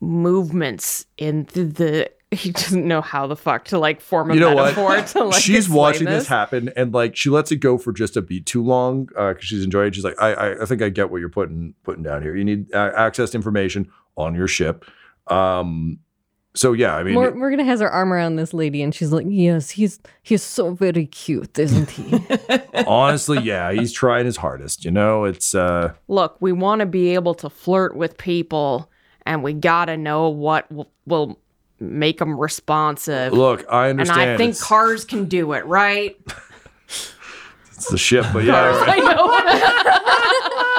movements 0.00 1.06
in 1.16 1.46
the, 1.52 1.64
the 1.64 2.10
he 2.30 2.50
doesn't 2.50 2.86
know 2.86 3.00
how 3.00 3.26
the 3.26 3.36
fuck 3.36 3.64
to 3.64 3.78
like 3.78 4.02
form 4.02 4.30
a 4.30 4.34
you 4.34 4.40
know 4.40 4.54
metaphor 4.54 5.00
to 5.00 5.24
like 5.24 5.42
she's 5.42 5.68
watching 5.68 6.04
this. 6.04 6.26
happen, 6.26 6.70
and 6.76 6.92
like 6.92 7.16
she 7.16 7.30
lets 7.30 7.50
it 7.50 7.56
go 7.56 7.78
for 7.78 7.92
just 7.92 8.16
a 8.16 8.22
beat 8.22 8.44
too 8.44 8.62
long 8.62 9.06
because 9.06 9.44
she's 9.44 9.64
enjoying. 9.64 9.88
it. 9.88 9.94
She's 9.94 10.04
like, 10.04 10.20
I, 10.20 10.34
I, 10.34 10.62
I 10.62 10.66
think 10.66 10.82
I 10.82 10.90
get 10.90 11.10
what 11.10 11.20
you're 11.20 11.30
putting 11.30 11.74
putting 11.84 12.02
down 12.02 12.22
here. 12.22 12.36
You 12.36 12.44
need 12.44 12.72
uh, 12.74 12.92
access 12.94 13.30
to 13.30 13.38
information 13.38 13.90
on 14.16 14.34
your 14.34 14.48
ship. 14.48 14.84
Um, 15.28 16.00
so 16.58 16.72
yeah, 16.72 16.96
I 16.96 17.04
mean, 17.04 17.14
Mor- 17.14 17.34
Morgan 17.34 17.60
has 17.60 17.80
her 17.80 17.88
arm 17.88 18.12
around 18.12 18.34
this 18.34 18.52
lady, 18.52 18.82
and 18.82 18.92
she's 18.92 19.12
like, 19.12 19.26
"Yes, 19.28 19.70
he's 19.70 20.00
he's 20.22 20.42
so 20.42 20.74
very 20.74 21.06
cute, 21.06 21.56
isn't 21.56 21.88
he?" 21.90 22.20
honestly, 22.86 23.38
yeah, 23.38 23.70
he's 23.70 23.92
trying 23.92 24.26
his 24.26 24.36
hardest. 24.36 24.84
You 24.84 24.90
know, 24.90 25.24
it's 25.24 25.54
uh, 25.54 25.94
look, 26.08 26.36
we 26.40 26.50
want 26.50 26.80
to 26.80 26.86
be 26.86 27.14
able 27.14 27.34
to 27.34 27.48
flirt 27.48 27.96
with 27.96 28.18
people, 28.18 28.90
and 29.24 29.44
we 29.44 29.52
gotta 29.52 29.96
know 29.96 30.28
what 30.30 30.70
will, 30.72 30.90
will 31.06 31.38
make 31.78 32.18
them 32.18 32.38
responsive. 32.38 33.32
look, 33.32 33.64
I 33.70 33.90
understand. 33.90 34.20
and. 34.20 34.30
I 34.32 34.36
think 34.36 34.50
it's, 34.50 34.62
cars 34.62 35.04
can 35.04 35.26
do 35.26 35.52
it, 35.52 35.64
right? 35.64 36.16
it's 36.88 37.88
the 37.88 37.98
ship, 37.98 38.26
but 38.32 38.42
yeah, 38.42 38.82
I 38.84 38.98
know. 38.98 40.74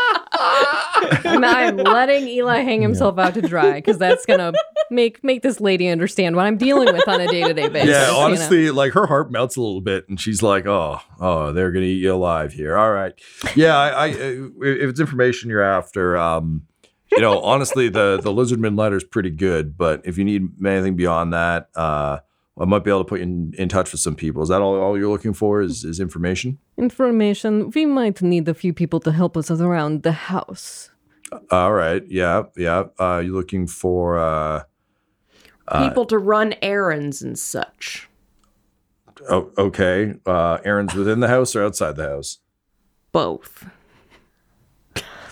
and 1.26 1.46
I'm 1.46 1.78
letting 1.78 2.28
Eli 2.28 2.60
hang 2.60 2.82
himself 2.82 3.18
out 3.18 3.34
to 3.34 3.42
dry 3.42 3.74
because 3.74 3.98
that's 3.98 4.26
gonna 4.26 4.54
make 4.90 5.24
make 5.24 5.42
this 5.42 5.60
lady 5.60 5.88
understand 5.88 6.36
what 6.36 6.46
I'm 6.46 6.58
dealing 6.58 6.94
with 6.94 7.08
on 7.08 7.22
a 7.22 7.28
day 7.28 7.44
to 7.44 7.54
day 7.54 7.68
basis. 7.68 7.90
yeah. 7.90 8.08
you 8.08 8.14
know? 8.14 8.20
Honestly, 8.20 8.72
like 8.72 8.94
her 8.94 9.08
heart 9.08 9.32
melts 9.32 9.56
a 9.56 9.62
little 9.62 9.82
bit, 9.82 10.08
and 10.10 10.20
she's 10.20 10.42
like, 10.42 10.66
"Oh, 10.66 11.02
oh, 11.20 11.52
they're 11.54 11.72
gonna 11.72 11.86
eat 11.86 12.02
you 12.02 12.14
alive 12.14 12.54
here." 12.54 12.78
All 12.78 12.92
right, 12.92 13.14
yeah. 13.56 13.78
I, 13.78 13.90
I 13.90 14.08
if 14.08 14.90
it's 14.90 15.00
information 15.00 15.50
you're 15.50 15.62
after, 15.62 16.18
um, 16.18 16.64
you 17.12 17.22
know, 17.22 17.40
honestly, 17.42 17.90
the 17.90 18.20
the 18.22 18.32
Lizardman 18.32 18.78
letter's 18.78 19.04
pretty 19.04 19.32
good, 19.32 19.78
but 19.78 20.02
if 20.06 20.18
you 20.18 20.26
need 20.26 20.50
anything 20.66 20.96
beyond 20.96 21.34
that, 21.34 21.70
uh, 21.76 22.20
I 22.60 22.66
might 22.66 22.84
be 22.84 22.90
able 22.92 23.04
to 23.06 23.10
put 23.10 23.20
you 23.20 23.24
in, 23.24 23.54
in 23.58 23.70
touch 23.70 23.92
with 23.92 24.02
some 24.02 24.16
people. 24.16 24.42
Is 24.44 24.50
that 24.50 24.62
all, 24.62 24.76
all 24.80 24.98
you're 24.98 25.10
looking 25.10 25.34
for? 25.34 25.62
Is 25.62 25.84
is 25.86 26.00
information? 26.00 26.58
information. 26.78 27.72
We 27.72 27.86
might 27.86 28.22
need 28.22 28.48
a 28.50 28.54
few 28.54 28.74
people 28.74 29.00
to 29.02 29.12
help 29.12 29.38
us 29.38 29.50
around 29.52 30.04
the 30.04 30.12
house. 30.12 30.92
All 31.52 31.74
right, 31.74 32.04
yeah, 32.08 32.44
yeah. 32.58 32.86
Uh, 33.00 33.22
you're 33.24 33.36
looking 33.36 33.68
for. 33.68 34.18
Uh, 34.20 34.64
People 35.72 36.06
to 36.06 36.18
run 36.18 36.56
errands 36.64 37.22
and 37.22 37.38
such. 37.38 38.10
oh, 39.30 39.52
okay, 39.58 40.16
uh, 40.26 40.58
errands 40.66 40.96
within 40.96 41.20
the 41.20 41.28
house 41.28 41.56
or 41.56 41.64
outside 41.64 41.96
the 41.96 42.10
house? 42.10 42.40
Both. 43.12 43.66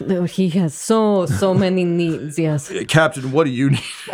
No, 0.05 0.23
He 0.38 0.49
has 0.49 0.73
so 0.73 1.25
so 1.25 1.53
many 1.53 1.83
needs. 1.86 2.38
Yes. 2.39 2.69
Uh, 2.71 2.83
Captain, 2.88 3.31
what 3.31 3.45
do 3.45 3.49
you 3.51 3.69
need? 3.71 3.81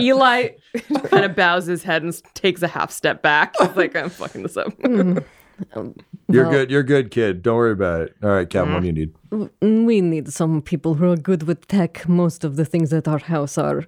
Eli 0.00 0.48
kind 1.10 1.24
of 1.24 1.34
bows 1.36 1.66
his 1.66 1.82
head 1.82 2.02
and 2.02 2.20
takes 2.34 2.62
a 2.62 2.68
half 2.68 2.90
step 2.90 3.22
back. 3.22 3.54
He's 3.60 3.76
like, 3.76 3.96
I'm 3.96 4.10
fucking 4.10 4.42
this 4.42 4.56
up. 4.56 4.72
You're 4.84 5.24
Well- 6.44 6.50
good. 6.50 6.70
You're 6.70 6.82
good, 6.82 7.10
kid. 7.10 7.42
Don't 7.42 7.56
worry 7.56 7.72
about 7.72 8.00
it. 8.02 8.14
All 8.22 8.30
right, 8.30 8.48
Captain, 8.48 8.72
what 8.74 8.80
do 8.82 8.86
you 8.88 8.92
need? 8.92 9.12
We 9.86 10.00
need 10.00 10.32
some 10.32 10.62
people 10.62 10.94
who 10.94 11.10
are 11.10 11.16
good 11.16 11.44
with 11.44 11.66
tech. 11.68 12.08
Most 12.08 12.44
of 12.44 12.56
the 12.56 12.64
things 12.64 12.92
at 12.92 13.06
our 13.08 13.18
house 13.18 13.58
are 13.58 13.84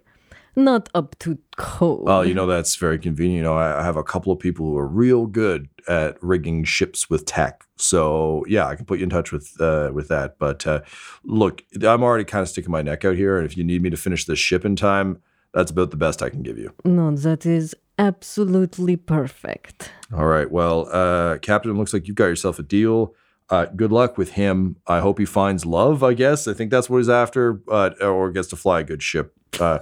not 0.56 0.88
up 0.94 1.18
to 1.20 1.38
code. 1.56 2.04
Well, 2.04 2.24
you 2.24 2.34
know 2.34 2.46
that's 2.46 2.76
very 2.76 2.98
convenient. 2.98 3.36
You 3.36 3.42
know, 3.42 3.54
I 3.54 3.84
have 3.84 3.96
a 3.96 4.02
couple 4.02 4.32
of 4.32 4.38
people 4.38 4.66
who 4.66 4.76
are 4.78 4.86
real 4.86 5.26
good 5.26 5.68
at 5.88 6.20
rigging 6.22 6.64
ships 6.64 7.08
with 7.08 7.24
tech. 7.26 7.64
So 7.76 8.44
yeah, 8.48 8.66
I 8.66 8.74
can 8.74 8.86
put 8.86 8.98
you 8.98 9.04
in 9.04 9.10
touch 9.10 9.32
with 9.32 9.54
uh, 9.60 9.90
with 9.92 10.08
that. 10.08 10.38
But 10.38 10.66
uh, 10.66 10.80
look, 11.24 11.62
I'm 11.82 12.02
already 12.02 12.24
kind 12.24 12.42
of 12.42 12.48
sticking 12.48 12.70
my 12.72 12.82
neck 12.82 13.04
out 13.04 13.16
here, 13.16 13.36
and 13.36 13.46
if 13.46 13.56
you 13.56 13.64
need 13.64 13.82
me 13.82 13.90
to 13.90 13.96
finish 13.96 14.24
this 14.24 14.38
ship 14.38 14.64
in 14.64 14.76
time, 14.76 15.20
that's 15.52 15.70
about 15.70 15.90
the 15.90 15.96
best 15.96 16.22
I 16.22 16.30
can 16.30 16.42
give 16.42 16.58
you. 16.58 16.72
no, 16.84 17.14
that 17.16 17.46
is 17.46 17.74
absolutely 17.98 18.96
perfect. 18.96 19.90
All 20.12 20.26
right. 20.26 20.50
Well, 20.50 20.88
uh, 20.92 21.38
Captain, 21.38 21.70
it 21.70 21.74
looks 21.74 21.92
like 21.94 22.06
you've 22.06 22.16
got 22.16 22.26
yourself 22.26 22.58
a 22.58 22.62
deal. 22.62 23.14
uh, 23.48 23.66
good 23.76 23.92
luck 23.92 24.18
with 24.18 24.32
him. 24.32 24.76
I 24.86 25.00
hope 25.00 25.18
he 25.18 25.24
finds 25.24 25.64
love. 25.64 26.02
I 26.02 26.14
guess 26.14 26.48
I 26.48 26.52
think 26.52 26.70
that's 26.70 26.90
what 26.90 26.98
he's 26.98 27.08
after, 27.08 27.60
uh, 27.70 27.90
or 28.00 28.30
gets 28.32 28.48
to 28.48 28.56
fly 28.56 28.80
a 28.80 28.84
good 28.84 29.02
ship. 29.02 29.32
Uh, 29.60 29.78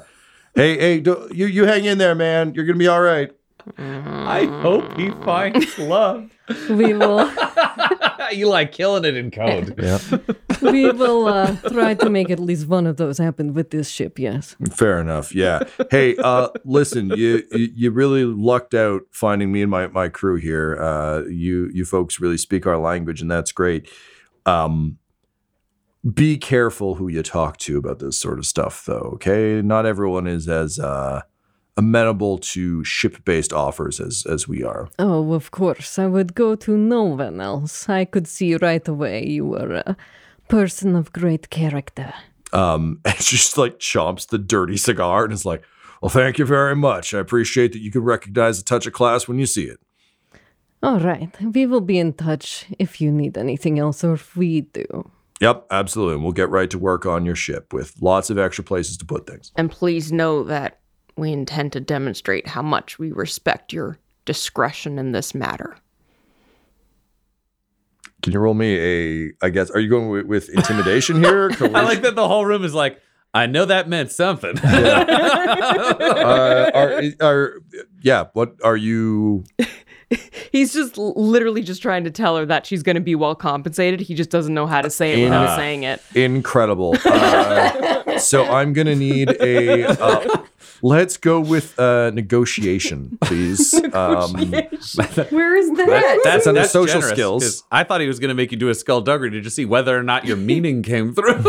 hey, 0.55 0.78
hey, 0.78 1.00
do, 1.00 1.28
you 1.32 1.46
you 1.46 1.64
hang 1.66 1.84
in 1.84 1.98
there, 1.98 2.14
man. 2.14 2.55
You're 2.55 2.64
gonna 2.64 2.78
be 2.78 2.88
all 2.88 3.02
right. 3.02 3.30
I 3.78 4.44
hope 4.62 4.96
he 4.98 5.11
finds 5.24 5.78
love. 5.78 6.30
We 6.68 6.92
will 6.92 7.32
you 8.32 8.48
like 8.50 8.72
killing 8.72 9.07
it 9.07 9.16
in 9.16 9.30
code. 9.30 9.74
Yeah. 9.82 9.98
we 10.70 10.92
will 10.92 11.26
uh, 11.26 11.57
try 11.68 11.94
to 11.94 12.11
make 12.11 12.28
at 12.30 12.38
least 12.38 12.68
one 12.68 12.86
of 12.86 12.98
those 12.98 13.16
happen 13.16 13.55
with 13.55 13.70
this 13.70 13.88
ship. 13.88 14.18
Yes. 14.18 14.55
Fair 14.70 15.00
enough. 15.00 15.34
Yeah. 15.34 15.61
Hey, 15.90 16.16
uh, 16.18 16.48
listen, 16.64 17.09
you, 17.09 17.42
you 17.52 17.68
you 17.74 17.90
really 17.90 18.24
lucked 18.24 18.74
out 18.74 19.02
finding 19.11 19.52
me 19.52 19.62
and 19.62 19.70
my 19.70 19.86
my 19.86 20.11
crew 20.11 20.36
here. 20.36 20.76
Uh, 20.78 21.22
you 21.30 21.70
you 21.72 21.86
folks 21.86 22.20
really 22.20 22.36
speak 22.38 22.66
our 22.66 22.76
language, 22.78 23.22
and 23.22 23.30
that's 23.30 23.52
great. 23.52 23.88
Um, 24.44 24.98
be 26.12 26.36
careful 26.36 26.96
who 26.96 27.09
you 27.09 27.22
talk 27.22 27.57
to 27.59 27.78
about 27.78 27.98
this 27.98 28.18
sort 28.18 28.38
of 28.38 28.46
stuff, 28.46 28.84
though. 28.84 29.12
Okay, 29.14 29.62
not 29.62 29.86
everyone 29.86 30.26
is 30.26 30.48
as 30.48 30.78
uh, 30.78 31.22
amenable 31.76 32.38
to 32.38 32.84
ship-based 32.84 33.52
offers 33.52 34.00
as 34.00 34.26
as 34.26 34.46
we 34.46 34.62
are. 34.62 34.88
Oh, 34.98 35.32
of 35.32 35.50
course. 35.50 35.98
I 35.98 36.07
would 36.07 36.34
go 36.34 36.55
to 36.57 36.76
no 36.76 37.05
one 37.05 37.40
else. 37.40 37.88
I 37.88 38.05
could 38.05 38.28
see 38.28 38.57
right 38.57 38.86
away 38.86 39.26
you 39.26 39.46
were 39.46 39.82
a 39.86 39.96
person 40.48 40.94
of 40.94 41.12
great 41.12 41.50
character. 41.50 42.12
Um, 42.52 43.00
and 43.05 43.16
she 43.16 43.36
just 43.36 43.57
like 43.57 43.78
chomps 43.78 44.28
the 44.28 44.38
dirty 44.38 44.76
cigar 44.76 45.24
and 45.24 45.32
is 45.32 45.46
like, 45.46 45.62
"Well, 46.02 46.11
thank 46.11 46.38
you 46.38 46.44
very 46.44 46.76
much. 46.76 47.14
I 47.14 47.18
appreciate 47.18 47.72
that 47.72 47.80
you 47.80 47.90
can 47.90 48.02
recognize 48.02 48.59
the 48.59 48.64
touch 48.64 48.86
of 48.86 48.92
class 48.92 49.26
when 49.26 49.38
you 49.38 49.46
see 49.46 49.64
it." 49.64 49.80
All 50.82 51.00
right. 51.00 51.30
We 51.40 51.64
will 51.64 51.80
be 51.80 51.98
in 51.98 52.12
touch 52.12 52.66
if 52.78 53.00
you 53.00 53.11
need 53.11 53.38
anything 53.38 53.78
else 53.78 54.05
or 54.05 54.12
if 54.12 54.36
we 54.36 54.61
do. 54.61 55.11
Yep, 55.45 55.66
absolutely. 55.70 56.14
And 56.14 56.22
we'll 56.22 56.32
get 56.32 56.49
right 56.49 56.70
to 56.70 56.78
work 56.78 57.05
on 57.05 57.26
your 57.26 57.36
ship 57.36 57.74
with 57.74 58.01
lots 58.01 58.30
of 58.30 58.38
extra 58.38 58.64
places 58.64 58.97
to 58.97 59.05
put 59.05 59.26
things. 59.26 59.53
And 59.57 59.70
please 59.70 60.11
know 60.11 60.42
that 60.45 60.80
we 61.18 61.32
intend 61.32 61.74
to 61.74 61.80
demonstrate 61.80 62.47
how 62.47 62.62
much 62.62 62.99
we 62.99 63.12
respect 63.12 63.70
your 63.70 63.99
discretion 64.24 64.99
in 64.99 65.12
this 65.12 65.34
matter. 65.34 65.76
Can 68.22 68.32
you 68.32 68.38
roll 68.38 68.55
me 68.55 68.78
a? 68.78 69.32
I 69.42 69.51
guess. 69.51 69.70
Are 69.70 69.80
you 69.80 69.90
going 69.90 70.09
with, 70.09 70.24
with 70.24 70.49
intimidation 70.49 71.22
here? 71.22 71.51
I 71.61 71.82
like 71.82 72.01
that 72.01 72.14
the 72.14 72.26
whole 72.26 72.47
room 72.47 72.64
is 72.64 72.72
like, 72.72 72.99
I 73.34 73.45
know 73.45 73.66
that 73.66 73.86
meant 73.86 74.12
something. 74.12 74.59
Uh, 76.24 76.70
are, 76.74 77.03
are 77.20 77.55
yeah? 78.01 78.24
What 78.32 78.57
are 78.64 78.76
you? 78.76 79.45
He's 80.53 80.73
just 80.73 80.97
literally 80.99 81.62
just 81.62 81.83
trying 81.83 82.05
to 82.05 82.11
tell 82.11 82.37
her 82.37 82.47
that 82.47 82.67
she's 82.67 82.83
going 82.83 82.95
to 82.97 83.01
be 83.01 83.15
well 83.15 83.35
compensated. 83.35 84.01
He 84.01 84.15
just 84.15 84.31
doesn't 84.31 84.55
know 84.55 84.67
how 84.67 84.81
to 84.83 84.91
say 84.91 85.21
it 85.21 85.25
without 85.25 85.49
Ah. 85.51 85.57
saying 85.57 85.83
it. 85.85 86.01
Incredible. 86.15 86.97
Uh, 87.05 88.19
so 88.19 88.45
I'm 88.45 88.73
gonna 88.73 88.95
need 88.95 89.31
a. 89.41 89.85
Uh, 89.85 90.43
let's 90.83 91.16
go 91.16 91.41
with 91.41 91.79
uh, 91.79 92.11
negotiation, 92.11 93.18
please. 93.22 93.75
Um, 93.95 94.33
Where 95.31 95.57
is 95.57 95.70
that? 95.72 96.20
That's 96.25 96.47
under 96.47 96.64
social 96.64 97.01
generous, 97.01 97.11
skills. 97.11 97.43
'cause 97.45 97.62
I 97.70 97.85
thought 97.85 98.01
he 98.01 98.07
was 98.07 98.18
going 98.20 98.29
to 98.29 98.35
make 98.35 98.53
you 98.53 98.59
do 98.59 98.68
a 98.68 98.75
skullduggery 98.75 99.31
to 99.31 99.41
just 99.41 99.57
see 99.57 99.64
whether 99.64 99.97
or 99.99 100.03
not 100.03 100.25
your 100.25 100.37
meaning 100.51 100.83
came 100.83 101.14
through. 101.14 101.43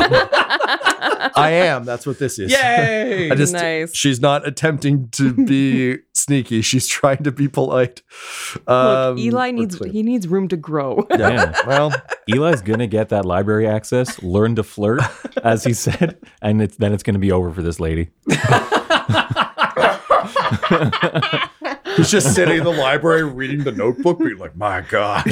I 1.37 1.49
am. 1.65 1.83
That's 1.85 2.05
what 2.05 2.19
this 2.19 2.39
is. 2.39 2.51
Yay! 2.51 3.29
I 3.31 3.35
just 3.35 3.53
Nice. 3.53 3.93
she's 3.95 4.19
not 4.21 4.47
attempting 4.47 5.09
to 5.09 5.33
be 5.33 5.97
sneaky. 6.13 6.61
She's 6.61 6.87
trying 6.87 7.23
to 7.23 7.31
be 7.31 7.47
polite. 7.47 8.01
Um, 8.67 9.15
Look, 9.15 9.19
Eli 9.19 9.51
needs 9.51 9.75
clear. 9.75 9.91
he 9.91 10.01
needs 10.03 10.27
room 10.27 10.47
to 10.49 10.57
grow. 10.57 11.05
Yeah. 11.11 11.53
Well, 11.67 11.91
Eli's 12.27 12.61
gonna 12.61 12.87
get 12.87 13.09
that 13.09 13.25
library 13.25 13.67
access, 13.67 14.21
learn 14.23 14.55
to 14.55 14.63
flirt, 14.63 15.01
as 15.43 15.63
he 15.63 15.73
said, 15.73 16.17
and 16.41 16.61
it's, 16.61 16.77
then 16.77 16.93
it's 16.93 17.03
gonna 17.03 17.19
be 17.19 17.31
over 17.31 17.51
for 17.51 17.61
this 17.61 17.79
lady. 17.79 18.09
He's 21.95 22.09
just 22.09 22.33
sitting 22.35 22.57
in 22.57 22.63
the 22.63 22.75
library 22.77 23.23
reading 23.23 23.63
the 23.63 23.71
notebook, 23.71 24.19
being 24.19 24.37
like, 24.37 24.55
"My 24.55 24.81
God." 24.81 25.25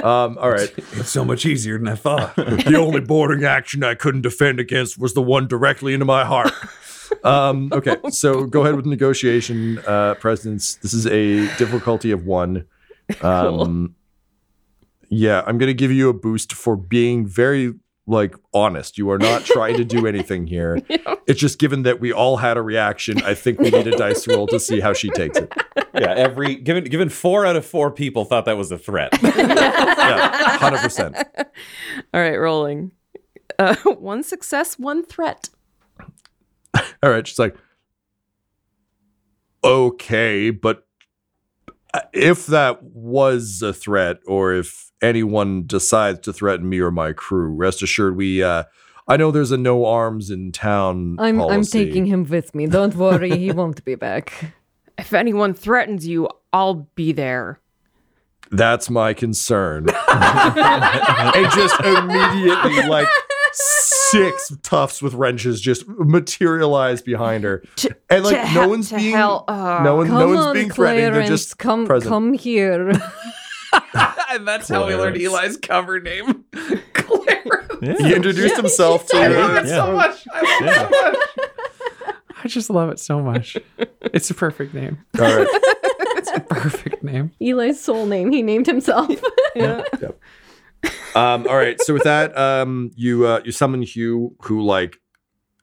Um, 0.00 0.38
all 0.38 0.50
right. 0.50 0.72
it's 0.92 1.10
so 1.10 1.24
much 1.24 1.44
easier 1.44 1.76
than 1.76 1.88
I 1.88 1.96
thought. 1.96 2.36
the 2.36 2.76
only 2.78 3.00
boarding 3.00 3.44
action 3.44 3.82
I 3.82 3.94
couldn't 3.96 4.20
defend 4.20 4.60
against 4.60 4.96
was 4.96 5.14
the 5.14 5.22
one 5.22 5.48
directly 5.48 5.92
into 5.92 6.06
my 6.06 6.24
heart. 6.24 6.52
Um, 7.24 7.70
okay, 7.72 7.96
so 8.10 8.44
go 8.46 8.62
ahead 8.62 8.76
with 8.76 8.86
negotiation, 8.86 9.80
uh, 9.86 10.14
presidents. 10.14 10.76
This 10.76 10.94
is 10.94 11.06
a 11.08 11.52
difficulty 11.56 12.10
of 12.12 12.24
one. 12.26 12.66
Um, 13.22 13.94
Yeah, 15.08 15.42
I'm 15.46 15.56
going 15.56 15.68
to 15.68 15.74
give 15.74 15.90
you 15.90 16.10
a 16.10 16.12
boost 16.12 16.52
for 16.52 16.76
being 16.76 17.26
very 17.26 17.72
like 18.08 18.34
honest. 18.54 18.98
You 18.98 19.10
are 19.10 19.18
not 19.18 19.44
trying 19.44 19.76
to 19.76 19.84
do 19.84 20.06
anything 20.06 20.46
here. 20.46 20.80
It's 21.28 21.38
just 21.38 21.58
given 21.58 21.82
that 21.82 22.00
we 22.00 22.10
all 22.10 22.38
had 22.38 22.56
a 22.56 22.62
reaction. 22.62 23.22
I 23.22 23.34
think 23.34 23.58
we 23.60 23.68
need 23.68 23.86
a 23.86 23.90
dice 23.98 24.26
roll 24.26 24.46
to 24.46 24.58
see 24.58 24.80
how 24.80 24.94
she 24.94 25.10
takes 25.10 25.36
it. 25.36 25.52
yeah, 25.92 26.14
every 26.14 26.54
given 26.54 26.84
given 26.84 27.10
four 27.10 27.44
out 27.44 27.54
of 27.54 27.66
four 27.66 27.90
people 27.90 28.24
thought 28.24 28.46
that 28.46 28.56
was 28.56 28.72
a 28.72 28.78
threat. 28.78 29.12
Yeah, 29.22 30.56
hundred 30.56 30.78
percent. 30.78 31.16
All 32.14 32.20
right, 32.20 32.36
rolling. 32.36 32.92
Uh, 33.58 33.76
one 33.98 34.22
success, 34.22 34.78
one 34.78 35.04
threat. 35.04 35.50
All 37.02 37.10
right. 37.10 37.26
She's 37.26 37.38
like, 37.38 37.56
okay, 39.62 40.48
but 40.50 40.86
uh, 41.92 42.00
if 42.14 42.46
that 42.46 42.82
was 42.82 43.60
a 43.60 43.74
threat, 43.74 44.20
or 44.26 44.54
if 44.54 44.87
anyone 45.02 45.64
decides 45.66 46.20
to 46.20 46.32
threaten 46.32 46.68
me 46.68 46.80
or 46.80 46.90
my 46.90 47.12
crew, 47.12 47.48
rest 47.54 47.82
assured 47.82 48.16
we. 48.16 48.42
Uh, 48.42 48.64
I 49.06 49.16
know 49.16 49.30
there's 49.30 49.52
a 49.52 49.56
no 49.56 49.86
arms 49.86 50.30
in 50.30 50.52
town. 50.52 51.16
I'm 51.18 51.40
I'm 51.40 51.64
taking 51.64 52.06
him 52.06 52.24
with 52.24 52.54
me. 52.54 52.66
Don't 52.66 52.94
worry, 52.94 53.36
he 53.36 53.52
won't 53.52 53.84
be 53.84 53.94
back. 53.94 54.54
If 54.98 55.12
anyone 55.12 55.54
threatens 55.54 56.08
you, 56.08 56.28
I'll 56.52 56.88
be 56.96 57.12
there. 57.12 57.60
That's 58.50 58.90
my 58.90 59.14
concern. 59.14 59.86
and 60.08 61.52
just 61.52 61.80
immediately, 61.80 62.82
like 62.88 63.06
six 63.52 64.52
toughs 64.62 65.02
with 65.02 65.14
wrenches 65.14 65.60
just 65.60 65.86
materialize 65.86 67.02
behind 67.02 67.44
her, 67.44 67.62
and 68.10 68.24
like 68.24 68.52
no 68.54 68.68
one's 68.68 68.88
to 68.88 68.96
being 68.96 69.14
hell, 69.14 69.44
uh, 69.48 69.82
no 69.84 69.96
one, 69.96 70.08
no 70.08 70.26
one's 70.26 70.46
on, 70.46 70.54
being 70.54 70.70
threatening. 70.70 71.04
They're 71.04 71.12
Clarence, 71.12 71.28
just 71.28 71.58
come 71.58 71.86
present. 71.86 72.08
come 72.08 72.32
here. 72.32 72.92
and 74.30 74.46
that's 74.48 74.68
how 74.68 74.86
we 74.86 74.94
learned 74.94 75.16
Eli's 75.16 75.56
cover 75.56 76.00
name. 76.00 76.44
Clarence. 76.92 78.00
He 78.00 78.14
introduced 78.14 78.56
himself 78.56 79.06
to 79.08 79.16
I 79.16 79.24
her. 79.24 79.30
love 79.34 79.56
it 79.64 79.68
Yeah. 79.68 79.76
so 79.76 79.92
much. 79.92 80.26
I 80.32 80.40
love 80.40 80.90
it 80.90 80.90
so 80.94 81.10
much. 81.10 82.14
I 82.44 82.48
just 82.48 82.70
love 82.70 82.90
it 82.90 82.98
so 83.00 83.20
much. 83.20 83.56
It's 84.02 84.30
a 84.30 84.34
perfect 84.34 84.74
name. 84.74 84.98
All 85.20 85.24
right. 85.36 85.46
It's 86.18 86.32
a 86.32 86.40
perfect 86.40 87.04
name. 87.04 87.30
Eli's 87.40 87.80
soul 87.80 88.04
name. 88.04 88.32
He 88.32 88.42
named 88.42 88.66
himself. 88.66 89.08
Yeah. 89.54 89.82
Um, 91.14 91.46
all 91.48 91.56
right. 91.56 91.80
So 91.80 91.94
with 91.94 92.02
that, 92.02 92.36
um, 92.36 92.90
you 92.96 93.24
uh, 93.26 93.40
you 93.44 93.52
summon 93.52 93.82
Hugh, 93.82 94.34
who 94.42 94.60
like 94.62 94.96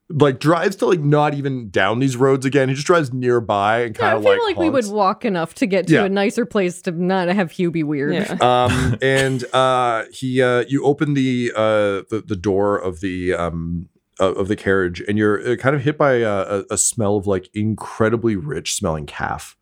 like 0.09 0.39
drives 0.39 0.75
to 0.77 0.85
like 0.85 0.99
not 0.99 1.33
even 1.33 1.69
down 1.69 1.99
these 1.99 2.15
roads 2.15 2.45
again. 2.45 2.69
He 2.69 2.75
just 2.75 2.85
drives 2.85 3.11
nearby 3.11 3.81
and 3.81 3.95
kind 3.95 4.15
of 4.17 4.23
yeah, 4.23 4.29
I 4.29 4.33
feel 4.35 4.45
like, 4.45 4.55
like, 4.55 4.63
we 4.63 4.69
would 4.69 4.87
walk 4.87 5.25
enough 5.25 5.55
to 5.55 5.65
get 5.65 5.87
to 5.87 5.93
Yeah. 5.93 6.03
a 6.05 6.09
nicer 6.09 6.45
place 6.45 6.81
to 6.83 6.91
not 6.91 7.27
have 7.29 7.51
Hugh 7.51 7.71
be 7.71 7.83
weird. 7.83 8.13
Yeah. 8.13 8.33
um, 8.41 8.97
and 9.01 9.43
uh, 9.53 10.03
he 10.11 10.41
uh, 10.41 10.63
you 10.67 10.83
open 10.85 11.15
the 11.15 11.51
uh 11.55 12.03
the, 12.09 12.23
the 12.25 12.35
door 12.35 12.77
of 12.77 12.99
the 13.01 13.33
um 13.33 13.89
uh, 14.19 14.33
of 14.33 14.47
the 14.47 14.55
carriage, 14.55 15.01
and 15.07 15.17
you're 15.17 15.45
uh, 15.45 15.55
kind 15.57 15.75
of 15.75 15.81
hit 15.81 15.97
by 15.97 16.13
a, 16.13 16.29
a, 16.59 16.63
a 16.71 16.77
smell 16.77 17.17
of 17.17 17.27
like 17.27 17.49
incredibly 17.53 18.35
rich 18.35 18.73
smelling 18.73 19.05
calf. 19.05 19.57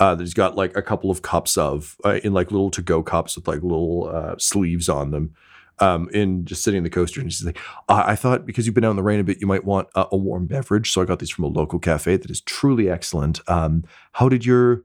Uh, 0.00 0.12
that 0.16 0.24
he's 0.24 0.34
got 0.34 0.56
like 0.56 0.76
a 0.76 0.82
couple 0.82 1.08
of 1.08 1.22
cups 1.22 1.56
of 1.56 1.96
uh, 2.04 2.18
in 2.24 2.32
like 2.34 2.50
little 2.50 2.68
to 2.70 2.82
go 2.82 3.00
cups 3.00 3.36
with 3.36 3.46
like 3.46 3.62
little 3.62 4.10
uh, 4.12 4.34
sleeves 4.38 4.88
on 4.88 5.12
them. 5.12 5.32
Um, 5.80 6.08
in 6.10 6.44
just 6.44 6.62
sitting 6.62 6.78
in 6.78 6.84
the 6.84 6.90
coaster, 6.90 7.20
and 7.20 7.28
he's 7.28 7.44
like, 7.44 7.58
uh, 7.88 8.04
"I 8.06 8.14
thought 8.14 8.46
because 8.46 8.64
you've 8.66 8.74
been 8.76 8.84
out 8.84 8.90
in 8.90 8.96
the 8.96 9.02
rain 9.02 9.18
a 9.18 9.24
bit, 9.24 9.40
you 9.40 9.46
might 9.46 9.64
want 9.64 9.88
uh, 9.96 10.06
a 10.12 10.16
warm 10.16 10.46
beverage, 10.46 10.92
so 10.92 11.02
I 11.02 11.04
got 11.04 11.18
these 11.18 11.30
from 11.30 11.44
a 11.44 11.48
local 11.48 11.78
cafe 11.80 12.16
that 12.16 12.30
is 12.30 12.40
truly 12.40 12.88
excellent. 12.88 13.40
Um, 13.48 13.84
how 14.12 14.28
did 14.28 14.46
your 14.46 14.84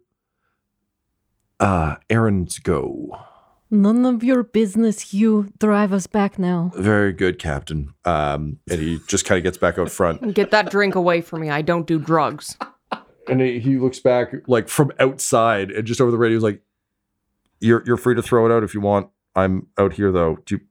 uh 1.59 1.95
errands 2.09 2.59
go?" 2.59 3.17
None 3.71 4.03
of 4.03 4.23
your 4.23 4.41
business, 4.41 5.13
Hugh. 5.13 5.53
Drive 5.59 5.93
us 5.93 6.07
back 6.07 6.39
now. 6.39 6.71
Very 6.75 7.13
good, 7.13 7.37
Captain. 7.37 7.93
Um, 8.03 8.57
and 8.67 8.79
he 8.81 8.99
just 9.07 9.25
kind 9.25 9.37
of 9.37 9.43
gets 9.43 9.59
back 9.59 9.77
out 9.77 9.91
front, 9.91 10.33
Get 10.33 10.49
that 10.49 10.71
drink 10.71 10.95
away 10.95 11.21
from 11.21 11.41
me. 11.41 11.51
I 11.51 11.61
don't 11.61 11.85
do 11.85 11.99
drugs. 11.99 12.57
and 13.27 13.39
he, 13.39 13.59
he 13.59 13.77
looks 13.77 13.99
back 13.99 14.33
like 14.47 14.69
from 14.69 14.91
outside, 14.99 15.69
and 15.69 15.85
just 15.85 16.01
over 16.01 16.09
the 16.09 16.17
radio, 16.17 16.37
he's 16.37 16.43
like, 16.43 16.61
"You're 17.59 17.83
you're 17.85 17.97
free 17.97 18.15
to 18.15 18.23
throw 18.23 18.47
it 18.47 18.51
out 18.51 18.63
if 18.63 18.73
you 18.73 18.81
want. 18.81 19.09
I'm 19.35 19.67
out 19.77 19.93
here 19.93 20.11
though. 20.11 20.37
Do 20.47 20.55
you, 20.55 20.61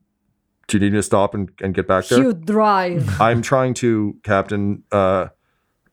do 0.68 0.76
you 0.76 0.80
need 0.80 0.92
me 0.92 0.98
to 0.98 1.02
stop 1.02 1.34
and, 1.34 1.50
and 1.60 1.74
get 1.74 1.88
back 1.88 2.06
there? 2.06 2.18
Hugh, 2.22 2.32
drive. 2.34 3.20
I'm 3.20 3.42
trying 3.42 3.74
to, 3.74 4.16
Captain. 4.22 4.84
Uh, 4.92 5.28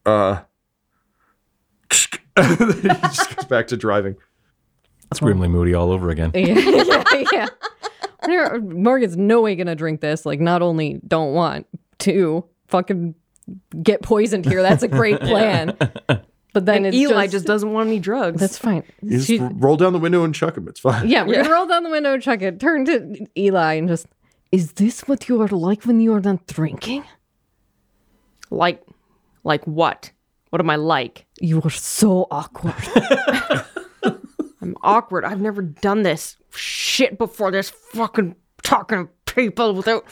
uh." 0.05 0.41
he 1.91 2.87
just 2.87 3.35
goes 3.35 3.45
back 3.45 3.67
to 3.67 3.77
driving. 3.77 4.15
It's 5.11 5.19
grimly 5.21 5.47
moody 5.47 5.73
all 5.73 5.91
over 5.91 6.09
again. 6.09 6.31
yeah, 6.35 6.57
yeah, 6.57 7.23
yeah. 7.31 7.47
There- 8.25 8.59
Morgan's 8.59 9.15
no 9.15 9.41
way 9.41 9.55
gonna 9.55 9.75
drink 9.75 10.01
this. 10.01 10.25
Like, 10.25 10.39
not 10.41 10.61
only 10.61 10.99
don't 11.07 11.33
want 11.33 11.67
to 11.99 12.43
fucking 12.67 13.15
get 13.81 14.01
poisoned 14.01 14.45
here. 14.45 14.61
That's 14.61 14.83
a 14.83 14.87
great 14.87 15.19
plan. 15.21 15.77
But 16.53 16.65
then 16.65 16.77
And 16.77 16.87
it's 16.87 16.95
Eli 16.95 17.25
just, 17.25 17.31
just, 17.33 17.45
doesn't 17.45 17.71
want 17.71 17.87
any 17.87 17.99
drugs. 17.99 18.39
that's 18.39 18.57
fine. 18.57 18.83
You 19.01 19.17
just 19.17 19.27
She- 19.27 19.39
roll 19.39 19.77
down 19.77 19.93
the 19.93 19.99
window 19.99 20.23
and 20.23 20.33
chuck 20.33 20.57
him. 20.57 20.67
It's 20.67 20.79
fine. 20.79 21.07
yeah, 21.07 21.23
we're 21.23 21.35
gonna 21.43 21.53
roll 21.53 21.67
down 21.67 21.83
the 21.83 21.89
window 21.89 22.13
and 22.13 22.23
chuck 22.23 22.41
it. 22.41 22.59
Turn 22.59 22.83
to 22.85 23.25
Eli 23.37 23.73
and 23.75 23.87
just. 23.87 24.07
Is 24.55 24.71
this 24.71 25.01
what 25.01 25.27
you 25.27 25.41
are 25.41 25.49
like 25.49 25.83
when 25.83 25.99
you 25.99 26.13
are 26.13 26.21
not 26.21 26.47
drinking? 26.47 27.03
like, 28.49 28.81
like 29.43 29.65
what? 29.65 30.13
What 30.49 30.61
am 30.61 30.69
I 30.69 30.77
like? 30.77 31.25
You 31.41 31.61
are 31.61 31.69
so 31.69 32.25
awkward. 32.31 32.73
I'm 34.61 34.77
awkward. 34.81 35.25
I've 35.25 35.41
never 35.41 35.61
done 35.61 36.03
this 36.03 36.37
shit 36.51 37.17
before. 37.17 37.51
This 37.51 37.69
fucking 37.69 38.37
talking 38.63 39.09
to 39.25 39.33
people 39.35 39.73
without 39.73 40.05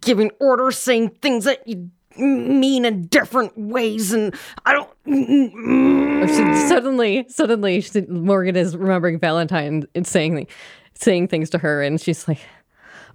giving 0.00 0.30
orders, 0.40 0.78
saying 0.78 1.10
things 1.20 1.44
that 1.44 1.68
you 1.68 1.90
mean 2.16 2.86
in 2.86 3.08
different 3.08 3.58
ways, 3.58 4.14
and 4.14 4.34
I 4.64 4.72
don't. 4.72 4.88
She- 5.04 5.12
mm. 5.12 6.66
suddenly, 6.66 7.26
suddenly, 7.28 7.82
she, 7.82 8.00
Morgan 8.08 8.56
is 8.56 8.74
remembering 8.74 9.20
Valentyne 9.20 9.84
and 9.94 10.06
saying, 10.06 10.46
saying 10.94 11.28
things 11.28 11.50
to 11.50 11.58
her, 11.58 11.82
and 11.82 12.00
she's 12.00 12.26
like, 12.26 12.38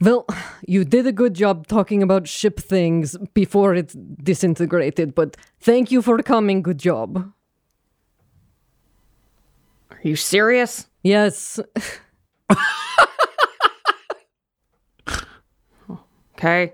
"Well, 0.02 0.26
you 0.68 0.84
did 0.86 1.08
a 1.08 1.12
good 1.12 1.34
job 1.34 1.68
talking 1.68 2.04
about 2.04 2.28
ship 2.28 2.60
things 2.60 3.18
before 3.34 3.74
it 3.76 3.95
disintegrated, 4.24 5.16
but 5.16 5.36
thank 5.60 5.91
you 5.91 6.02
for 6.02 6.18
coming. 6.24 6.62
Good 6.62 6.78
job." 6.80 7.32
Are 9.91 10.00
you 10.04 10.16
serious? 10.16 10.88
Yes, 11.04 11.60
Okay. 16.38 16.74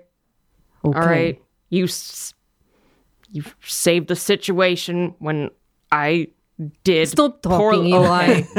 All 0.84 0.92
right. 0.92 1.40
You 1.70 1.84
s- 1.84 2.34
you 3.32 3.42
saved 3.64 4.08
the 4.08 4.16
situation 4.16 5.14
when 5.18 5.50
I 5.90 6.28
did. 6.84 7.08
Stop 7.08 7.42
poor- 7.42 7.72
talking, 7.72 7.86
Eli. 7.86 8.42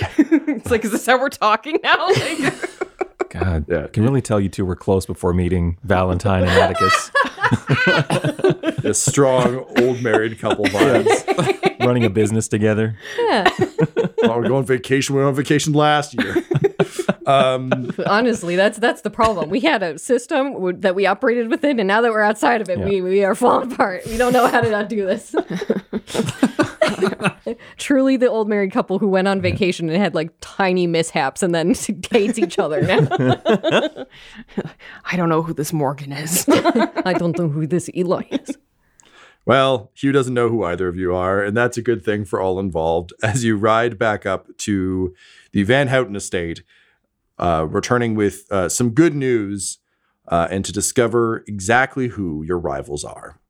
it's 0.00 0.70
like, 0.70 0.84
is 0.84 0.92
this 0.92 1.04
how 1.06 1.18
we're 1.18 1.28
talking 1.28 1.78
now? 1.82 2.08
Like, 2.16 2.54
God, 3.30 3.64
Yeah. 3.68 3.84
I 3.84 3.86
can 3.88 4.02
really 4.04 4.22
tell 4.22 4.40
you 4.40 4.48
two 4.48 4.64
were 4.64 4.76
close 4.76 5.06
before 5.06 5.32
meeting 5.32 5.78
Valentyne 5.86 6.46
and 6.48 6.76
Attikus, 6.76 7.10
A 8.84 8.94
strong 8.94 9.64
old 9.80 10.00
married 10.02 10.38
couple 10.38 10.64
vibes. 10.66 11.78
running 11.84 12.04
a 12.04 12.10
business 12.10 12.48
together. 12.48 12.96
yeah. 13.18 13.44
oh, 14.22 14.36
we're 14.38 14.48
going 14.48 14.64
vacation. 14.64 15.14
We 15.14 15.22
went 15.22 15.28
on 15.28 15.34
vacation 15.34 15.72
last 15.72 16.14
year. 16.14 16.34
Um, 17.28 17.90
Honestly, 18.06 18.56
that's 18.56 18.78
that's 18.78 19.02
the 19.02 19.10
problem. 19.10 19.50
We 19.50 19.60
had 19.60 19.82
a 19.82 19.98
system 19.98 20.54
w- 20.54 20.76
that 20.78 20.94
we 20.94 21.04
operated 21.04 21.50
within, 21.50 21.78
and 21.78 21.86
now 21.86 22.00
that 22.00 22.10
we're 22.10 22.22
outside 22.22 22.62
of 22.62 22.70
it, 22.70 22.78
we, 22.78 23.02
we 23.02 23.22
are 23.22 23.34
falling 23.34 23.70
apart. 23.70 24.06
We 24.06 24.16
don't 24.16 24.32
know 24.32 24.46
how 24.46 24.62
to 24.62 24.70
not 24.70 24.88
do 24.88 25.04
this. 25.04 25.34
Truly, 27.76 28.16
the 28.16 28.28
old 28.28 28.48
married 28.48 28.72
couple 28.72 28.98
who 28.98 29.08
went 29.08 29.28
on 29.28 29.42
vacation 29.42 29.90
and 29.90 29.98
had 29.98 30.14
like 30.14 30.30
tiny 30.40 30.86
mishaps, 30.86 31.42
and 31.42 31.54
then 31.54 31.74
hates 32.10 32.38
each 32.38 32.58
other 32.58 32.80
now. 32.80 33.06
I 35.04 35.16
don't 35.16 35.28
know 35.28 35.42
who 35.42 35.52
this 35.52 35.72
Morgan 35.72 36.12
is. 36.12 36.46
I 36.48 37.12
don't 37.18 37.38
know 37.38 37.48
who 37.48 37.66
this 37.66 37.90
Eli 37.94 38.22
is. 38.30 38.56
Well, 39.44 39.90
Hugh 39.94 40.12
doesn't 40.12 40.34
know 40.34 40.48
who 40.48 40.64
either 40.64 40.88
of 40.88 40.96
you 40.96 41.14
are, 41.14 41.42
and 41.42 41.56
that's 41.56 41.76
a 41.78 41.82
good 41.82 42.04
thing 42.04 42.24
for 42.24 42.40
all 42.40 42.58
involved. 42.58 43.12
As 43.22 43.44
you 43.44 43.56
ride 43.56 43.98
back 43.98 44.26
up 44.26 44.46
to 44.58 45.14
the 45.52 45.62
Van 45.62 45.88
Houten 45.88 46.16
estate, 46.16 46.62
uh, 47.38 47.66
returning 47.68 48.14
with 48.14 48.44
uh, 48.50 48.68
some 48.68 48.90
good 48.90 49.14
news 49.14 49.78
uh, 50.28 50.48
and 50.50 50.64
to 50.64 50.72
discover 50.72 51.44
exactly 51.46 52.08
who 52.08 52.42
your 52.42 52.58
rivals 52.58 53.04
are. 53.04 53.40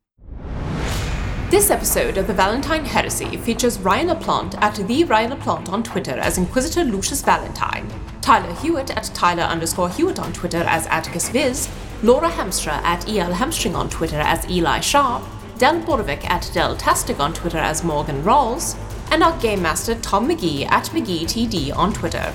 This 1.50 1.70
episode 1.70 2.18
of 2.18 2.26
the 2.26 2.34
Valentyne 2.34 2.84
Heresy 2.84 3.38
features 3.38 3.78
Ryan 3.78 4.08
LaPlante 4.08 4.60
at 4.60 4.74
the 4.74 5.04
Ryan 5.04 5.32
LaPlante 5.32 5.70
on 5.70 5.82
Twitter 5.82 6.12
as 6.18 6.36
Inquisitor 6.36 6.84
Lucius 6.84 7.22
Valentyne, 7.22 7.90
Tyler 8.20 8.54
Hewitt 8.56 8.94
at 8.94 9.04
Tyler 9.14 9.44
underscore 9.44 9.88
Hewitt 9.88 10.18
on 10.18 10.34
Twitter 10.34 10.62
as 10.66 10.86
Attikus 10.88 11.30
Viz, 11.30 11.70
Laura 12.02 12.28
Hamstra 12.28 12.74
at 12.82 13.08
EL 13.08 13.32
Hamstring 13.32 13.74
on 13.74 13.88
Twitter 13.88 14.20
as 14.20 14.46
Eli 14.50 14.80
Sharp, 14.80 15.24
Del 15.56 15.80
Borovic 15.80 16.28
at 16.28 16.50
Del 16.52 16.76
Tastic 16.76 17.18
on 17.18 17.32
Twitter 17.32 17.56
as 17.56 17.82
Morgan 17.82 18.22
Rawls, 18.22 18.76
and 19.10 19.22
our 19.22 19.36
Game 19.40 19.62
Master 19.62 19.94
Tom 19.94 20.28
McGee 20.28 20.70
at 20.70 20.84
McGeeTD 20.90 21.74
on 21.74 21.94
Twitter. 21.94 22.34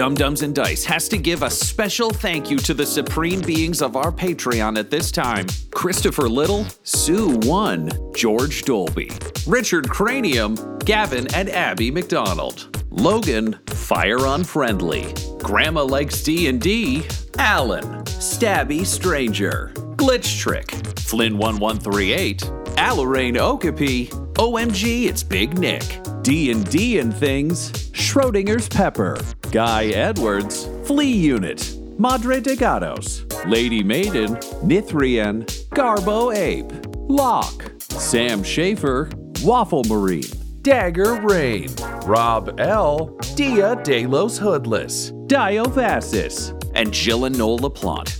Dumb-Dumbs 0.00 0.40
and 0.40 0.54
Dice 0.54 0.82
has 0.84 1.10
to 1.10 1.18
give 1.18 1.42
a 1.42 1.50
special 1.50 2.08
thank 2.08 2.50
you 2.50 2.56
to 2.56 2.72
the 2.72 2.86
supreme 2.86 3.42
beings 3.42 3.82
of 3.82 3.96
our 3.96 4.10
Patreon 4.10 4.78
at 4.78 4.90
this 4.90 5.10
time. 5.12 5.46
Christopher 5.72 6.26
Little, 6.26 6.64
Sue 6.84 7.36
One, 7.40 7.90
George 8.14 8.62
Dolby, 8.62 9.10
Richard 9.46 9.90
Cranium, 9.90 10.56
Gavin 10.86 11.26
and 11.34 11.50
Abby 11.50 11.90
McDonald, 11.90 12.82
Logan, 12.88 13.58
Fire 13.66 14.24
Unfriendly, 14.24 15.12
Grandma 15.40 15.84
Likes 15.84 16.22
D&D, 16.22 17.02
Alan, 17.36 17.84
Stabby 18.04 18.86
Stranger, 18.86 19.70
Glitch 19.96 20.38
Trick, 20.38 20.68
Flynn1138, 20.68 22.38
Alarain 22.76 23.36
Okapi, 23.36 24.10
OMG, 24.34 25.06
it's 25.06 25.22
Big 25.22 25.58
Nick, 25.58 26.00
D&D 26.22 26.98
and 26.98 27.14
Things, 27.14 27.72
Schrodinger's 27.92 28.68
Pepper, 28.68 29.18
Guy 29.50 29.86
Edwards, 29.86 30.66
Flea 30.84 31.12
Unit, 31.12 31.76
Madre 31.98 32.40
de 32.40 32.56
Gatos, 32.56 33.26
Lady 33.46 33.82
Maiden, 33.82 34.36
Nithrian, 34.64 35.44
Garbo 35.70 36.34
Ape, 36.34 36.72
Locke, 37.08 37.72
Sam 37.80 38.42
Schaefer, 38.42 39.10
Waffle 39.42 39.84
Marine, 39.84 40.22
Dagger 40.62 41.20
Rain, 41.22 41.68
Rob 42.04 42.58
L, 42.58 43.18
Dia 43.34 43.76
De 43.82 44.06
Los 44.06 44.38
Hoodless, 44.38 45.10
Diophasis, 45.26 46.50
and 46.74 46.92
Noel 47.36 47.58
LaPlante. 47.58 48.19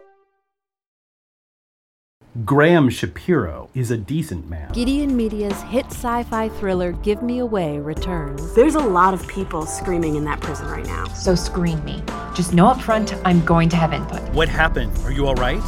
Graham 2.45 2.89
Shapiro 2.89 3.69
is 3.73 3.91
a 3.91 3.97
decent 3.97 4.49
man. 4.49 4.71
Gideon 4.71 5.17
Media's 5.17 5.61
hit 5.63 5.85
sci 5.87 6.23
fi 6.23 6.47
thriller 6.47 6.93
Give 6.93 7.21
Me 7.21 7.39
Away 7.39 7.77
returns. 7.79 8.55
There's 8.55 8.75
a 8.75 8.79
lot 8.79 9.13
of 9.13 9.27
people 9.27 9.65
screaming 9.65 10.15
in 10.15 10.23
that 10.23 10.39
prison 10.39 10.67
right 10.67 10.85
now. 10.85 11.09
So 11.09 11.35
screen 11.35 11.83
me. 11.83 12.01
Just 12.33 12.53
know 12.53 12.67
up 12.67 12.79
front, 12.79 13.13
I'm 13.25 13.43
going 13.43 13.67
to 13.67 13.75
have 13.75 13.91
input. 13.91 14.21
What 14.33 14.47
happened? 14.47 14.97
Are 14.99 15.11
you 15.11 15.27
all 15.27 15.35
right? 15.35 15.61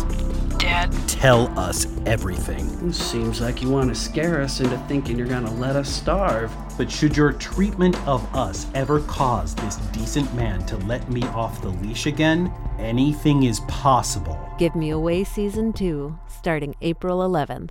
Dad. 0.74 0.92
Tell 1.08 1.48
us 1.60 1.86
everything. 2.08 2.92
Seems 2.92 3.40
like 3.42 3.62
you 3.62 3.70
want 3.70 3.90
to 3.90 3.96
scare 3.96 4.42
us 4.42 4.60
into 4.60 4.76
thinking 4.88 5.20
you're 5.20 5.28
going 5.28 5.46
to 5.46 5.52
let 5.52 5.76
us 5.76 5.88
starve. 5.88 6.52
But 6.78 6.90
should 6.90 7.16
your 7.16 7.32
treatment 7.34 7.96
of 8.08 8.24
us 8.36 8.66
ever 8.74 9.02
cause 9.02 9.54
this 9.54 9.76
decent 9.94 10.34
man 10.34 10.66
to 10.66 10.78
let 10.78 11.08
me 11.12 11.22
off 11.28 11.62
the 11.62 11.70
leash 11.70 12.08
again, 12.08 12.52
anything 12.80 13.44
is 13.44 13.60
possible. 13.68 14.40
Give 14.58 14.76
Me 14.76 14.90
Away 14.90 15.24
Season 15.24 15.74
2, 15.74 16.18
starting 16.28 16.76
April 16.82 17.20
11th. 17.20 17.70